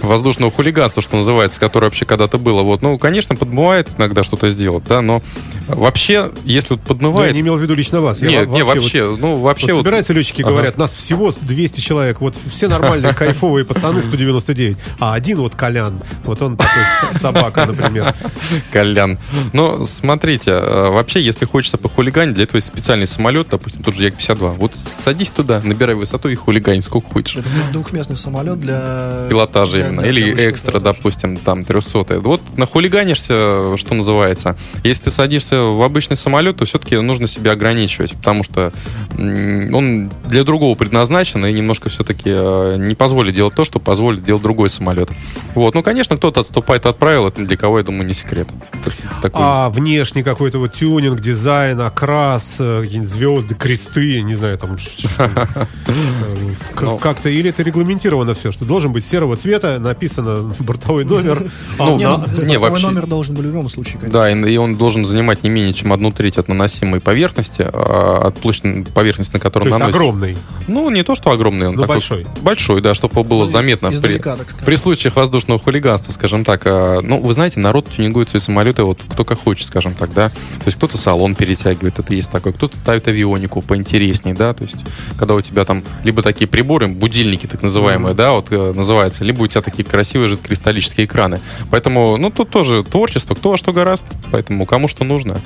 воздушного 0.00 0.50
хулиганства, 0.50 1.02
что 1.02 1.16
называется, 1.16 1.60
которое 1.60 1.86
вообще 1.86 2.04
когда-то 2.04 2.38
было. 2.38 2.62
Вот, 2.62 2.82
ну, 2.82 2.98
конечно, 2.98 3.34
подмывает 3.36 3.88
иногда 3.98 4.22
что-то 4.24 4.48
сделать, 4.50 4.84
да, 4.88 5.00
но 5.00 5.22
вообще, 5.68 6.30
если 6.44 6.74
вот 6.74 6.80
Да, 6.80 6.82
я 6.84 6.88
подмывает... 6.88 7.34
не 7.34 7.40
имел 7.40 7.56
в 7.56 7.62
виду 7.62 7.74
лично 7.74 8.00
вас. 8.00 8.22
Я 8.22 8.35
нет, 8.40 8.48
не, 8.50 8.62
вот- 8.64 8.74
вообще, 8.74 9.16
ну, 9.20 9.36
вообще... 9.38 9.66
Вот 9.66 9.72
вот- 9.74 9.78
собираются 9.82 10.12
летчики 10.12 10.40
и 10.40 10.44
Ага. 10.44 10.52
говорят, 10.52 10.76
нас 10.78 10.92
всего 10.92 11.32
200 11.40 11.80
человек, 11.80 12.20
вот 12.20 12.34
все 12.46 12.68
нормальные, 12.68 13.14
кайфовые 13.14 13.64
пацаны 13.64 14.00
199, 14.00 14.76
а 14.98 15.14
один 15.14 15.38
вот 15.38 15.54
Колян, 15.54 16.00
вот 16.24 16.42
он 16.42 16.56
такой 16.56 16.82
собака, 17.12 17.66
например. 17.66 18.14
Колян. 18.72 19.18
Но 19.52 19.84
смотрите, 19.86 20.50
э, 20.52 20.88
вообще, 20.90 21.20
если 21.20 21.44
хочется 21.44 21.78
похулиганить, 21.78 22.34
для 22.34 22.44
этого 22.44 22.56
есть 22.56 22.68
специальный 22.68 23.06
самолет, 23.06 23.48
допустим, 23.50 23.82
тот 23.82 23.94
же 23.94 24.02
Як-52. 24.04 24.54
Вот 24.56 24.72
садись 24.74 25.30
туда, 25.30 25.60
набирай 25.64 25.94
высоту 25.94 26.28
и 26.28 26.34
хулигань 26.34 26.82
сколько 26.82 27.08
хочешь. 27.12 27.36
Это 27.36 27.48
двухместный 27.72 28.16
самолет 28.16 28.58
для... 28.60 29.26
пилотажа 29.30 29.72
для- 29.72 29.86
именно. 29.88 30.02
для- 30.02 30.10
Или 30.10 30.32
для 30.34 30.50
экстра, 30.50 30.72
пилотажа. 30.72 30.96
допустим, 30.96 31.36
там 31.38 31.64
300 31.64 32.20
Вот 32.20 32.40
нахулиганишься, 32.56 33.76
что 33.76 33.94
называется. 33.94 34.56
Если 34.84 35.04
ты 35.04 35.10
садишься 35.10 35.62
в 35.62 35.82
обычный 35.82 36.16
самолет, 36.16 36.56
то 36.56 36.64
все-таки 36.64 36.96
нужно 36.96 37.26
себя 37.28 37.52
ограничивать, 37.52 38.14
потому 38.26 38.42
что 38.42 38.72
он 39.16 40.10
для 40.28 40.42
другого 40.42 40.74
предназначен 40.74 41.46
и 41.46 41.52
немножко 41.52 41.88
все-таки 41.88 42.30
не 42.76 42.96
позволит 42.96 43.34
делать 43.36 43.54
то, 43.54 43.64
что 43.64 43.78
позволит 43.78 44.24
делать 44.24 44.42
другой 44.42 44.68
самолет. 44.68 45.10
Вот. 45.54 45.74
Ну, 45.74 45.82
конечно, 45.84 46.16
кто-то 46.16 46.40
отступает 46.40 46.86
от 46.86 46.98
правил, 46.98 47.28
это 47.28 47.44
для 47.44 47.56
кого, 47.56 47.78
я 47.78 47.84
думаю, 47.84 48.04
не 48.06 48.14
секрет. 48.14 48.48
Такой 49.22 49.40
А 49.44 49.70
внешний 49.70 50.24
какой-то 50.24 50.58
вот 50.58 50.72
тюнинг, 50.72 51.20
дизайн, 51.20 51.80
окрас, 51.80 52.56
э, 52.58 52.84
звезды, 53.02 53.54
кресты, 53.54 54.20
не 54.22 54.34
знаю, 54.34 54.58
там 54.58 54.76
э, 55.18 55.28
Ну. 56.80 56.98
как-то, 56.98 57.28
или 57.30 57.50
это 57.50 57.62
регламентировано 57.62 58.34
все, 58.34 58.50
что 58.52 58.64
должен 58.64 58.92
быть 58.92 59.04
серого 59.04 59.36
цвета, 59.36 59.78
написано 59.78 60.52
бортовой 60.58 61.04
номер. 61.04 61.44
а 61.78 61.86
Ну, 61.90 61.96
Не, 61.98 62.08
ну, 62.08 62.60
вообще- 62.60 62.86
номер 62.86 63.06
должен 63.06 63.34
был 63.34 63.42
в 63.42 63.46
любом 63.46 63.68
случае, 63.68 63.94
конечно. 64.00 64.12
Да, 64.18 64.30
и, 64.30 64.52
и 64.52 64.56
он 64.56 64.76
должен 64.76 65.04
занимать 65.04 65.42
не 65.44 65.50
менее 65.50 65.72
чем 65.72 65.92
одну 65.92 66.10
треть 66.10 66.38
от 66.38 66.48
наносимой 66.48 67.00
поверхности, 67.00 67.62
а, 67.62 68.15
от 68.18 68.38
площади 68.40 68.84
поверхности, 68.94 69.32
на 69.34 69.40
которую 69.40 69.70
то 69.70 69.76
есть 69.76 69.78
наносится. 69.80 69.98
огромный. 69.98 70.36
Ну, 70.68 70.90
не 70.90 71.02
то, 71.02 71.14
что 71.14 71.30
огромный, 71.30 71.68
он 71.68 71.74
Ну, 71.74 71.80
такой 71.82 71.96
большой. 71.96 72.26
Большой, 72.42 72.80
да, 72.80 72.94
чтобы 72.94 73.22
было 73.24 73.44
Ну, 73.44 73.50
заметно 73.50 73.88
при, 73.88 73.96
издалека, 73.96 74.36
так 74.36 74.50
сказать. 74.50 74.66
при 74.66 74.76
случаях 74.76 75.16
воздушного 75.16 75.58
хулиганства, 75.60 76.12
скажем 76.12 76.44
так. 76.44 76.62
А, 76.66 77.00
Ну, 77.02 77.20
вы 77.20 77.34
знаете, 77.34 77.60
народ 77.60 77.88
тюнингует 77.90 78.28
свои 78.28 78.40
самолеты 78.40 78.82
вот 78.82 79.00
кто 79.08 79.24
как 79.24 79.40
хочет, 79.40 79.66
скажем 79.66 79.94
так, 79.94 80.12
да. 80.12 80.28
То 80.30 80.66
есть 80.66 80.76
кто-то 80.76 80.98
салон 80.98 81.34
перетягивает, 81.34 81.98
это 81.98 82.12
есть 82.14 82.30
такое, 82.30 82.52
кто-то 82.52 82.76
ставит 82.76 83.08
авионику 83.08 83.62
поинтересней, 83.62 84.32
да, 84.34 84.54
то 84.54 84.64
есть 84.64 84.76
когда 85.18 85.34
у 85.34 85.40
тебя 85.40 85.64
там 85.64 85.82
либо 86.04 86.22
такие 86.22 86.46
приборы, 86.48 86.88
будильники 86.88 87.46
так 87.46 87.62
называемые, 87.62 88.14
да, 88.14 88.32
вот 88.32 88.46
э, 88.50 88.72
называется, 88.72 89.24
либо 89.24 89.42
у 89.42 89.46
тебя 89.46 89.62
такие 89.62 89.84
красивые 89.84 90.28
жидкокристаллические 90.30 91.06
экраны. 91.06 91.40
Поэтому, 91.70 92.16
ну, 92.16 92.30
тут 92.30 92.50
тоже 92.50 92.84
творчество, 92.84 93.34
кто 93.34 93.50
во 93.50 93.56
что 93.56 93.72
гораст, 93.72 94.06
поэтому 94.30 94.66
кому 94.66 94.88
что 94.88 95.04
нужно. 95.04 95.40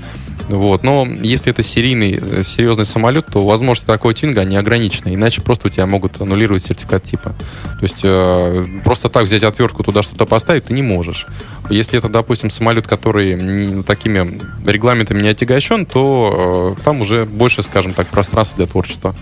Вот. 0.49 0.83
Но 0.83 1.07
если 1.23 1.53
это 1.53 1.63
серийный, 1.63 2.19
э, 2.21 2.43
серьезный 2.61 2.85
самолет, 2.85 3.27
то 3.27 3.47
возможности 3.47 3.87
такого 3.87 4.13
тюнинга 4.13 4.45
не 4.45 4.59
ограничены. 4.59 5.15
Иначе 5.15 5.41
просто 5.41 5.69
у 5.69 5.71
тебя 5.71 5.87
могут 5.87 6.21
аннулировать 6.21 6.67
сертификат 6.67 7.03
типа. 7.03 7.31
То 7.31 7.83
есть 7.83 8.01
э, 8.03 8.67
просто 8.85 9.09
так 9.09 9.25
взять 9.25 9.45
отвертку 9.45 9.83
туда 9.83 10.03
что-то 10.03 10.27
поставить 10.27 10.67
ты 10.67 10.75
не 10.75 10.83
можешь. 10.83 11.27
Если 11.71 11.99
это, 11.99 12.09
допустим, 12.09 12.51
самолет, 12.51 12.87
который 12.87 13.35
не- 13.35 13.83
такими 13.83 14.41
регламентами 14.69 15.23
не 15.23 15.29
отягощен, 15.29 15.87
то 15.87 16.75
э, 16.79 16.83
там 16.85 17.01
уже 17.01 17.25
больше, 17.25 17.63
скажем 17.63 17.95
так, 17.95 18.09
пространства 18.09 18.57
для 18.59 18.67
творчества. 18.67 19.15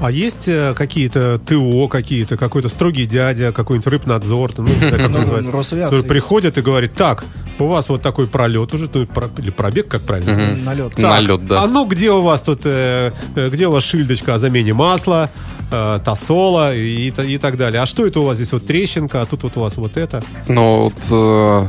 А 0.00 0.10
есть 0.10 0.48
э, 0.48 0.74
какие-то 0.74 1.38
ТО, 1.38 1.88
какие-то, 1.88 2.36
какой-то 2.36 2.68
строгий 2.68 3.06
дядя, 3.06 3.52
какой-нибудь 3.52 3.86
рыбнадзор, 3.86 4.52
ну, 4.58 4.64
не 4.66 4.74
знаю, 4.74 4.92
как 4.98 5.10
Ну, 5.10 5.18
называется, 5.18 5.52
Росавиация 5.52 5.84
который 5.90 5.98
есть. 6.00 6.08
приходит 6.08 6.58
и 6.58 6.62
говорит, 6.62 6.94
так, 6.94 7.24
у 7.58 7.66
вас 7.66 7.88
вот 7.88 8.02
такой 8.02 8.26
пролет 8.26 8.74
уже, 8.74 8.90
ну, 8.92 9.06
или 9.38 9.50
пробег, 9.50 9.88
как 9.88 10.02
правильно? 10.02 10.56
Налет. 10.64 10.98
Налет, 10.98 11.46
да. 11.46 11.62
А 11.62 11.66
ну 11.68 11.86
где 11.86 12.10
у 12.10 12.20
вас 12.22 12.42
тут, 12.42 12.62
э, 12.64 13.12
э, 13.36 13.48
где 13.50 13.68
у 13.68 13.70
вас 13.72 13.84
шильдочка 13.84 14.34
о 14.34 14.38
замене 14.38 14.72
масла, 14.74 15.30
э, 15.72 15.98
тосола 16.04 16.74
и, 16.74 17.08
и 17.08 17.38
так 17.38 17.56
далее? 17.56 17.82
А 17.82 17.86
что 17.86 18.06
это 18.06 18.20
у 18.20 18.24
вас 18.24 18.36
здесь 18.36 18.52
вот 18.52 18.66
трещинка, 18.66 19.22
а 19.22 19.26
тут 19.26 19.42
вот 19.42 19.56
у 19.56 19.60
вас 19.60 19.76
вот 19.76 19.96
это? 19.96 20.22
Но 20.48 20.84
вот, 20.84 20.94
э, 21.10 21.68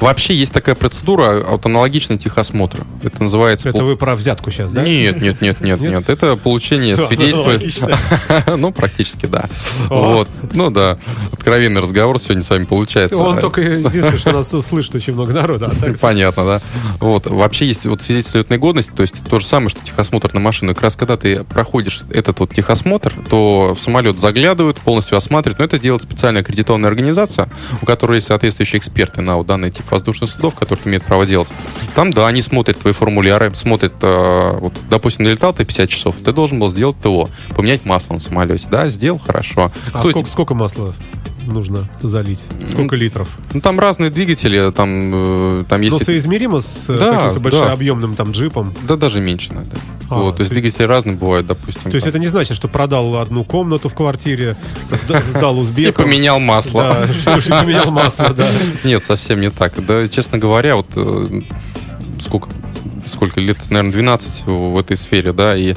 вообще 0.00 0.34
есть 0.34 0.52
такая 0.52 0.74
процедура, 0.74 1.44
вот 1.48 1.66
аналогичная 1.66 2.18
техосмотра. 2.18 2.84
Это 3.02 3.22
называется... 3.22 3.68
Это 3.68 3.84
вы 3.84 3.96
про 3.96 4.14
взятку 4.14 4.50
сейчас, 4.50 4.72
да? 4.72 4.82
Нет, 4.82 5.20
нет, 5.20 5.40
нет, 5.40 5.60
нет, 5.60 5.80
Нет? 5.80 6.08
Это 6.08 6.36
получение 6.36 6.96
свидетельства. 7.08 7.96
Ну, 8.56 8.72
практически, 8.72 9.26
да. 9.26 9.48
Вот. 9.88 10.28
Ну 10.52 10.70
да. 10.70 10.98
Откровенный 11.32 11.80
разговор 11.80 12.18
сегодня 12.18 12.42
с 12.42 12.50
вами 12.50 12.64
получается. 12.64 13.16
Он 13.16 13.38
только 13.38 13.60
единственное, 13.60 14.18
что 14.18 14.32
нас 14.32 14.48
слышит 14.48 14.94
очень 14.94 15.12
много 15.12 15.32
народа. 15.32 15.70
а 15.70 15.94
Понятно, 16.00 16.44
да. 16.44 16.60
Вот. 17.00 17.26
Вообще 17.26 17.66
есть 17.66 17.86
вот 17.86 18.02
свидетельство 18.02 18.38
летной 18.38 18.58
годности, 18.58 18.92
то 18.94 19.02
есть 19.02 19.14
то 19.28 19.38
же 19.38 19.46
самое, 19.46 19.70
что 19.70 19.80
техосмотр 19.84 20.32
на 20.34 20.40
машину. 20.40 20.74
Как 20.74 20.84
раз 20.84 20.96
когда 20.96 21.16
ты 21.16 21.44
проходишь 21.44 22.02
этот 22.10 22.40
вот 22.40 22.54
техосмотр, 22.54 23.12
то 23.28 23.74
в 23.74 23.82
самолет 23.82 24.18
заглядывают, 24.18 24.78
полностью 24.78 25.16
осматривают. 25.16 25.58
Но 25.58 25.64
это 25.64 25.78
делает 25.78 26.02
специальная 26.02 26.42
аккредитованная 26.42 26.88
организация, 26.88 27.48
у 27.82 27.86
которой 27.86 28.16
есть 28.16 28.28
соответствующие 28.28 28.78
эксперты 28.78 29.20
на 29.20 29.36
вот 29.36 29.46
данный 29.46 29.70
тип 29.70 29.85
воздушных 29.90 30.30
судов, 30.30 30.54
которые 30.54 30.86
имеют 30.86 31.04
право 31.04 31.26
делать. 31.26 31.48
Там, 31.94 32.12
да, 32.12 32.26
они 32.26 32.42
смотрят 32.42 32.78
твои 32.78 32.92
формуляры, 32.92 33.52
смотрят, 33.54 33.94
э, 34.02 34.58
вот, 34.58 34.72
допустим, 34.90 35.24
налетал 35.24 35.52
ты 35.52 35.64
50 35.64 35.88
часов, 35.90 36.16
ты 36.24 36.32
должен 36.32 36.58
был 36.58 36.68
сделать 36.68 36.98
ТО, 37.00 37.28
поменять 37.54 37.84
масло 37.84 38.14
на 38.14 38.20
самолете. 38.20 38.66
Да, 38.70 38.88
сделал, 38.88 39.18
хорошо. 39.18 39.70
А 39.86 39.88
Кто 39.90 39.98
сколько, 40.00 40.18
эти- 40.20 40.28
сколько 40.28 40.54
масла 40.54 40.94
нужно 41.46 41.88
залить? 42.02 42.40
Сколько 42.68 42.96
литров? 42.96 43.28
Ну, 43.54 43.60
там 43.60 43.78
разные 43.78 44.10
двигатели, 44.10 44.70
там, 44.72 45.60
э, 45.60 45.64
там 45.68 45.80
есть... 45.80 45.98
Ну, 45.98 46.04
соизмеримо 46.04 46.60
с 46.60 46.88
э, 46.90 46.96
Да, 46.98 47.10
каким-то 47.12 47.34
да. 47.34 47.40
большеобъемным 47.40 48.16
там 48.16 48.32
джипом. 48.32 48.74
Да 48.86 48.96
даже 48.96 49.20
меньше 49.20 49.52
надо. 49.52 49.76
А, 50.08 50.20
вот, 50.20 50.36
то 50.36 50.40
есть 50.42 50.52
двигатели 50.52 50.84
разные 50.84 51.16
бывают, 51.16 51.46
допустим. 51.46 51.90
То 51.90 51.94
есть 51.96 52.06
это 52.06 52.18
не 52.18 52.28
значит, 52.28 52.56
что 52.56 52.68
продал 52.68 53.16
одну 53.16 53.44
комнату 53.44 53.88
в 53.88 53.94
квартире, 53.94 54.56
сда- 54.90 55.20
сдал 55.22 55.56
И 55.56 55.60
узбекам. 55.60 56.04
поменял 56.04 56.38
масло. 56.38 56.96
Да, 57.24 57.36
и 57.40 57.48
поменял 57.50 57.90
масло, 57.90 58.30
да. 58.30 58.48
Нет, 58.84 59.04
совсем 59.04 59.40
не 59.40 59.50
так. 59.50 59.72
Да, 59.84 60.06
честно 60.08 60.38
говоря, 60.38 60.76
вот 60.76 60.86
э, 60.94 61.40
сколько, 62.20 62.48
сколько 63.06 63.40
лет, 63.40 63.58
наверное, 63.70 63.92
12 63.92 64.46
в 64.46 64.78
этой 64.78 64.96
сфере, 64.96 65.32
да, 65.32 65.56
и 65.56 65.74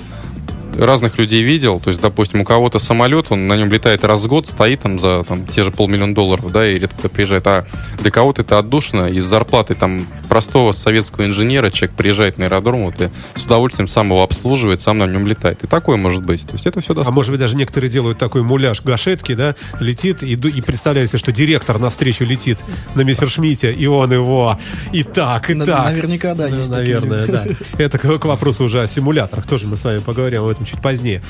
разных 0.77 1.17
людей 1.17 1.41
видел. 1.43 1.79
То 1.79 1.89
есть, 1.89 2.01
допустим, 2.01 2.41
у 2.41 2.45
кого-то 2.45 2.79
самолет, 2.79 3.27
он 3.29 3.47
на 3.47 3.57
нем 3.57 3.71
летает 3.71 4.03
раз 4.03 4.21
в 4.21 4.27
год, 4.27 4.47
стоит 4.47 4.81
там 4.81 4.99
за 4.99 5.23
там, 5.27 5.45
те 5.47 5.63
же 5.63 5.71
полмиллиона 5.71 6.13
долларов, 6.13 6.51
да, 6.51 6.67
и 6.67 6.77
редко 6.79 6.97
кто 6.99 7.09
приезжает. 7.09 7.45
А 7.47 7.65
для 7.99 8.11
кого-то 8.11 8.43
это 8.43 8.59
отдушина, 8.59 9.07
и 9.07 9.19
с 9.19 9.25
зарплатой 9.25 9.75
там 9.75 10.05
простого 10.29 10.71
советского 10.71 11.25
инженера 11.25 11.69
человек 11.71 11.97
приезжает 11.97 12.37
на 12.37 12.45
аэродром 12.45 12.85
вот, 12.85 13.01
и 13.01 13.09
с 13.35 13.43
удовольствием 13.43 13.87
сам 13.87 14.07
его 14.07 14.23
обслуживает, 14.23 14.79
сам 14.81 14.99
на 14.99 15.07
нем 15.07 15.27
летает. 15.27 15.63
И 15.63 15.67
такое 15.67 15.97
может 15.97 16.23
быть. 16.23 16.45
То 16.45 16.53
есть 16.53 16.65
это 16.65 16.79
все 16.81 16.93
А 16.93 16.95
доступно. 16.95 17.15
может 17.15 17.31
быть, 17.31 17.39
даже 17.39 17.55
некоторые 17.55 17.89
делают 17.89 18.17
такой 18.17 18.43
муляж 18.43 18.81
гашетки, 18.83 19.33
да, 19.33 19.55
летит, 19.79 20.23
и, 20.23 20.33
и 20.33 20.61
представляете, 20.61 21.17
что 21.17 21.31
директор 21.31 21.79
навстречу 21.79 22.23
летит 22.23 22.59
на 22.95 23.01
Мессершмитте, 23.01 23.73
и 23.73 23.85
он 23.87 24.13
его 24.13 24.57
и 24.93 25.03
так, 25.03 25.49
и 25.49 25.55
На- 25.55 25.65
так. 25.65 25.85
наверняка, 25.91 26.35
да, 26.35 26.47
есть 26.47 26.69
Наверное, 26.69 27.25
да. 27.27 27.45
Это 27.77 27.97
к, 27.97 28.19
к 28.19 28.25
вопросу 28.25 28.63
уже 28.65 28.81
о 28.83 28.87
симуляторах. 28.87 29.47
Тоже 29.47 29.65
мы 29.67 29.75
с 29.75 29.83
вами 29.83 29.99
поговорим 29.99 30.43
об 30.43 30.49
этом 30.49 30.65
чуть 30.65 30.81
позднее. 30.81 31.23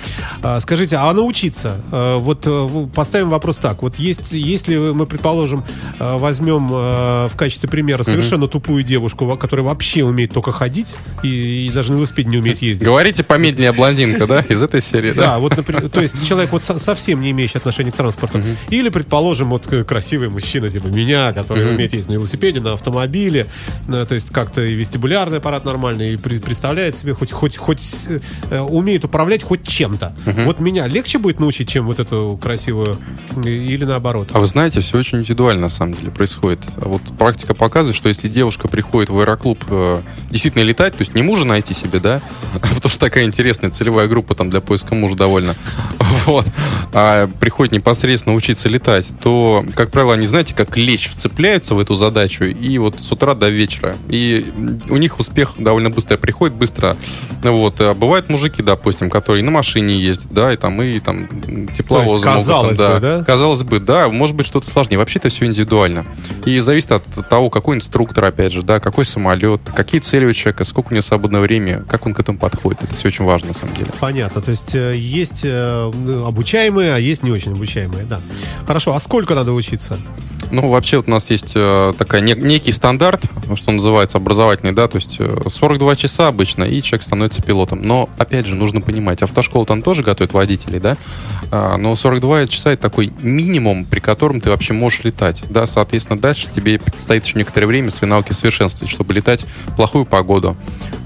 А, 0.44 0.60
скажите, 0.60 0.98
а 0.98 1.12
научиться? 1.14 1.82
А, 1.92 2.18
вот 2.18 2.44
э, 2.46 2.88
поставим 2.94 3.30
вопрос 3.30 3.58
так. 3.58 3.82
Вот 3.82 3.98
есть, 3.98 4.34
если 4.34 4.76
мы, 4.78 5.06
предположим, 5.06 5.64
э, 6.00 6.18
возьмем 6.18 6.70
э, 6.72 7.28
в 7.30 7.36
качестве 7.38 7.70
примера 7.70 8.04
совершенно 8.04 8.48
тупую 8.48 8.84
девушку, 8.90 9.38
которая 9.38 9.66
вообще 9.66 10.04
умеет 10.04 10.34
только 10.34 10.52
ходить 10.52 10.96
и, 11.24 11.68
и 11.68 11.72
даже 11.72 11.92
на 11.94 11.98
велосипеде 11.98 12.30
не 12.30 12.38
умеет 12.40 12.62
ездить. 12.62 12.86
Говорите 12.86 13.24
помедленнее, 13.24 13.72
блондинка, 13.72 14.28
да, 14.28 14.42
из 14.42 14.62
этой 14.62 14.82
серии, 14.82 15.12
да? 15.14 15.22
Да, 15.22 15.40
вот, 15.40 15.56
например, 15.56 15.88
то 15.90 16.02
есть 16.02 16.28
человек 16.28 16.52
вот 16.52 16.64
со- 16.64 16.80
совсем 16.80 17.22
не 17.22 17.32
имеющий 17.32 17.58
отношения 17.60 17.92
к 17.92 17.96
транспорту. 17.96 18.42
Или, 18.70 18.90
предположим, 18.90 19.50
вот 19.50 19.72
э, 19.72 19.84
красивый 19.84 20.30
мужчина, 20.30 20.70
типа 20.70 20.88
меня, 20.88 21.32
который 21.34 21.70
умеет 21.70 21.94
ездить 21.94 22.10
на 22.10 22.14
велосипеде, 22.14 22.60
на 22.60 22.74
автомобиле, 22.74 23.46
э, 23.88 24.06
то 24.08 24.16
есть 24.16 24.32
как-то 24.32 24.62
и 24.62 24.74
вестибулярный 24.74 25.38
аппарат 25.38 25.64
нормальный, 25.66 26.14
и 26.16 26.18
представляет 26.18 26.96
себе 26.96 27.14
хоть, 27.14 27.32
хоть, 27.32 27.58
хоть 27.58 28.08
э, 28.50 28.60
умеет 28.60 29.06
управлять 29.06 29.44
хоть 29.44 29.68
чем-то. 29.68 30.16
Вот 30.46 30.60
меня 30.60 30.88
легче 30.88 31.20
будет 31.20 31.40
научить, 31.40 31.70
чем 31.70 31.86
вот 31.86 32.00
эту 32.00 32.40
красивую, 32.42 32.98
или 33.46 33.86
наоборот. 33.86 34.30
А 34.34 34.40
вы 34.40 34.46
знаете, 34.48 34.80
все 34.82 34.98
очень 34.98 35.20
индивидуально 35.20 35.62
на 35.64 35.70
самом 35.70 35.94
деле 35.94 36.10
происходит. 36.12 36.60
А 36.78 36.88
Вот 36.88 37.02
практика 37.18 37.54
показывает, 37.54 37.96
что 37.96 38.10
если 38.10 38.28
девушка 38.28 38.68
приходит 38.80 39.10
в 39.10 39.20
аэроклуб 39.20 39.62
э, 39.70 40.02
действительно 40.30 40.64
летать, 40.64 40.94
то 40.94 41.02
есть 41.02 41.14
не 41.14 41.22
мужа 41.22 41.44
найти 41.44 41.74
себе, 41.74 42.00
да, 42.00 42.22
потому 42.54 42.88
что 42.88 42.98
такая 42.98 43.26
интересная 43.26 43.72
целевая 43.72 44.08
группа 44.08 44.36
там 44.36 44.50
для 44.50 44.62
поиска 44.62 44.96
мужа 44.96 45.18
довольно, 45.18 45.54
вот, 46.26 46.46
а 46.94 47.28
приходит 47.28 47.74
непосредственно 47.74 48.36
учиться 48.36 48.70
летать, 48.70 49.08
то, 49.22 49.66
как 49.76 49.92
правило, 49.92 50.14
они, 50.14 50.28
знаете, 50.28 50.56
как 50.56 50.78
лечь 50.78 51.10
вцепляются 51.10 51.76
в 51.76 51.80
эту 51.80 51.96
задачу 51.96 52.46
и 52.46 52.78
вот 52.78 52.96
с 53.02 53.12
утра 53.12 53.36
до 53.36 53.50
вечера. 53.50 53.96
И 54.08 54.52
у 54.90 54.96
них 54.96 55.20
успех 55.20 55.56
довольно 55.58 55.90
быстро 55.90 56.18
приходит, 56.18 56.56
быстро. 56.56 56.96
Вот. 57.44 57.82
А 57.82 57.94
бывают 57.94 58.30
мужики, 58.30 58.64
допустим, 58.64 59.10
которые 59.10 59.44
на 59.44 59.52
машине 59.52 60.00
ездят, 60.00 60.32
да, 60.32 60.54
и 60.54 60.58
там, 60.58 60.82
и 60.82 61.00
там 61.00 61.28
тепловозы 61.78 62.10
могут, 62.10 62.24
там, 62.24 62.36
казалось 62.36 62.78
бы, 62.78 63.00
да? 63.02 63.24
Казалось 63.26 63.64
бы, 63.64 63.80
да, 63.80 64.08
может 64.08 64.36
быть 64.36 64.48
что-то 64.48 64.70
сложнее. 64.70 64.98
Вообще 64.98 65.20
это 65.20 65.30
все 65.30 65.46
индивидуально. 65.46 66.06
И 66.46 66.60
зависит 66.60 66.92
от 66.92 67.04
того, 67.30 67.50
какой 67.50 67.76
инструктор, 67.76 68.26
опять 68.26 68.54
же, 68.54 68.64
да, 68.70 68.80
какой 68.80 69.04
самолет, 69.04 69.62
какие 69.76 70.00
цели 70.00 70.26
у 70.26 70.34
человека, 70.34 70.64
сколько 70.64 70.90
у 70.90 70.92
него 70.94 71.02
свободного 71.02 71.42
времени, 71.42 71.82
как 71.90 72.06
он 72.06 72.14
к 72.14 72.20
этому 72.20 72.38
подходит. 72.38 72.84
Это 72.84 72.94
все 72.94 73.08
очень 73.08 73.26
важно, 73.26 73.48
на 73.48 73.54
самом 73.56 73.74
деле. 73.74 73.90
Понятно, 74.00 74.44
то 74.44 74.52
есть 74.52 74.76
э, 74.76 74.96
есть 74.96 75.42
э, 75.44 75.92
обучаемые, 76.28 76.94
а 76.94 77.00
есть 77.00 77.24
не 77.24 77.32
очень 77.32 77.54
обучаемые, 77.54 78.06
да. 78.06 78.22
Хорошо, 78.68 78.94
а 78.94 79.00
сколько 79.00 79.34
надо 79.34 79.54
учиться? 79.54 79.98
Ну, 80.52 80.68
вообще 80.70 80.98
вот 80.98 81.08
у 81.08 81.12
нас 81.12 81.30
есть 81.30 81.52
э, 81.56 81.94
такая 81.98 82.22
не- 82.22 82.34
некий 82.34 82.72
стандарт, 82.72 83.22
что 83.56 83.72
называется, 83.72 84.18
образовательный, 84.18 84.72
да, 84.74 84.88
то 84.88 84.96
есть 84.98 85.18
э, 85.20 85.38
42 85.50 85.96
часа 85.96 86.28
обычно, 86.28 86.64
и 86.64 86.82
человек 86.82 87.04
становится 87.06 87.42
пилотом. 87.44 87.82
Но, 87.84 88.10
опять 88.18 88.46
же, 88.48 88.56
нужно 88.56 88.82
понимать, 88.82 89.22
автошкола 89.22 89.66
там 89.66 89.82
тоже 89.82 90.02
готовит 90.04 90.34
водителей, 90.34 90.80
да, 90.80 90.98
А, 91.52 91.78
но 91.78 91.96
42 91.96 92.48
часа 92.48 92.72
это 92.74 92.82
такой 92.84 93.12
минимум, 93.22 93.86
при 93.86 94.00
котором 94.00 94.40
ты 94.42 94.50
вообще 94.50 94.74
можешь 94.74 95.04
летать, 95.04 95.44
да, 95.50 95.66
соответственно, 95.68 96.20
дальше 96.20 96.48
тебе 96.54 96.80
предстоит 96.80 97.26
еще 97.26 97.38
некоторое 97.38 97.66
время 97.68 97.90
свои 97.92 98.10
навыки 98.10 98.34
совершенствовать, 98.34 98.92
чтобы 98.92 99.14
летать 99.14 99.46
в 99.68 99.76
плохую 99.76 100.06
погоду, 100.06 100.56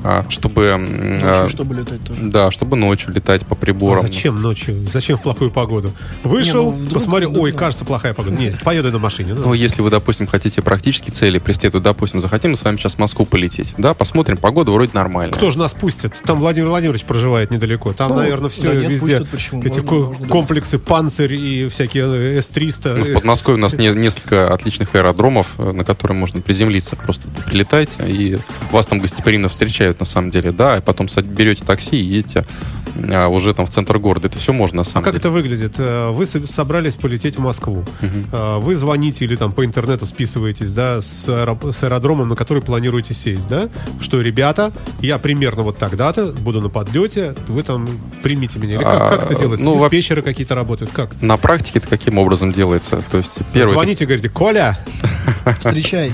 а, 0.03 0.25
чтобы... 0.29 0.75
Ночью, 0.77 1.21
а, 1.45 1.47
чтобы 1.49 1.75
летать 1.75 2.03
тоже. 2.03 2.19
Да, 2.23 2.51
чтобы 2.51 2.75
ночью 2.77 3.11
летать 3.13 3.45
по 3.45 3.55
А 3.55 3.57
приборам. 3.57 4.03
зачем 4.05 4.41
ночью? 4.41 4.75
Зачем 4.91 5.17
в 5.17 5.21
плохую 5.21 5.51
погоду? 5.51 5.91
Вышел, 6.23 6.65
Не, 6.65 6.71
ну, 6.71 6.77
вдруг, 6.77 6.93
посмотрел, 6.93 7.39
ой, 7.39 7.51
да. 7.51 7.57
кажется, 7.57 7.85
плохая 7.85 8.13
погода. 8.13 8.35
Нет, 8.35 8.59
поеду 8.63 8.91
на 8.91 8.99
машине. 8.99 9.32
Ну. 9.33 9.41
Ну, 9.47 9.53
если 9.53 9.81
вы, 9.81 9.89
допустим, 9.89 10.27
хотите 10.27 10.61
практические 10.61 11.11
цели 11.13 11.39
преследовать, 11.39 11.83
допустим, 11.83 12.21
захотим 12.21 12.51
мы 12.51 12.57
с 12.57 12.63
вами 12.63 12.77
сейчас 12.77 12.95
в 12.95 12.99
Москву 12.99 13.25
полететь, 13.25 13.73
да, 13.77 13.93
посмотрим, 13.93 14.37
погода 14.37 14.71
вроде 14.71 14.91
нормальная. 14.93 15.33
Кто 15.33 15.51
же 15.51 15.57
нас 15.57 15.73
пустит? 15.73 16.13
Там 16.25 16.39
Владимир 16.39 16.69
Владимирович 16.69 17.03
проживает 17.03 17.51
недалеко. 17.51 17.93
Там, 17.93 18.09
Ну, 18.09 18.15
наверное, 18.17 18.49
все 18.49 18.69
да 18.69 18.75
нет, 18.75 18.89
везде. 18.89 19.05
пустят, 19.17 19.29
почему? 19.29 19.61
Эти 19.61 19.79
Можно- 19.79 19.87
ко- 19.89 19.95
можно 19.95 20.27
комплексы 20.27 20.79
«Панцирь» 20.79 21.33
и 21.33 21.67
всякие 21.69 22.41
С-300. 22.41 22.95
Ну, 22.97 23.05
в 23.05 23.13
Подмосковье 23.13 23.57
у 23.57 23.61
нас 23.61 23.73
не- 23.75 23.89
несколько 23.89 24.53
отличных 24.53 24.93
аэродромов, 24.95 25.47
э, 25.57 25.71
на 25.71 25.83
которые 25.83 26.17
можно 26.17 26.41
приземлиться. 26.41 26.95
Просто 26.95 27.27
прилетайте, 27.45 28.07
и 28.07 28.37
вас 28.71 28.85
там 28.87 28.99
гостеприимно 28.99 29.49
встречают, 29.49 29.99
на 29.99 30.05
самом 30.05 30.31
деле, 30.31 30.51
да, 30.51 30.77
и 30.77 30.81
потом 30.81 31.07
берете 31.23 31.63
такси 31.65 31.95
и 31.97 32.03
едете 32.03 32.45
а, 32.95 33.27
уже 33.27 33.53
там 33.53 33.65
в 33.65 33.69
центр 33.69 33.97
города. 33.99 34.27
Это 34.27 34.37
все 34.39 34.53
можно, 34.53 34.77
на 34.77 34.83
самом 34.83 35.03
Как 35.03 35.13
деле. 35.13 35.19
это 35.19 35.29
выглядит? 35.31 35.75
Э, 35.77 36.11
Вы 36.11 36.25
со- 36.25 36.45
собрались 36.47 36.95
полететь 36.95 37.37
в 37.37 37.39
Москву. 37.39 37.83
Э, 38.31 38.59
Вы 38.59 38.75
звоните 38.75 39.25
или 39.25 39.35
там 39.35 39.51
по 39.51 39.65
интернету 39.65 40.05
списываетесь, 40.05 40.71
да, 40.71 41.01
с, 41.01 41.25
с 41.27 41.83
аэродромом, 41.83 42.29
на 42.29 42.35
который 42.35 42.61
планируете 42.63 43.13
сесть, 43.13 43.47
да? 43.47 43.69
Что, 43.99 44.21
ребята, 44.21 44.71
я 45.01 45.17
примерно 45.17 45.63
вот 45.63 45.77
тогда-то 45.77 46.27
буду 46.33 46.61
на 46.61 46.69
подлете, 46.69 47.35
вы 47.47 47.63
там 47.63 47.87
примите 48.21 48.59
меня. 48.59 48.75
Или 48.75 48.83
как, 48.83 49.01
А, 49.01 49.09
как 49.17 49.31
это 49.31 49.39
делается? 49.39 49.65
ну, 49.65 49.73
во- 49.77 49.89
Диспетчеры 49.89 50.21
какие-то 50.21 50.55
работают? 50.55 50.91
Как? 50.91 51.21
На 51.21 51.37
практике 51.37 51.79
это 51.79 51.87
каким 51.87 52.17
образом 52.17 52.51
делается? 52.51 53.03
То 53.11 53.17
есть 53.17 53.31
первый... 53.53 53.73
Звоните, 53.73 54.05
говорите, 54.05 54.29
Коля, 54.29 54.77
Встречай. 55.59 56.11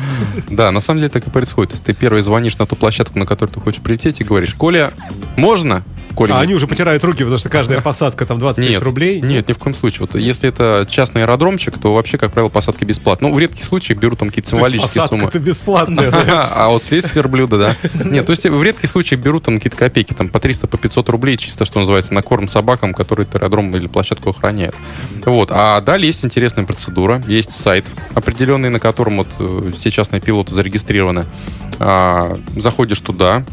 Да, 0.50 0.72
на 0.72 0.80
самом 0.82 1.00
деле 1.00 1.10
так 1.10 1.26
и 1.28 1.30
происходит. 1.30 1.72
То 1.72 1.76
есть 1.76 1.86
ты 1.86 1.94
первый 1.94 2.22
звонишь 2.22 2.58
на 2.58 2.66
ту 2.66 2.76
площадку, 2.76 3.18
на 3.20 3.26
которую 3.26 3.54
ты 3.54 3.60
хочешь 3.60 3.82
прилететь, 3.82 4.22
и 4.22 4.24
говоришь, 4.24 4.54
Коля, 4.56 4.94
можно? 5.38 5.84
Коля, 6.20 6.34
а 6.34 6.42
они 6.42 6.54
уже 6.54 6.68
потирают 6.68 7.02
руки, 7.06 7.20
потому 7.20 7.38
что 7.38 7.48
каждая 7.48 7.80
посадка 7.80 8.26
там 8.26 8.40
20 8.40 8.66
тысяч 8.66 8.80
рублей. 8.82 9.22
Нет, 9.22 9.48
ни 9.48 9.54
в 9.54 9.58
коем 9.58 9.74
случае. 9.74 10.02
Вот 10.02 10.20
если 10.20 10.50
это 10.50 10.86
частный 10.90 11.22
аэродромчик, 11.22 11.78
то 11.80 11.94
вообще, 11.94 12.18
как 12.18 12.34
правило, 12.34 12.50
посадки 12.50 12.84
бесплатно. 12.84 13.30
Ну, 13.30 13.36
в 13.36 13.40
редких 13.40 13.64
случаях 13.64 14.00
берут 14.00 14.20
там 14.20 14.28
какие-то 14.28 14.50
символические 14.50 15.08
суммы. 15.08 15.26
Посадка-то 15.26 15.40
бесплатная. 15.40 16.12
А 16.60 16.70
вот 16.70 16.84
слезть 16.84 17.16
верблюда, 17.16 17.58
да. 17.58 17.76
Нет, 18.04 18.26
то 18.26 18.32
есть 18.32 18.46
в 18.46 18.64
редких 18.64 18.90
случаях 18.90 19.22
берут 19.22 19.44
там 19.44 19.56
какие-то 19.56 19.78
копейки, 19.78 20.14
там 20.14 20.28
по 20.28 20.40
300, 20.40 20.68
по 20.68 20.78
500 20.78 21.08
рублей, 21.10 21.38
чисто, 21.38 21.64
что 21.64 21.80
называется, 21.80 22.14
на 22.14 22.22
корм 22.22 22.50
собакам, 22.50 22.94
которые 22.94 23.26
аэродром 23.32 23.74
или 23.76 23.88
площадку 23.88 24.32
охраняют. 24.32 24.76
Вот. 25.26 25.52
А 25.54 25.80
далее 25.80 26.08
есть 26.08 26.26
интересная 26.26 26.66
процедура, 26.66 27.24
есть 27.28 27.52
сайт 27.52 27.86
определенный, 28.14 28.70
на 28.70 28.80
котором 28.80 29.18
вот 29.18 29.28
э, 29.40 29.72
все 29.74 29.90
частные 29.90 30.20
пилоты 30.20 30.54
зарегистрированы. 30.54 31.26
А, 31.80 32.38
заходишь 32.58 33.00
туда, 33.00 33.46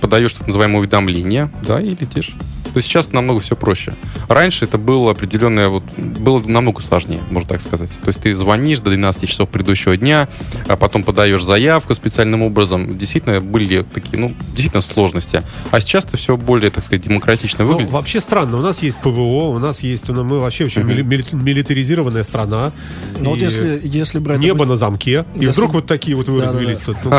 подаешь 0.00 0.34
так 0.34 0.46
называемое 0.46 0.80
уведомление, 0.80 1.50
да, 1.66 1.80
и 1.80 1.94
летишь. 2.02 2.34
То 2.72 2.78
есть 2.78 2.88
сейчас 2.88 3.12
намного 3.12 3.40
все 3.40 3.54
проще. 3.54 3.94
Раньше 4.28 4.64
это 4.64 4.78
было 4.78 5.10
определенное, 5.10 5.68
вот, 5.68 5.82
было 5.98 6.40
намного 6.40 6.80
сложнее, 6.80 7.20
можно 7.30 7.48
так 7.48 7.60
сказать. 7.60 7.90
То 8.02 8.08
есть 8.08 8.20
ты 8.20 8.34
звонишь 8.34 8.80
до 8.80 8.90
12 8.90 9.28
часов 9.28 9.48
предыдущего 9.50 9.96
дня, 9.96 10.28
а 10.68 10.76
потом 10.76 11.02
подаешь 11.02 11.42
заявку 11.44 11.94
специальным 11.94 12.42
образом. 12.42 12.96
Действительно 12.98 13.40
были 13.42 13.82
такие, 13.82 14.18
ну, 14.18 14.34
действительно 14.48 14.80
сложности. 14.80 15.42
А 15.70 15.80
сейчас 15.80 16.04
это 16.06 16.16
все 16.16 16.36
более, 16.36 16.70
так 16.70 16.82
сказать, 16.84 17.02
демократично 17.02 17.64
Ну, 17.64 17.72
выглядит. 17.72 17.92
вообще 17.92 18.20
странно. 18.20 18.56
У 18.58 18.62
нас 18.62 18.82
есть 18.82 18.98
ПВО, 18.98 19.50
у 19.50 19.58
нас 19.58 19.80
есть, 19.80 20.08
ну, 20.08 20.24
мы 20.24 20.40
вообще 20.40 20.64
очень 20.64 20.82
мили- 20.82 21.02
мили- 21.02 21.26
милитаризированная 21.32 22.22
страна. 22.22 22.72
Но 23.20 23.30
вот 23.30 23.38
И 23.40 23.44
если, 23.44 23.80
если 23.84 24.18
брать... 24.18 24.38
Небо 24.38 24.60
допустим, 24.64 24.70
на 24.70 24.76
замке. 24.76 25.24
И 25.34 25.40
Если- 25.40 25.52
вдруг 25.52 25.72
вот 25.74 25.86
такие 25.86 26.16
вот 26.16 26.28
вы 26.28 26.40
развелись 26.42 26.78
тут. 26.78 26.96
Ну, 27.04 27.12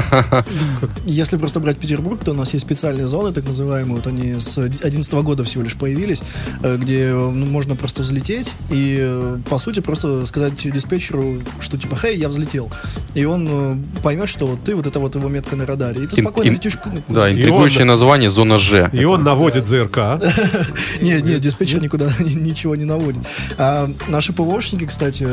Если 1.06 1.38
просто 1.38 1.60
брать 1.60 1.78
Петербург, 1.78 2.20
то 2.24 2.32
у 2.32 2.34
нас 2.34 2.54
есть 2.54 2.66
специальные 2.66 3.08
зоны, 3.08 3.32
так 3.34 3.46
называемые, 3.46 3.96
вот 3.96 4.08
они 4.08 4.40
с 4.40 4.58
2011 4.74 5.14
года 5.24 5.44
всего 5.44 5.64
лишь 5.64 5.76
появились, 5.76 6.22
э, 6.64 6.78
где 6.78 7.06
э, 7.08 7.14
ну, 7.16 7.46
можно 7.46 7.76
просто 7.76 8.02
взлететь 8.04 8.54
и, 8.70 8.98
э, 9.02 9.40
по 9.50 9.58
сути, 9.58 9.80
просто 9.80 10.26
сказать 10.26 10.56
диспетчеру, 10.56 11.42
что 11.60 11.78
типа, 11.78 11.96
хей, 11.98 12.18
я 12.18 12.30
взлетел. 12.30 12.72
И 13.16 13.26
он 13.26 13.84
поймет, 14.04 14.30
что 14.30 14.48
вот 14.48 14.64
ты, 14.64 14.76
вот 14.76 14.88
это 14.88 15.00
вот 15.00 15.16
его 15.16 15.30
метка 15.30 15.56
на 15.56 15.66
радаре. 15.66 16.04
И 16.04 16.08
ты 16.08 16.16
Ин- 16.20 16.24
спокойно 16.24 16.50
ин- 16.50 16.54
летишь. 16.56 16.78
ну, 16.86 17.02
Да, 17.16 17.32
интригующее 17.32 17.82
он- 17.82 17.88
название 17.88 18.30
зона 18.30 18.58
Ж. 18.60 18.90
И 18.94 19.04
он 19.06 19.24
наводит 19.24 19.66
ЗРК. 19.68 19.98
Нет, 21.02 21.24
нет, 21.24 21.40
диспетчер 21.42 21.82
никуда 21.82 22.10
ни- 22.20 22.34
ничего 22.34 22.76
не 22.76 22.86
наводит. 22.86 23.24
А 23.58 23.90
наши 24.08 24.34
ПВОшники, 24.34 24.86
кстати, 24.86 25.24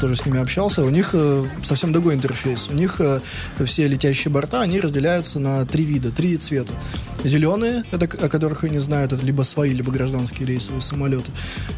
тоже 0.00 0.16
с 0.16 0.26
ними 0.26 0.40
общался, 0.40 0.82
у 0.84 0.90
них 0.90 1.14
совсем 1.62 1.92
другой 1.92 2.14
интерфейс. 2.14 2.68
У 2.70 2.74
них 2.74 3.00
все 3.64 3.88
летящие 3.88 4.32
борта, 4.32 4.60
они 4.60 4.80
разделяются 4.80 5.38
на 5.38 5.64
три 5.66 5.84
вида, 5.84 6.10
три 6.10 6.36
цвета. 6.36 6.72
Зеленые, 7.24 7.84
это 7.92 8.04
о 8.04 8.28
которых 8.28 8.64
они 8.72 8.80
знают, 8.80 9.12
это 9.12 9.24
либо 9.24 9.42
свои, 9.42 9.70
либо 9.72 9.92
гражданские 9.92 10.48
рейсовые 10.48 10.80
самолеты. 10.82 11.30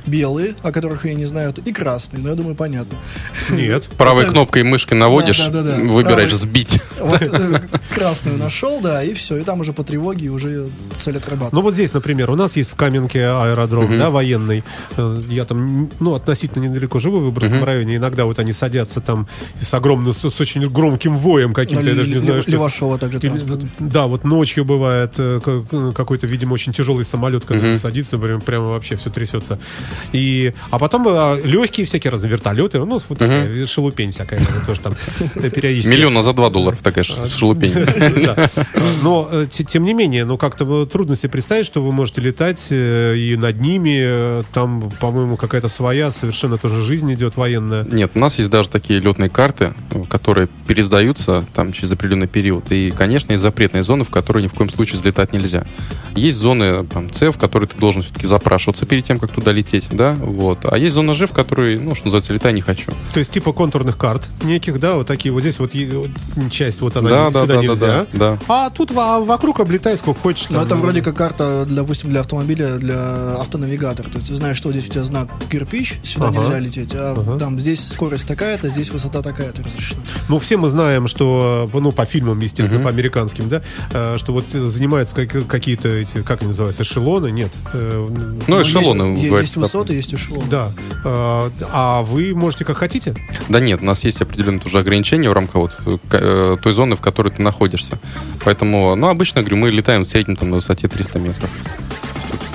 Белые, 0.06 0.54
о 0.62 0.70
которых 0.72 1.04
я 1.04 1.14
не 1.14 1.26
знаю, 1.26 1.52
и 1.64 1.72
красные, 1.72 2.22
но 2.22 2.30
я 2.30 2.34
думаю, 2.36 2.54
понятно. 2.54 2.98
Нет. 3.50 3.88
Правой 3.98 4.26
кнопкой 4.26 4.62
мышкой 4.62 4.96
наводишь, 4.98 5.38
Да, 5.38 5.48
да, 5.50 5.62
да, 5.62 5.76
да. 5.78 5.84
выбираешь 5.90 6.30
Правой- 6.30 6.40
сбить. 6.40 6.80
Вот 7.00 7.20
э, 7.22 7.60
красную 7.92 8.38
нашел, 8.38 8.80
да, 8.80 9.02
и 9.02 9.12
все, 9.14 9.36
и 9.38 9.42
там 9.42 9.60
уже 9.60 9.72
по 9.72 9.82
тревоге 9.82 10.28
уже 10.28 10.68
цель 10.96 11.16
отрабатывает. 11.16 11.52
Ну 11.52 11.62
вот 11.62 11.74
здесь, 11.74 11.92
например, 11.92 12.30
у 12.30 12.36
нас 12.36 12.56
есть 12.56 12.70
в 12.70 12.76
Каменке 12.76 13.26
аэродром, 13.26 13.98
да, 13.98 14.10
военный. 14.10 14.62
Э, 14.96 15.22
Я 15.28 15.44
там, 15.44 15.90
ну, 16.00 16.14
относительно 16.14 16.64
недалеко 16.64 16.98
живу 17.00 17.18
в 17.18 17.24
Выборгском 17.24 17.64
районе. 17.64 17.96
Иногда 17.96 18.24
вот 18.24 18.38
они 18.38 18.52
садятся 18.52 19.00
там 19.00 19.26
с 19.60 19.74
огромным, 19.74 20.12
с, 20.12 20.40
очень 20.40 20.68
громким 20.70 21.16
воем 21.16 21.52
каким-то, 21.52 21.84
я 21.84 21.94
даже 21.94 22.08
не 22.10 22.18
знаю, 22.18 22.42
что... 22.42 22.50
Левашова 22.50 22.98
также 22.98 23.18
да, 23.78 24.06
вот 24.06 24.24
ночью 24.24 24.64
бывает 24.64 25.14
э, 25.18 25.40
какой-то, 25.94 26.26
видимо, 26.26 26.54
очень 26.54 26.72
тяжелый 26.72 26.83
самолет, 27.04 27.44
когда 27.44 27.78
садится, 27.78 28.18
прям, 28.18 28.40
прямо 28.40 28.66
вообще 28.66 28.96
все 28.96 29.10
трясется. 29.10 29.58
И, 30.12 30.52
а 30.70 30.78
потом 30.78 31.06
э, 31.08 31.40
легкие 31.44 31.86
всякие 31.86 32.10
разные 32.10 32.30
вертолеты, 32.30 32.78
ну, 32.78 33.00
вот 33.08 33.18
такая 33.18 33.66
шелупень 33.66 34.10
всякая, 34.12 34.40
тоже 34.66 34.80
там 34.80 34.94
периодически. 35.34 35.92
Миллиона 35.92 36.22
за 36.22 36.32
два 36.32 36.50
доллара 36.50 36.76
такая 36.82 37.04
ш- 37.04 37.28
шелупень. 37.28 37.72
Но, 39.02 39.28
э, 39.30 39.46
те- 39.50 39.64
тем 39.64 39.84
не 39.84 39.94
менее, 39.94 40.24
ну, 40.24 40.36
как-то 40.38 40.84
трудно 40.86 41.16
себе 41.16 41.30
представить, 41.30 41.66
что 41.66 41.82
вы 41.82 41.92
можете 41.92 42.20
летать 42.20 42.66
э, 42.70 43.16
и 43.16 43.36
над 43.36 43.60
ними, 43.60 44.42
там, 44.52 44.90
по-моему, 45.00 45.36
какая-то 45.36 45.68
своя, 45.68 46.10
совершенно 46.12 46.58
тоже 46.58 46.82
жизнь 46.82 47.12
идет 47.14 47.36
военная. 47.36 47.84
Нет, 47.84 48.12
у 48.14 48.18
нас 48.18 48.38
есть 48.38 48.50
даже 48.50 48.70
такие 48.70 49.00
летные 49.00 49.30
карты, 49.30 49.72
которые 50.08 50.48
пересдаются 50.66 51.44
там 51.54 51.72
через 51.72 51.92
определенный 51.92 52.28
период. 52.28 52.70
И, 52.70 52.90
конечно, 52.90 53.32
есть 53.32 53.42
запретные 53.42 53.82
зоны, 53.82 54.04
в 54.04 54.10
которые 54.10 54.42
ни 54.42 54.48
в 54.48 54.54
коем 54.54 54.70
случае 54.70 54.98
взлетать 54.98 55.32
нельзя. 55.32 55.64
Есть 56.14 56.38
зоны 56.38 56.73
там, 56.82 57.12
С, 57.12 57.30
в 57.30 57.38
которые 57.38 57.68
ты 57.68 57.78
должен 57.78 58.02
все-таки 58.02 58.26
запрашиваться 58.26 58.86
перед 58.86 59.04
тем, 59.04 59.18
как 59.20 59.30
туда 59.32 59.52
лететь, 59.52 59.88
да, 59.92 60.12
вот. 60.14 60.58
А 60.64 60.76
есть 60.78 60.94
зона 60.94 61.14
Ж, 61.14 61.26
в 61.26 61.32
которой, 61.32 61.78
ну, 61.78 61.94
что 61.94 62.06
называется, 62.06 62.32
летай 62.32 62.52
не 62.52 62.60
хочу. 62.60 62.90
То 63.12 63.20
есть 63.20 63.30
типа 63.30 63.52
контурных 63.52 63.96
карт 63.96 64.28
неких, 64.42 64.80
да, 64.80 64.96
вот 64.96 65.06
такие 65.06 65.32
вот 65.32 65.40
здесь 65.42 65.58
вот, 65.58 65.70
часть 66.50 66.80
вот 66.80 66.96
она 66.96 67.08
Да, 67.08 67.26
сюда 67.28 67.40
да, 67.40 67.46
да, 67.46 67.54
да, 67.54 67.60
нельзя. 67.62 67.86
да, 67.86 68.06
да. 68.12 68.38
А 68.48 68.70
тут 68.70 68.90
во- 68.90 69.20
вокруг 69.20 69.60
облетай 69.60 69.96
сколько 69.96 70.20
хочешь. 70.20 70.46
Ну, 70.50 70.56
там. 70.56 70.66
это 70.66 70.76
вроде 70.76 71.02
как 71.02 71.16
карта, 71.16 71.64
для, 71.66 71.76
допустим, 71.82 72.10
для 72.10 72.20
автомобиля, 72.20 72.76
для 72.76 73.34
автонавигатора. 73.34 74.08
То 74.08 74.16
есть 74.18 74.28
ты 74.30 74.36
знаешь, 74.36 74.56
что 74.56 74.72
здесь 74.72 74.88
у 74.88 74.92
тебя 74.92 75.04
знак 75.04 75.28
кирпич, 75.50 75.98
сюда 76.02 76.28
Ага. 76.28 76.38
нельзя 76.40 76.58
лететь, 76.58 76.94
а 76.94 77.14
Ага. 77.16 77.38
там 77.38 77.60
здесь 77.60 77.86
скорость 77.86 78.26
такая-то, 78.26 78.68
здесь 78.68 78.90
высота 78.90 79.22
такая-то 79.22 79.62
разрешена. 79.62 80.00
Ну, 80.28 80.38
все 80.38 80.56
мы 80.56 80.68
знаем, 80.68 81.06
что, 81.06 81.68
ну, 81.72 81.92
по 81.92 82.04
фильмам, 82.06 82.40
естественно, 82.40 82.82
по 82.82 82.88
американским, 82.90 83.48
да, 83.48 83.62
э, 83.92 84.16
что 84.18 84.32
вот 84.32 84.44
занимаются 84.52 85.14
как- 85.14 85.46
какие-то 85.46 85.88
эти, 85.88 86.22
как 86.22 86.40
они 86.40 86.48
называются, 86.48 86.63
эшелоны, 86.70 87.30
нет. 87.30 87.50
э, 87.72 88.06
Ну, 88.10 88.38
Но 88.46 88.62
эшелоны, 88.62 89.16
есть, 89.16 89.26
говорят, 89.28 89.42
есть 89.46 89.56
высоты, 89.56 89.94
есть 89.94 90.14
эшелоны. 90.14 90.46
Да. 90.50 90.70
Э, 91.04 91.50
А 91.72 92.02
вы 92.02 92.34
можете 92.34 92.64
как 92.64 92.78
хотите? 92.78 93.14
Да 93.48 93.60
нет, 93.60 93.80
у 93.82 93.84
нас 93.84 94.04
есть 94.04 94.20
определенные 94.20 94.60
тоже 94.60 94.78
ограничения 94.78 95.28
в 95.28 95.32
рамках 95.32 95.54
вот, 95.56 95.72
э, 96.12 96.56
той 96.62 96.72
зоны, 96.72 96.96
в 96.96 97.00
которой 97.00 97.32
ты 97.32 97.42
находишься. 97.42 97.98
Поэтому, 98.44 98.94
ну, 98.96 99.08
обычно, 99.08 99.40
говорю, 99.42 99.56
мы 99.58 99.70
летаем 99.70 100.04
в 100.04 100.08
среднем 100.08 100.36
там 100.36 100.50
на 100.50 100.56
высоте 100.56 100.88
300 100.88 101.18
метров. 101.18 101.50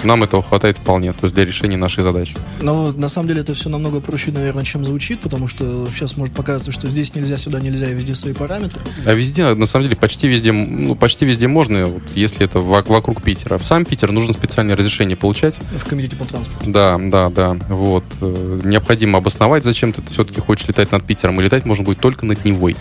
Нам 0.03 0.23
этого 0.23 0.41
хватает 0.43 0.77
вполне, 0.77 1.11
то 1.11 1.19
есть 1.23 1.33
для 1.35 1.45
решения 1.45 1.77
нашей 1.77 2.03
задачи. 2.03 2.35
Но 2.61 2.91
на 2.91 3.09
самом 3.09 3.27
деле 3.27 3.41
это 3.41 3.53
все 3.53 3.69
намного 3.69 3.99
проще, 4.01 4.31
наверное, 4.31 4.63
чем 4.63 4.85
звучит, 4.85 5.21
потому 5.21 5.47
что 5.47 5.87
сейчас 5.93 6.17
может 6.17 6.33
показаться, 6.35 6.71
что 6.71 6.87
здесь 6.89 7.15
нельзя, 7.15 7.37
сюда 7.37 7.59
нельзя, 7.59 7.89
и 7.89 7.93
везде 7.93 8.15
свои 8.15 8.33
параметры. 8.33 8.79
А 9.05 9.13
везде, 9.13 9.53
на 9.53 9.65
самом 9.65 9.85
деле, 9.85 9.95
почти 9.95 10.27
везде, 10.27 10.51
ну, 10.51 10.95
почти 10.95 11.25
везде 11.25 11.47
можно, 11.47 11.87
вот, 11.87 12.03
если 12.15 12.45
это 12.45 12.59
вок- 12.59 12.89
вокруг 12.89 13.21
Питера. 13.23 13.57
В 13.57 13.65
сам 13.65 13.85
Питер 13.85 14.11
нужно 14.11 14.33
специальное 14.33 14.75
разрешение 14.75 15.17
получать. 15.17 15.55
В 15.77 15.85
комитете 15.85 16.15
по 16.15 16.25
транспорту. 16.25 16.71
Да, 16.71 16.97
да, 16.99 17.29
да. 17.29 17.57
Вот. 17.69 18.03
Э, 18.21 18.61
Необходимо 18.63 19.17
обосновать, 19.19 19.63
зачем 19.63 19.93
ты 19.93 20.01
все-таки 20.11 20.39
хочешь 20.41 20.67
летать 20.67 20.91
над 20.91 21.03
Питером. 21.05 21.39
И 21.39 21.43
летать 21.43 21.65
можно 21.65 21.83
будет 21.83 21.99
только 21.99 22.25
над 22.25 22.43
Невой. 22.45 22.75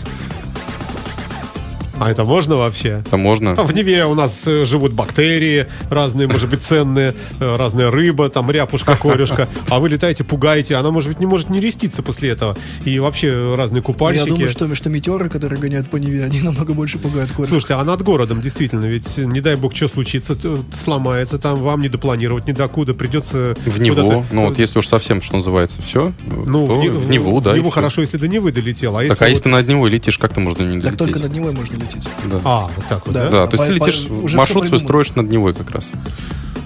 А 1.99 2.09
это 2.09 2.23
можно 2.23 2.55
вообще? 2.55 3.03
Это 3.05 3.17
можно. 3.17 3.51
А 3.51 3.63
в 3.63 3.73
Неве 3.73 4.05
у 4.05 4.15
нас 4.15 4.47
э, 4.47 4.63
живут 4.63 4.93
бактерии 4.93 5.67
разные, 5.89 6.27
может 6.27 6.49
быть, 6.49 6.61
ценные, 6.63 7.13
э, 7.39 7.55
разная 7.57 7.91
рыба, 7.91 8.29
там 8.29 8.49
ряпушка, 8.49 8.95
корешка. 8.95 9.47
А 9.69 9.79
вы 9.79 9.89
летаете, 9.89 10.23
пугаете, 10.23 10.75
она, 10.75 10.91
может 10.91 11.09
быть, 11.09 11.19
не 11.19 11.25
может 11.25 11.49
не 11.49 11.59
реститься 11.59 12.01
после 12.01 12.29
этого. 12.29 12.55
И 12.85 12.97
вообще 12.99 13.55
разные 13.55 13.81
купальщики. 13.81 14.27
Я 14.29 14.33
думаю, 14.33 14.49
что, 14.49 14.73
что 14.75 14.89
метеоры, 14.89 15.29
которые 15.29 15.59
гоняют 15.59 15.89
по 15.89 15.97
Неве, 15.97 16.23
они 16.23 16.39
намного 16.41 16.73
больше 16.73 16.99
пугают 16.99 17.31
кореш. 17.33 17.49
Слушайте, 17.49 17.73
а 17.73 17.83
над 17.83 18.01
городом 18.01 18.41
действительно, 18.41 18.85
ведь 18.85 19.17
э, 19.19 19.25
не 19.25 19.41
дай 19.41 19.55
бог, 19.57 19.75
что 19.75 19.89
случится, 19.89 20.37
сломается 20.71 21.37
там, 21.37 21.57
вам 21.59 21.81
не 21.81 21.89
допланировать 21.89 22.47
ни 22.47 22.53
докуда, 22.53 22.93
придется 22.93 23.55
В 23.65 23.79
Неву. 23.79 24.25
Ну, 24.31 24.47
вот 24.47 24.57
если 24.57 24.79
уж 24.79 24.87
совсем, 24.87 25.21
что 25.21 25.35
называется, 25.35 25.81
все. 25.81 26.13
Ну, 26.25 26.65
то 26.67 26.79
в, 26.79 26.83
Ни- 26.83 26.89
в 26.89 27.09
Неву, 27.09 27.41
да. 27.41 27.51
В 27.51 27.55
Неву 27.55 27.69
хорошо, 27.69 28.01
если 28.01 28.17
до 28.17 28.27
Невы 28.29 28.51
долетел. 28.53 28.95
А 28.97 29.03
если 29.03 29.17
Так, 29.17 29.27
а 29.27 29.29
если 29.29 29.43
вот- 29.43 29.43
ты 29.43 29.49
над 29.49 29.67
Невой 29.67 29.89
летишь, 29.89 30.17
как 30.17 30.33
ты 30.33 30.39
можно 30.39 30.63
не 30.63 30.79
долететь? 30.79 30.89
Так 30.91 30.97
только 30.97 31.19
над 31.19 31.33
Невой 31.33 31.51
можно 31.51 31.75
лететь. 31.75 31.88
Да. 32.25 32.41
А, 32.43 32.69
вот 32.75 32.85
так 32.87 33.05
вот, 33.05 33.13
да? 33.13 33.29
Да, 33.29 33.47
то 33.47 33.57
есть 33.57 33.57
По- 33.57 33.73
ты 33.73 33.79
по- 33.79 33.85
летишь, 33.85 34.09
уже 34.09 34.37
маршрут 34.37 34.65
свой 34.67 34.79
строишь 34.79 35.13
над 35.15 35.29
Невой 35.29 35.53
как 35.53 35.69
раз. 35.71 35.89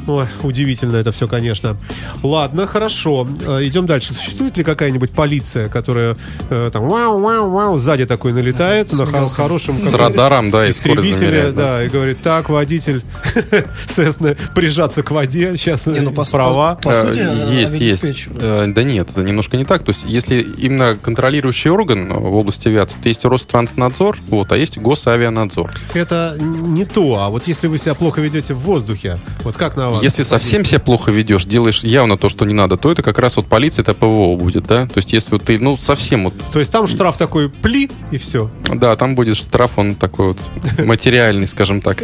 Ой, 0.07 0.25
удивительно 0.41 0.97
это 0.97 1.11
все, 1.11 1.27
конечно. 1.27 1.77
Ладно, 2.23 2.67
хорошо. 2.67 3.27
Э, 3.45 3.59
Идем 3.63 3.85
дальше. 3.85 4.13
Существует 4.13 4.57
ли 4.57 4.63
какая-нибудь 4.63 5.11
полиция, 5.11 5.69
которая 5.69 6.15
э, 6.49 6.69
там 6.73 6.89
вау-вау-вау 6.89 7.77
сзади 7.77 8.05
такой 8.05 8.33
налетает 8.33 8.91
на 8.93 9.05
хо- 9.05 9.27
С- 9.27 9.35
хорошем 9.35 9.73
С 9.75 9.93
радаром, 9.93 10.51
да, 10.51 10.69
истребителе, 10.69 11.13
замеряет. 11.15 11.55
да. 11.55 11.61
да, 11.77 11.83
и 11.85 11.89
говорит, 11.89 12.17
так, 12.21 12.49
водитель, 12.49 13.01
соответственно, 13.87 14.35
прижаться 14.55 15.03
к 15.03 15.11
воде, 15.11 15.55
сейчас 15.57 15.85
Не, 15.87 16.01
ну, 16.01 16.11
по- 16.11 16.25
права. 16.25 16.75
по 16.81 16.89
Э, 16.89 17.07
сути, 17.07 17.19
есть, 17.19 17.71
есть. 17.73 18.03
авиадиспетчер. 18.03 18.31
Э, 18.39 18.67
Да 18.67 18.83
нет, 18.83 19.09
это 19.11 19.21
немножко 19.23 19.57
не 19.57 19.65
так. 19.65 19.83
То 19.83 19.91
есть, 19.91 20.01
если 20.05 20.41
именно 20.41 20.97
контролирующий 21.01 21.69
орган 21.69 22.11
э, 22.11 22.15
в 22.15 22.35
области 22.35 22.67
авиации, 22.67 22.97
то 23.01 23.09
есть 23.09 23.23
Ространснадзор, 23.25 24.17
вот, 24.29 24.51
а 24.51 24.57
есть 24.57 24.77
Госавианадзор. 24.77 25.71
Это 25.93 26.35
не 26.39 26.85
то, 26.85 27.19
а 27.19 27.29
вот 27.29 27.47
если 27.47 27.67
вы 27.67 27.77
себя 27.77 27.93
плохо 27.95 28.21
ведете 28.21 28.53
в 28.53 28.59
воздухе, 28.59 29.17
вот 29.43 29.55
как 29.57 29.75
на 29.75 29.92
вас? 29.93 30.03
Если 30.03 30.23
совсем 30.23 30.65
себя 30.65 30.79
плохо 30.79 31.11
ведешь, 31.11 31.45
делаешь 31.45 31.83
явно 31.83 32.17
то, 32.17 32.29
что 32.29 32.45
не 32.45 32.53
надо, 32.53 32.77
то 32.77 32.91
это 32.91 33.01
как 33.01 33.19
раз 33.19 33.37
вот 33.37 33.47
полиция, 33.47 33.83
это 33.83 33.93
ПВО 33.93 34.35
будет, 34.35 34.65
да? 34.65 34.85
То 34.87 34.97
есть, 34.97 35.13
если 35.13 35.31
вот 35.31 35.43
ты, 35.43 35.59
ну, 35.59 35.77
совсем 35.77 36.25
вот, 36.25 36.33
То 36.51 36.59
есть 36.59 36.71
там 36.71 36.87
штраф 36.87 37.17
такой 37.17 37.49
пли, 37.49 37.89
и 38.11 38.17
все. 38.17 38.49
да, 38.73 38.95
там 38.95 39.15
будет 39.15 39.37
штраф, 39.37 39.77
он 39.77 39.95
такой 39.95 40.27
вот 40.27 40.37
материальный, 40.85 41.47
скажем 41.47 41.81
так. 41.81 42.03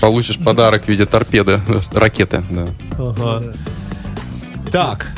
Получишь 0.00 0.38
подарок 0.38 0.84
в 0.84 0.88
виде 0.88 1.06
торпеды, 1.06 1.60
ракеты, 1.92 2.42
да. 2.50 2.66
Ага. 2.98 3.54
Так. 4.70 5.12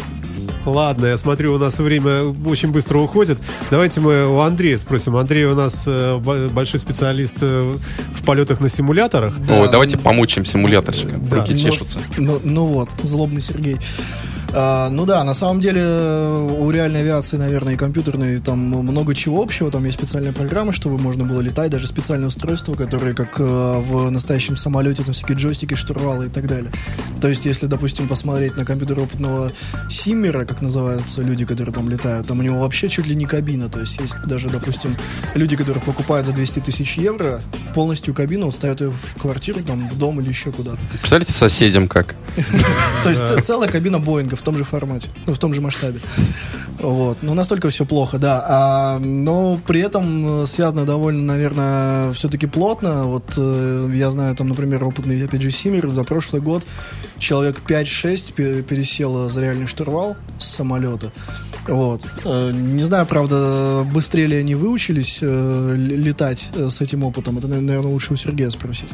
Ладно, 0.65 1.07
я 1.07 1.17
смотрю, 1.17 1.55
у 1.55 1.59
нас 1.59 1.79
время 1.79 2.23
очень 2.47 2.71
быстро 2.71 2.99
уходит. 2.99 3.39
Давайте 3.71 4.01
мы 4.01 4.27
у 4.27 4.41
Андрея 4.41 4.79
спросим. 4.79 5.17
Андрей 5.17 5.45
у 5.47 5.55
нас 5.57 5.85
э, 5.87 6.19
бо- 6.19 6.49
большой 6.49 6.79
специалист 6.79 7.39
э, 7.41 7.75
в 8.15 8.25
полетах 8.25 8.61
на 8.61 8.69
симуляторах. 8.69 9.35
Ой, 9.51 9.69
давайте 9.71 9.99
помучим 9.99 10.45
симуляторщика, 10.45 11.17
Да. 11.19 11.37
руки 11.39 11.53
Ну, 11.55 11.59
чешутся. 11.59 11.99
Ну, 12.17 12.41
ну 12.45 12.67
вот, 12.67 12.91
злобный 13.03 13.43
Сергей. 13.43 13.77
А, 14.55 14.91
ну 14.91 15.07
да, 15.07 15.25
на 15.25 15.33
самом 15.33 15.61
деле 15.61 15.83
у 15.83 16.71
реальной 16.71 17.01
авиации, 17.01 17.39
наверное, 17.39 17.75
и 17.75 17.77
компьютерной 17.77 18.39
там 18.39 18.59
много 18.59 19.15
чего 19.15 19.43
общего. 19.43 19.71
Там 19.71 19.85
есть 19.85 19.99
специальные 19.99 20.35
программы, 20.35 20.75
чтобы 20.75 20.99
можно 20.99 21.25
было 21.25 21.41
летать, 21.41 21.71
даже 21.71 21.87
специальные 21.87 22.29
устройства, 22.29 22.75
которые 22.75 23.15
как 23.15 23.41
э, 23.41 23.43
в 23.43 24.11
настоящем 24.11 24.57
самолете, 24.57 25.05
там 25.05 25.15
всякие 25.15 25.39
джойстики, 25.39 25.75
штурвалы 25.75 26.27
и 26.27 26.29
так 26.29 26.47
далее. 26.47 26.71
То 27.23 27.29
есть, 27.29 27.47
если, 27.47 27.67
допустим, 27.67 28.09
посмотреть 28.09 28.57
на 28.57 28.67
компьютер 28.67 29.01
опытного 29.01 29.53
Симмера, 29.89 30.45
как 30.45 30.61
называются 30.61 31.23
люди, 31.23 31.47
которые 31.47 31.73
там 31.73 31.89
летают, 31.89 32.27
там 32.27 32.41
у 32.41 32.43
него 32.43 32.61
вообще 32.61 32.91
чуть 32.91 33.07
ли 33.07 33.15
не 33.15 33.25
кабина. 33.25 33.71
То 33.71 33.81
есть, 33.81 33.99
есть 34.01 34.17
даже, 34.27 34.51
допустим, 34.51 34.97
люди, 35.35 35.57
которые 35.57 35.83
покупают 35.83 36.27
за 36.27 36.33
200 36.35 36.61
тысяч 36.61 36.99
евро 36.99 37.41
полностью 37.75 38.13
кабину, 38.13 38.47
вот 38.47 38.55
ставят 38.55 38.83
ее 38.83 38.91
в 38.91 39.19
квартиру, 39.19 39.63
там, 39.63 39.89
в 39.89 39.99
дом 39.99 40.21
или 40.21 40.29
еще 40.29 40.53
куда-то. 40.53 40.81
Представляете 40.91 41.33
соседям 41.33 41.89
как? 41.89 42.17
То 43.03 43.11
есть 43.11 43.45
целая 43.45 43.71
кабина 43.71 43.99
Боинга 43.99 44.37
в 44.43 44.45
том 44.45 44.59
же 44.59 44.65
формате, 44.65 45.09
ну, 45.27 45.35
в 45.35 45.39
том 45.39 45.55
же 45.55 45.61
масштабе. 45.61 46.01
Вот. 46.81 47.23
Но 47.23 47.35
настолько 47.35 47.71
все 47.71 47.87
плохо, 47.87 48.19
да. 48.19 48.45
А, 48.49 48.99
но 48.99 49.61
при 49.69 49.81
этом 49.81 50.43
э, 50.43 50.47
связано 50.47 50.85
довольно, 50.85 51.23
наверное, 51.35 52.13
все-таки 52.13 52.49
плотно. 52.49 53.05
Вот 53.05 53.35
э, 53.37 53.91
я 53.95 54.11
знаю, 54.11 54.35
там, 54.35 54.49
например, 54.49 54.85
опытный, 54.85 55.25
опять 55.25 55.43
же, 55.43 55.53
Симмер 55.53 55.89
за 55.91 56.03
прошлый 56.03 56.43
год 56.43 56.67
человек 57.19 57.61
5-6 57.65 58.33
пе- 58.35 58.63
пересело 58.63 59.29
за 59.29 59.43
реальный 59.43 59.69
штурвал 59.69 60.17
с 60.41 60.47
самолета. 60.49 61.13
Вот. 61.67 62.03
Э, 62.25 62.51
Не 62.53 62.85
знаю, 62.85 63.07
правда, 63.07 63.87
быстрее 63.93 64.27
ли 64.27 64.37
они 64.37 64.55
выучились 64.55 65.19
э, 65.21 65.75
летать 65.77 66.49
э, 66.55 66.69
с 66.69 66.81
этим 66.81 67.05
опытом. 67.05 67.39
Это, 67.39 67.47
наверное, 67.47 67.93
лучше 67.93 68.15
у 68.15 68.17
Сергея 68.17 68.51
спросить. 68.51 68.89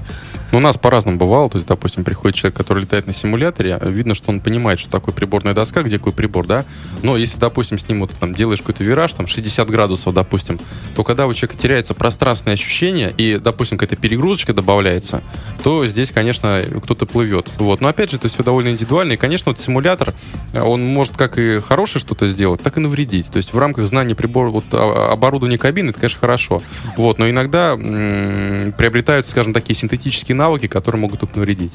Ну, 0.53 0.59
у 0.59 0.61
нас 0.61 0.77
по-разному 0.77 1.19
бывало. 1.19 1.49
То 1.49 1.59
есть, 1.59 1.67
допустим, 1.67 2.05
приходит 2.05 2.37
человек, 2.37 2.57
который 2.57 2.83
летает 2.83 3.07
на 3.07 3.15
симуляторе, 3.15 3.79
видно, 3.83 4.15
что 4.15 4.31
он 4.31 4.41
понимает, 4.41 4.79
что 4.79 4.91
такое 4.91 5.15
приборная 5.15 5.55
доска, 5.55 5.83
где 5.83 5.99
какой 5.99 6.13
прибор, 6.13 6.47
да. 6.47 6.65
Но 7.03 7.17
если, 7.17 7.39
допустим, 7.39 7.79
с 7.79 7.89
ним 7.89 8.01
вот 8.01 8.11
там 8.19 8.35
делаешь 8.35 8.61
какой-то 8.61 8.85
вираж, 8.85 9.13
там 9.13 9.27
60 9.27 9.69
градусов, 9.71 10.15
допустим, 10.15 10.59
то 10.95 11.05
когда 11.05 11.27
у 11.27 11.35
человека 11.35 11.61
теряется 11.61 11.95
пространственное 11.95 12.55
ощущение 12.55 13.13
и, 13.17 13.39
допустим, 13.43 13.79
какая-то 13.79 14.01
перегрузочка 14.01 14.53
добавляется, 14.53 15.23
то 15.63 15.87
здесь, 15.87 16.11
конечно, 16.11 16.63
кто-то 16.83 17.07
плывет. 17.07 17.51
Вот. 17.59 17.81
Но 17.81 17.89
опять 17.89 18.11
же, 18.11 18.17
это 18.17 18.29
все 18.29 18.43
довольно 18.43 18.69
индивидуально. 18.69 19.13
И, 19.13 19.17
конечно, 19.17 19.53
вот 19.53 19.61
симулятор, 19.61 20.15
он 20.55 20.85
может 20.85 21.17
как 21.17 21.39
и 21.39 21.61
хорошее 21.61 22.01
что-то 22.01 22.29
сделать, 22.29 22.58
так 22.63 22.77
и 22.77 22.81
навредить. 22.81 23.29
То 23.31 23.37
есть 23.39 23.53
в 23.53 23.59
рамках 23.59 23.87
знания 23.87 24.15
прибора, 24.15 24.51
вот 24.51 24.65
а- 24.73 25.13
оборудования 25.13 25.59
кабины, 25.59 25.91
это, 25.91 26.01
конечно, 26.01 26.21
хорошо. 26.21 26.63
Вот. 26.97 27.19
Но 27.19 27.29
иногда 27.29 27.73
м, 27.73 28.73
приобретаются, 28.77 29.31
скажем, 29.33 29.53
такие 29.53 29.75
синтетические 29.77 30.37
навыки, 30.37 30.67
которые 30.67 31.01
могут 31.01 31.21
только 31.21 31.37
навредить. 31.39 31.73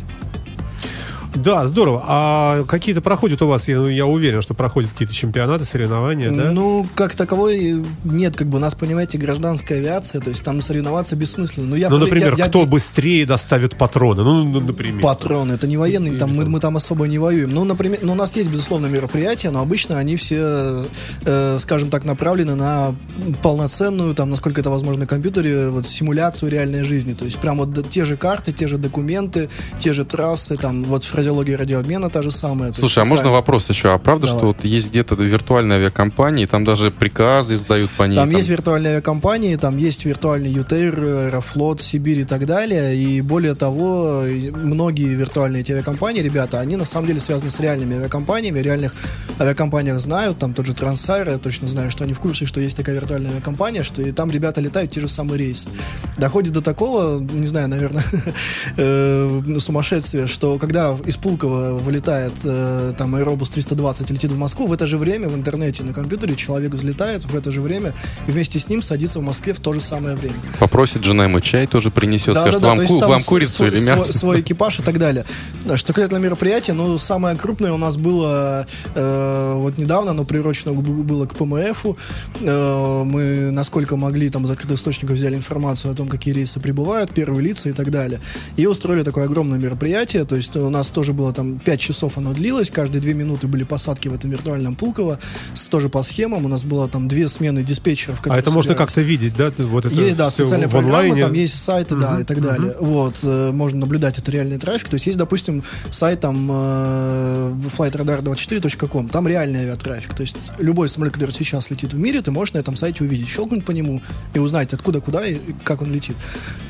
Да, 1.36 1.66
здорово. 1.68 2.04
А 2.08 2.64
какие-то 2.66 3.02
проходят 3.02 3.42
у 3.42 3.48
вас, 3.48 3.68
я, 3.68 3.80
я 3.88 4.06
уверен, 4.06 4.42
что 4.42 4.54
проходят 4.54 4.92
какие-то 4.92 5.14
чемпионаты, 5.14 5.66
соревнования, 5.66 6.32
да? 6.32 6.52
Ну, 6.52 6.88
как 6.96 7.16
таковой 7.16 7.84
нет, 8.04 8.36
как 8.36 8.48
бы 8.48 8.58
у 8.58 8.62
нас, 8.62 8.76
понимаете, 8.76 9.18
гражданская 9.18 9.80
авиация, 9.80 10.22
то 10.22 10.30
есть 10.30 10.44
там 10.44 10.62
соревноваться 10.62 11.16
бессмысленно. 11.16 11.68
Ну, 11.68 11.76
я, 11.76 11.90
ну, 11.90 11.98
например, 11.98 12.32
я- 12.38 12.44
я- 12.44 12.50
кто 12.50 12.66
быстрее 12.66 13.26
доставит 13.26 13.76
патроны? 13.76 14.24
Ну, 14.24 14.44
ну, 14.46 14.60
например. 14.60 15.02
Патрон, 15.02 15.52
это 15.52 15.68
не 15.68 15.78
военный, 15.78 16.12
Или 16.12 16.18
там 16.20 16.36
мы, 16.36 16.46
мы 16.46 16.60
там 16.60 16.78
особо 16.78 17.08
не 17.08 17.18
воюем. 17.18 17.52
Ну, 17.52 17.64
например, 17.64 18.00
ну, 18.02 18.14
у 18.14 18.16
нас 18.16 18.36
есть, 18.36 18.50
безусловно, 18.50 18.88
мероприятия, 18.88 19.50
но 19.50 19.62
обычно 19.62 19.98
они 19.98 20.16
все, 20.16 20.84
э, 21.26 21.58
скажем 21.60 21.90
так, 21.90 22.06
направлены 22.06 22.56
на 22.56 22.96
полноценную, 23.42 24.14
там, 24.14 24.30
насколько 24.30 24.62
это 24.62 24.70
возможно 24.70 25.02
на 25.02 25.08
компьютере, 25.08 25.70
вот 25.70 25.88
симуляцию 25.88 26.52
реальной 26.52 26.84
жизни. 26.84 27.14
То 27.14 27.26
есть 27.26 27.38
прям 27.40 27.58
вот 27.58 27.90
те 27.90 28.06
же 28.06 28.18
карты, 28.18 28.52
те 28.52 28.68
же 28.68 28.78
документы, 28.78 29.50
те 29.80 29.94
же 29.94 30.06
трассы, 30.06 30.58
там, 30.58 30.84
вот 30.84 31.04
фразеология 31.24 31.58
радиообмена 31.58 32.10
та 32.10 32.22
же 32.22 32.32
самая. 32.32 32.74
Слушай, 32.74 33.04
а 33.04 33.06
можно 33.06 33.32
вопрос 33.32 33.70
еще? 33.70 33.94
А 33.94 33.98
правда, 33.98 34.28
Давай. 34.28 34.40
что 34.40 34.48
вот 34.48 34.66
есть 34.66 34.90
где-то 34.90 35.16
виртуальные 35.16 35.78
авиакомпании, 35.78 36.46
там 36.46 36.66
даже 36.66 36.92
приказы 36.92 37.56
издают 37.56 37.90
по 37.92 38.04
ней? 38.04 38.16
Там 38.16 38.30
есть 38.30 38.50
виртуальные 38.50 38.94
авиакомпании, 38.94 39.56
там 39.56 39.78
есть 39.78 40.04
виртуальный 40.04 40.50
ЮТР, 40.50 41.00
Аэрофлот, 41.00 41.82
Сибирь 41.82 42.20
и 42.20 42.24
так 42.26 42.46
далее. 42.46 42.98
И 42.98 43.22
более 43.22 43.56
того, 43.56 44.24
многие 44.52 45.16
виртуальные 45.16 45.62
эти 45.62 45.72
авиакомпании, 45.72 46.22
ребята, 46.22 46.60
они 46.60 46.76
на 46.76 46.86
самом 46.86 47.08
деле 47.08 47.22
связаны 47.22 47.50
с 47.50 47.60
реальными 47.62 47.96
авиакомпаниями. 47.96 48.60
Реальных 48.60 48.94
авиакомпаниях 49.40 50.00
знают, 50.00 50.40
там 50.40 50.54
тот 50.54 50.66
же 50.66 50.74
Трансайр, 50.74 51.30
я 51.30 51.38
точно 51.38 51.70
знаю, 51.70 51.90
что 51.90 52.04
они 52.04 52.14
в 52.14 52.20
курсе, 52.20 52.46
что 52.46 52.60
есть 52.60 52.76
такая 52.76 52.96
виртуальная 52.96 53.32
авиакомпания, 53.32 53.84
что 53.84 54.02
и 54.02 54.12
там 54.12 54.30
ребята 54.30 54.60
летают 54.60 54.92
те 54.92 55.00
же 55.00 55.08
самые 55.08 55.38
рейсы. 55.38 55.70
Доходит 56.18 56.52
до 56.52 56.62
такого, 56.62 57.20
не 57.20 57.48
знаю, 57.48 57.70
наверное, 57.70 58.04
э, 58.78 59.42
сумасшествия, 59.60 60.28
что 60.28 60.60
когда 60.60 60.98
из 61.14 61.18
Пулково 61.18 61.74
вылетает 61.78 62.34
э, 62.44 62.94
там 62.98 63.14
аэробус 63.16 63.50
320 63.52 64.10
и 64.10 64.14
летит 64.14 64.32
в 64.32 64.38
Москву, 64.38 64.66
в 64.66 64.74
это 64.74 64.88
же 64.88 64.98
время 64.98 65.30
в 65.30 65.36
интернете 65.36 65.84
на 65.84 65.94
компьютере 65.94 66.36
человек 66.36 66.74
взлетает 66.74 67.24
в 67.26 67.36
это 67.36 67.52
же 67.52 67.62
время 67.62 67.94
и 68.28 68.32
вместе 68.32 68.58
с 68.58 68.68
ним 68.68 68.82
садится 68.82 69.20
в 69.20 69.22
Москве 69.22 69.54
в 69.54 69.60
то 69.60 69.74
же 69.74 69.82
самое 69.82 70.16
время. 70.16 70.34
Попросит 70.60 71.04
жена 71.04 71.26
ему 71.26 71.40
чай, 71.40 71.68
тоже 71.68 71.92
принесет, 71.92 72.36
скажет, 72.36 72.62
Да-да-да, 72.62 72.68
вам, 72.70 72.78
то 72.78 72.82
есть 72.84 72.94
ку- 72.94 73.00
вам 73.00 73.24
курицу 73.24 73.52
свой, 73.52 73.68
или 73.70 73.76
свой- 73.80 73.98
мясо? 73.98 74.18
свой 74.18 74.42
экипаж 74.42 74.80
и 74.80 74.84
так 74.84 74.98
далее. 74.98 75.26
Да, 75.66 75.78
Что 75.78 75.94
касательно 75.94 76.18
мероприятия, 76.18 76.74
ну, 76.74 76.98
самое 76.98 77.36
крупное 77.38 77.72
у 77.74 77.78
нас 77.78 77.96
было 77.98 78.66
э, 78.96 79.54
вот 79.56 79.78
недавно, 79.78 80.12
оно 80.12 80.24
приурочено 80.26 80.74
было 80.74 81.26
к 81.28 81.36
ПМФу. 81.36 81.98
Э, 82.42 83.04
мы, 83.04 83.52
насколько 83.52 83.96
могли, 83.98 84.30
там, 84.30 84.46
из 84.46 84.48
закрытых 84.50 84.78
источников 84.78 85.16
взяли 85.18 85.36
информацию 85.36 85.92
о 85.92 85.96
том, 85.96 86.08
какие 86.08 86.34
рейсы 86.34 86.60
прибывают, 86.60 87.14
первые 87.14 87.44
лица 87.44 87.70
и 87.70 87.72
так 87.74 87.92
далее. 87.92 88.20
И 88.58 88.66
устроили 88.66 89.04
такое 89.04 89.26
огромное 89.26 89.60
мероприятие, 89.60 90.24
то 90.26 90.36
есть 90.36 90.56
у 90.56 90.70
нас 90.70 90.88
тоже 90.88 91.03
было 91.12 91.34
там 91.34 91.60
5 91.60 91.80
часов 91.82 92.18
оно 92.18 92.32
длилось, 92.34 92.70
каждые 92.72 93.02
2 93.02 93.12
минуты 93.14 93.48
были 93.48 93.64
посадки 93.66 94.08
в 94.08 94.14
этом 94.14 94.30
виртуальном 94.30 94.76
Пулково, 94.76 95.20
с- 95.54 95.66
тоже 95.66 95.90
по 95.90 96.02
схемам, 96.04 96.46
у 96.46 96.48
нас 96.48 96.64
было 96.64 96.88
там 96.88 97.10
две 97.10 97.28
смены 97.28 97.64
диспетчеров. 97.64 98.22
А 98.26 98.38
это 98.38 98.52
можно 98.52 98.72
собирались. 98.72 98.78
как-то 98.78 99.02
видеть, 99.02 99.36
да? 99.36 99.52
Вот 99.58 99.86
это 99.86 99.94
Есть, 99.96 100.16
да, 100.16 100.30
специальная 100.30 100.70
программа, 100.70 101.00
онлайне. 101.00 101.22
там 101.24 101.34
есть 101.34 101.62
сайты, 101.62 101.96
да, 101.96 102.12
Мгм, 102.12 102.22
и 102.22 102.24
так 102.24 102.40
далее. 102.42 102.76
Вот, 102.80 103.16
э, 103.24 103.52
можно 103.52 103.80
наблюдать 103.80 104.18
это 104.20 104.32
реальный 104.32 104.58
трафик. 104.60 104.88
То 104.88 104.94
есть 104.96 105.08
есть, 105.08 105.18
допустим, 105.18 105.64
сайт 105.92 106.22
там 106.22 106.50
э, 106.52 107.54
flightradar24.com, 107.78 109.10
там 109.10 109.28
реальный 109.28 109.62
авиатрафик. 109.62 110.14
То 110.14 110.22
есть 110.22 110.36
любой 110.60 110.90
самолет, 110.90 111.14
который 111.14 111.32
сейчас 111.32 111.70
летит 111.70 111.94
в 111.94 111.98
мире, 111.98 112.22
ты 112.22 112.32
можешь 112.32 112.54
на 112.54 112.60
этом 112.60 112.76
сайте 112.78 113.04
увидеть, 113.04 113.28
щелкнуть 113.30 113.66
по 113.66 113.72
нему 113.72 114.02
и 114.34 114.40
узнать, 114.40 114.74
откуда, 114.74 115.02
куда 115.02 115.26
и 115.26 115.40
как 115.64 115.82
он 115.82 115.92
летит. 115.92 116.16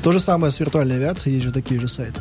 То 0.02 0.12
же 0.12 0.20
самое 0.20 0.50
с 0.52 0.60
виртуальной 0.60 0.96
авиацией, 0.96 1.34
есть 1.34 1.44
же 1.44 1.52
такие 1.52 1.78
же 1.80 1.88
сайты. 1.88 2.20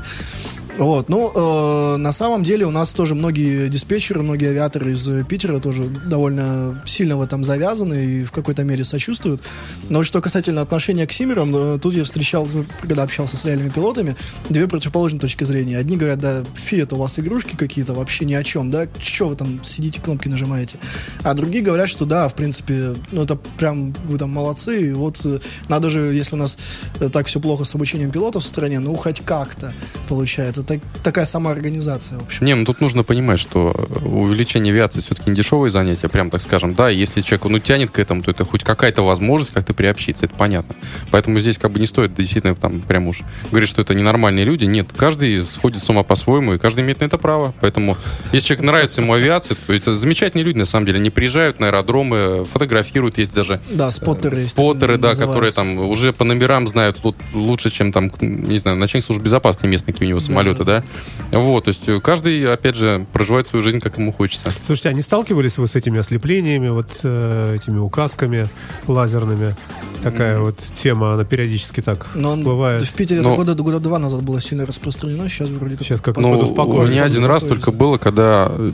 Вот, 0.77 1.07
ну, 1.07 1.31
э, 1.35 1.97
на 1.97 2.11
самом 2.11 2.43
деле 2.43 2.65
у 2.65 2.71
нас 2.71 2.93
тоже 2.93 3.13
многие 3.13 3.69
диспетчеры, 3.69 4.23
многие 4.23 4.49
авиаторы 4.49 4.93
из 4.93 5.07
э, 5.07 5.23
Питера 5.23 5.59
тоже 5.59 5.83
довольно 5.83 6.81
сильно 6.85 7.15
в 7.15 7.21
этом 7.21 7.43
завязаны 7.43 8.05
и 8.05 8.23
в 8.23 8.31
какой-то 8.31 8.63
мере 8.63 8.83
сочувствуют. 8.83 9.41
Но 9.89 10.03
что 10.03 10.19
касательно 10.19 10.61
отношения 10.61 11.05
к 11.05 11.11
Симерам, 11.11 11.55
э, 11.55 11.79
тут 11.79 11.93
я 11.93 12.03
встречал, 12.03 12.47
когда 12.81 13.03
общался 13.03 13.37
с 13.37 13.45
реальными 13.45 13.69
пилотами, 13.69 14.15
две 14.49 14.67
противоположные 14.67 15.19
точки 15.19 15.43
зрения. 15.43 15.77
Одни 15.77 15.95
говорят, 15.95 16.19
да, 16.19 16.43
фи, 16.55 16.77
это 16.77 16.95
у 16.95 16.99
вас 16.99 17.19
игрушки 17.19 17.55
какие-то, 17.55 17.93
вообще 17.93 18.25
ни 18.25 18.33
о 18.33 18.43
чем, 18.43 18.71
да, 18.71 18.87
что 18.99 19.29
вы 19.29 19.35
там 19.35 19.63
сидите, 19.63 20.01
кнопки 20.01 20.27
нажимаете. 20.27 20.79
А 21.21 21.35
другие 21.35 21.63
говорят, 21.63 21.87
что 21.87 22.05
да, 22.05 22.27
в 22.27 22.33
принципе, 22.33 22.95
ну, 23.11 23.23
это 23.23 23.35
прям, 23.35 23.93
вы 24.05 24.17
там 24.17 24.31
молодцы, 24.31 24.89
и 24.89 24.91
вот 24.91 25.21
э, 25.23 25.37
надо 25.69 25.91
же, 25.91 25.99
если 25.99 26.33
у 26.33 26.39
нас 26.39 26.57
э, 26.99 27.09
так 27.09 27.27
все 27.27 27.39
плохо 27.39 27.63
с 27.63 27.75
обучением 27.75 28.09
пилотов 28.09 28.43
в 28.43 28.47
стране, 28.47 28.79
ну, 28.79 28.95
хоть 28.95 29.21
как-то 29.21 29.71
получается. 30.09 30.62
Так- 30.67 30.79
такая 31.03 31.25
самоорганизация, 31.25 32.17
в 32.19 32.23
общем. 32.23 32.45
Не, 32.45 32.55
ну 32.55 32.65
тут 32.65 32.81
нужно 32.81 33.03
понимать, 33.03 33.39
что 33.39 33.73
э, 33.75 34.05
увеличение 34.05 34.71
авиации 34.73 35.01
все-таки 35.01 35.29
не 35.29 35.35
дешевое 35.35 35.69
занятие, 35.69 36.09
прям 36.09 36.29
так 36.29 36.41
скажем. 36.41 36.73
Да, 36.75 36.89
если 36.89 37.21
человек 37.21 37.45
ну, 37.45 37.59
тянет 37.59 37.91
к 37.91 37.99
этому, 37.99 38.23
то 38.23 38.31
это 38.31 38.45
хоть 38.45 38.63
какая-то 38.63 39.01
возможность 39.03 39.51
как-то 39.53 39.73
приобщиться, 39.73 40.25
это 40.25 40.35
понятно. 40.35 40.75
Поэтому 41.11 41.39
здесь 41.39 41.57
как 41.57 41.71
бы 41.71 41.79
не 41.79 41.87
стоит 41.87 42.15
действительно 42.15 42.55
там 42.55 42.81
прям 42.81 43.07
уж 43.07 43.21
говорить, 43.51 43.69
что 43.69 43.81
это 43.81 43.93
ненормальные 43.95 44.45
люди. 44.45 44.65
Нет, 44.65 44.87
каждый 44.95 45.45
сходит 45.45 45.83
с 45.83 45.89
ума 45.89 46.03
по-своему, 46.03 46.53
и 46.53 46.59
каждый 46.59 46.81
имеет 46.83 46.99
на 46.99 47.05
это 47.05 47.17
право. 47.17 47.53
Поэтому 47.61 47.97
если 48.31 48.47
человек 48.49 48.65
нравится 48.65 49.01
ему 49.01 49.13
авиация, 49.13 49.55
то 49.67 49.73
это 49.73 49.95
замечательные 49.95 50.43
люди, 50.45 50.57
на 50.57 50.65
самом 50.65 50.85
деле. 50.85 50.99
Они 50.99 51.09
приезжают 51.09 51.59
на 51.59 51.67
аэродромы, 51.67 52.45
фотографируют, 52.45 53.17
есть 53.17 53.33
даже 53.33 53.59
Да, 53.69 53.91
споттеры. 53.91 54.37
Э, 54.37 54.47
Споттеры, 54.47 54.97
да, 54.97 55.09
называются. 55.09 55.25
которые 55.25 55.51
там 55.51 55.77
уже 55.89 56.13
по 56.13 56.23
номерам 56.23 56.67
знают 56.67 56.97
лу- 57.03 57.15
лучше, 57.33 57.69
чем 57.71 57.91
там, 57.91 58.11
не 58.21 58.57
знаю, 58.59 58.77
начальник 58.77 59.05
службы 59.05 59.25
безопасности 59.25 59.65
местные 59.65 59.93
какие 59.93 60.07
у 60.07 60.09
него 60.09 60.19
самолеты, 60.19 60.52
да. 60.55 60.83
Вот, 61.31 61.65
то 61.65 61.69
есть 61.69 61.87
э, 61.89 61.99
каждый, 61.99 62.51
опять 62.51 62.75
же, 62.75 63.05
проживает 63.11 63.47
свою 63.47 63.63
жизнь, 63.63 63.79
как 63.79 63.97
ему 63.97 64.11
хочется. 64.13 64.51
Слушайте, 64.65 64.89
а 64.89 64.93
не 64.93 65.01
сталкивались 65.01 65.57
вы 65.57 65.67
с 65.67 65.75
этими 65.75 65.99
ослеплениями, 65.99 66.69
вот 66.69 66.99
э, 67.03 67.55
этими 67.55 67.79
указками 67.79 68.49
лазерными? 68.87 69.55
Такая 70.01 70.39
вот 70.39 70.57
тема, 70.75 71.13
она 71.13 71.23
периодически 71.23 71.81
так 71.81 72.05
Но 72.13 72.31
он 72.33 72.39
всплывает. 72.39 72.83
в 72.83 72.93
Питере 72.93 73.21
Но- 73.21 73.29
это 73.33 73.37
года, 73.37 73.55
года 73.63 73.79
два 73.79 73.99
назад 73.99 74.21
было 74.21 74.41
сильно 74.41 74.65
распространено, 74.65 75.29
сейчас 75.29 75.49
вроде 75.49 75.77
как... 75.77 75.87
Сейчас 75.87 76.01
как 76.01 76.17
Ну, 76.17 76.45
спокойно. 76.45 76.83
у 76.83 76.87
меня 76.87 77.03
один 77.05 77.25
раз 77.25 77.43
успокоились. 77.43 77.65
только 77.65 77.77
было, 77.77 77.97
когда, 77.97 78.47
э, 78.51 78.71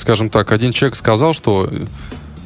скажем 0.00 0.30
так, 0.30 0.52
один 0.52 0.72
человек 0.72 0.96
сказал, 0.96 1.34
что 1.34 1.68
э, 1.70 1.86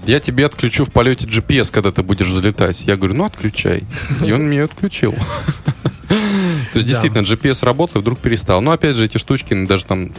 я 0.07 0.21
тебе 0.21 0.47
отключу 0.47 0.85
в 0.85 0.91
полете 0.93 1.27
GPS, 1.27 1.71
когда 1.71 1.91
ты 1.93 2.03
будешь 2.03 2.29
взлетать. 2.29 2.81
Я 2.81 2.97
говорю, 2.97 3.15
ну 3.15 3.25
отключай. 3.27 3.85
И 4.25 4.33
он 4.33 4.43
мне 4.49 4.63
отключил. 4.65 5.15
То 6.09 6.79
есть, 6.79 6.87
действительно, 6.87 7.23
GPS 7.23 7.65
работал, 7.65 8.01
вдруг 8.01 8.19
перестал. 8.19 8.61
Но, 8.61 8.73
опять 8.73 8.97
же, 8.97 9.05
эти 9.05 9.19
штучки 9.19 9.67
даже 9.67 9.85
там 9.85 10.13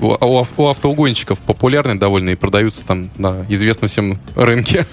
у, 0.00 0.12
ав- 0.40 0.52
у 0.56 0.66
автоугонщиков 0.68 1.38
популярны 1.40 1.98
довольно 1.98 2.30
и 2.30 2.34
продаются 2.34 2.84
там 2.84 3.10
на 3.18 3.44
известном 3.48 3.88
всем 3.88 4.18
рынке. 4.34 4.86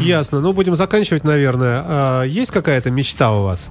Ясно. 0.00 0.40
Ну, 0.40 0.52
будем 0.52 0.76
заканчивать, 0.76 1.24
наверное. 1.24 1.82
А 1.86 2.24
есть 2.24 2.50
какая-то 2.50 2.90
мечта 2.90 3.32
у 3.32 3.44
вас? 3.44 3.70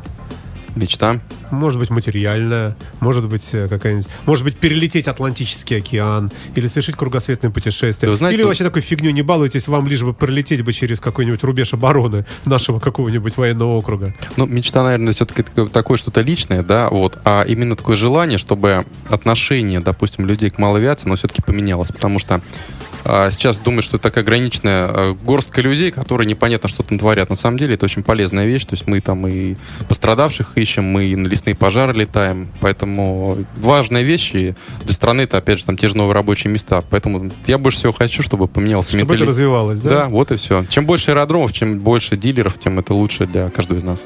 Мечта. 0.80 1.20
Может 1.52 1.78
быть, 1.78 1.90
материальная, 1.90 2.78
может 3.02 3.28
быть, 3.28 3.50
э, 3.52 3.68
какая-нибудь... 3.68 4.08
Может 4.26 4.46
быть, 4.46 4.56
перелететь 4.56 5.10
Атлантический 5.10 5.78
океан 5.78 6.32
или 6.56 6.68
совершить 6.68 6.96
кругосветное 6.96 7.52
путешествие. 7.52 8.10
Да 8.10 8.16
знаете, 8.16 8.36
или 8.36 8.44
ну- 8.44 8.48
вообще 8.48 8.64
такой 8.64 8.82
фигню 8.82 9.12
не 9.12 9.22
балуйтесь, 9.22 9.68
вам 9.68 9.88
лишь 9.88 10.04
бы 10.04 10.14
пролететь 10.14 10.62
бы 10.62 10.72
через 10.72 11.02
какой-нибудь 11.02 11.44
рубеж 11.44 11.74
обороны 11.74 12.26
нашего 12.46 12.80
какого-нибудь 12.80 13.36
военного 13.36 13.76
округа. 13.76 14.16
Ну, 14.38 14.46
мечта, 14.46 14.84
наверное, 14.84 15.12
все-таки 15.12 15.44
такое 15.74 15.98
что-то 15.98 16.22
личное, 16.22 16.64
да, 16.64 16.88
вот, 16.90 17.20
а 17.26 17.44
именно 17.44 17.76
такое 17.76 17.98
желание, 17.98 18.38
чтобы 18.38 18.86
отношение, 19.10 19.82
допустим, 19.82 20.26
людей 20.26 20.50
к 20.50 20.60
малой 20.60 20.80
авиации, 20.80 21.08
оно 21.08 21.18
все-таки 21.18 21.42
поменялось, 21.42 21.90
потому 21.90 22.20
что 22.20 22.42
а, 23.06 23.32
сейчас 23.32 23.58
думают, 23.58 23.86
что 23.86 23.98
это 23.98 24.04
такая 24.04 24.24
ограниченная 24.24 24.86
а, 24.88 25.14
горстка 25.14 25.62
людей, 25.62 25.90
которые 25.92 26.28
непонятно 26.28 26.70
что 26.70 26.84
там 26.84 27.00
творят. 27.00 27.30
На 27.30 27.36
самом 27.36 27.58
деле 27.58 27.76
это 27.76 27.86
очень 27.86 28.04
полезная 28.04 28.46
вещь. 28.46 28.66
То 28.66 28.76
есть 28.76 28.88
мы 28.88 29.00
там 29.02 29.28
и 29.28 29.56
пострадавших 29.88 30.58
ищем, 30.58 30.69
мы 30.78 31.06
и 31.06 31.16
на 31.16 31.28
лесные 31.28 31.56
пожары 31.56 31.94
летаем. 31.94 32.50
Поэтому 32.60 33.38
важные 33.58 34.04
вещи 34.04 34.56
для 34.84 34.94
страны 34.94 35.22
это, 35.22 35.38
опять 35.38 35.60
же, 35.60 35.66
там 35.66 35.78
те 35.78 35.90
же 35.90 35.98
новые 35.98 36.14
рабочие 36.14 36.52
места. 36.52 36.82
Поэтому 36.90 37.32
я 37.48 37.58
больше 37.58 37.80
всего 37.80 37.94
хочу, 37.94 38.24
чтобы 38.24 38.48
поменялся 38.48 38.98
Чтобы 38.98 39.16
это 39.16 39.26
развивалось, 39.26 39.82
да? 39.82 39.90
Да, 39.90 40.06
вот 40.08 40.32
и 40.32 40.38
все. 40.38 40.66
Чем 40.70 40.86
больше 40.86 41.12
аэродромов, 41.12 41.54
чем 41.54 41.80
больше 41.80 42.18
дилеров, 42.18 42.60
тем 42.60 42.80
это 42.80 42.94
лучше 42.94 43.26
для 43.26 43.50
каждого 43.50 43.78
из 43.80 43.84
нас. 43.84 44.02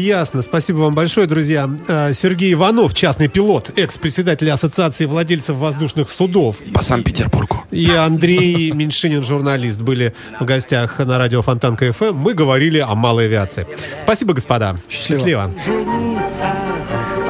Ясно. 0.00 0.40
Спасибо 0.40 0.78
вам 0.78 0.94
большое, 0.94 1.26
друзья. 1.26 1.68
Э, 1.86 2.12
Сергей 2.14 2.54
Иванов, 2.54 2.94
частный 2.94 3.28
пилот, 3.28 3.70
экс-председатель 3.76 4.50
Ассоциации 4.50 5.04
владельцев 5.04 5.56
воздушных 5.56 6.08
судов. 6.08 6.56
По 6.72 6.82
Санкт-Петербургу. 6.82 7.64
И 7.70 7.90
Андрей 7.90 8.72
Меньшинин, 8.72 9.22
журналист, 9.22 9.82
были 9.82 10.14
в 10.40 10.46
гостях 10.46 10.98
на 11.00 11.18
радио 11.18 11.42
Фонтан 11.42 11.76
КФМ. 11.76 12.14
Мы 12.14 12.32
говорили 12.32 12.78
о 12.78 12.94
малой 12.94 13.26
авиации. 13.26 13.66
Спасибо, 14.02 14.32
господа. 14.32 14.76
Счастливо. 14.88 15.50
жениться, 15.66 16.56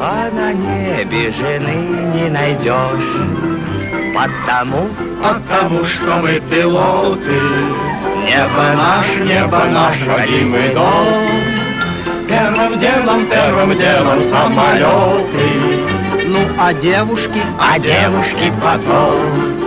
а 0.01 0.31
на 0.33 0.53
небе 0.53 1.33
жены 1.33 1.75
не 2.15 2.31
найдешь. 2.31 3.51
Потому, 4.15 4.89
потому 5.21 5.85
что 5.85 6.19
мы 6.19 6.41
пилоты, 6.49 7.41
небо 8.27 8.75
наш, 8.77 9.07
небо 9.27 9.65
наш, 9.73 9.97
родимый 10.07 10.73
дом. 10.73 11.50
Первым 12.41 12.79
делом, 12.79 13.27
первым 13.27 13.79
делом 13.79 14.23
самолеты, 14.31 15.47
ну 16.27 16.39
а 16.59 16.73
девушки, 16.73 17.43
а 17.61 17.79
девушки 17.79 18.51
потом. 18.63 19.59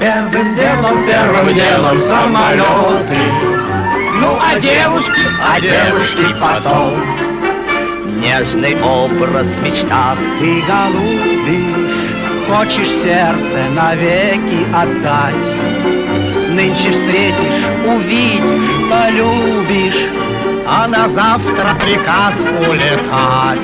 Первым 0.00 0.56
делом, 0.56 1.06
первым 1.06 1.54
делом 1.54 2.02
самолеты, 2.02 3.20
ну 4.20 4.36
а 4.36 4.58
девушки, 4.58 5.20
а 5.48 5.60
девушки 5.60 6.26
потом. 6.40 7.00
Нежный 8.20 8.76
образ 8.82 9.46
в 9.46 9.62
мечтах 9.62 10.18
ты 10.40 10.60
голубишь, 10.66 12.02
Хочешь 12.48 12.90
сердце 13.00 13.70
навеки 13.70 14.66
отдать. 14.74 15.34
Нынче 16.50 16.90
встретишь, 16.90 17.64
увидишь, 17.86 18.90
полюбишь, 18.90 20.31
А 20.74 20.88
на 20.88 21.06
завтра 21.06 21.74
приказ 21.78 22.34
улетать. 22.40 23.60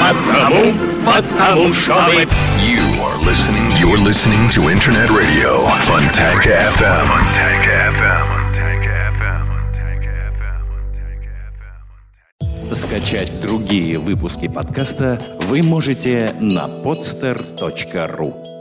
Потому, 0.00 0.74
потому 1.06 1.72
что 1.72 1.94
мы 2.08 2.26
You 2.58 2.82
are 3.04 3.18
listening. 3.24 3.70
You're 3.78 4.02
listening 4.02 4.48
to 4.50 4.68
Internet 4.68 5.10
Radio, 5.10 5.60
Funtanka 5.86 6.58
FM. 6.76 7.06
Funtanka 7.06 7.74
FM. 7.94 8.42
Скачать 12.74 13.30
другие 13.40 13.98
выпуски 13.98 14.48
подкаста 14.48 15.20
вы 15.42 15.62
можете 15.62 16.34
на 16.40 16.66
podster.ru 16.66 18.51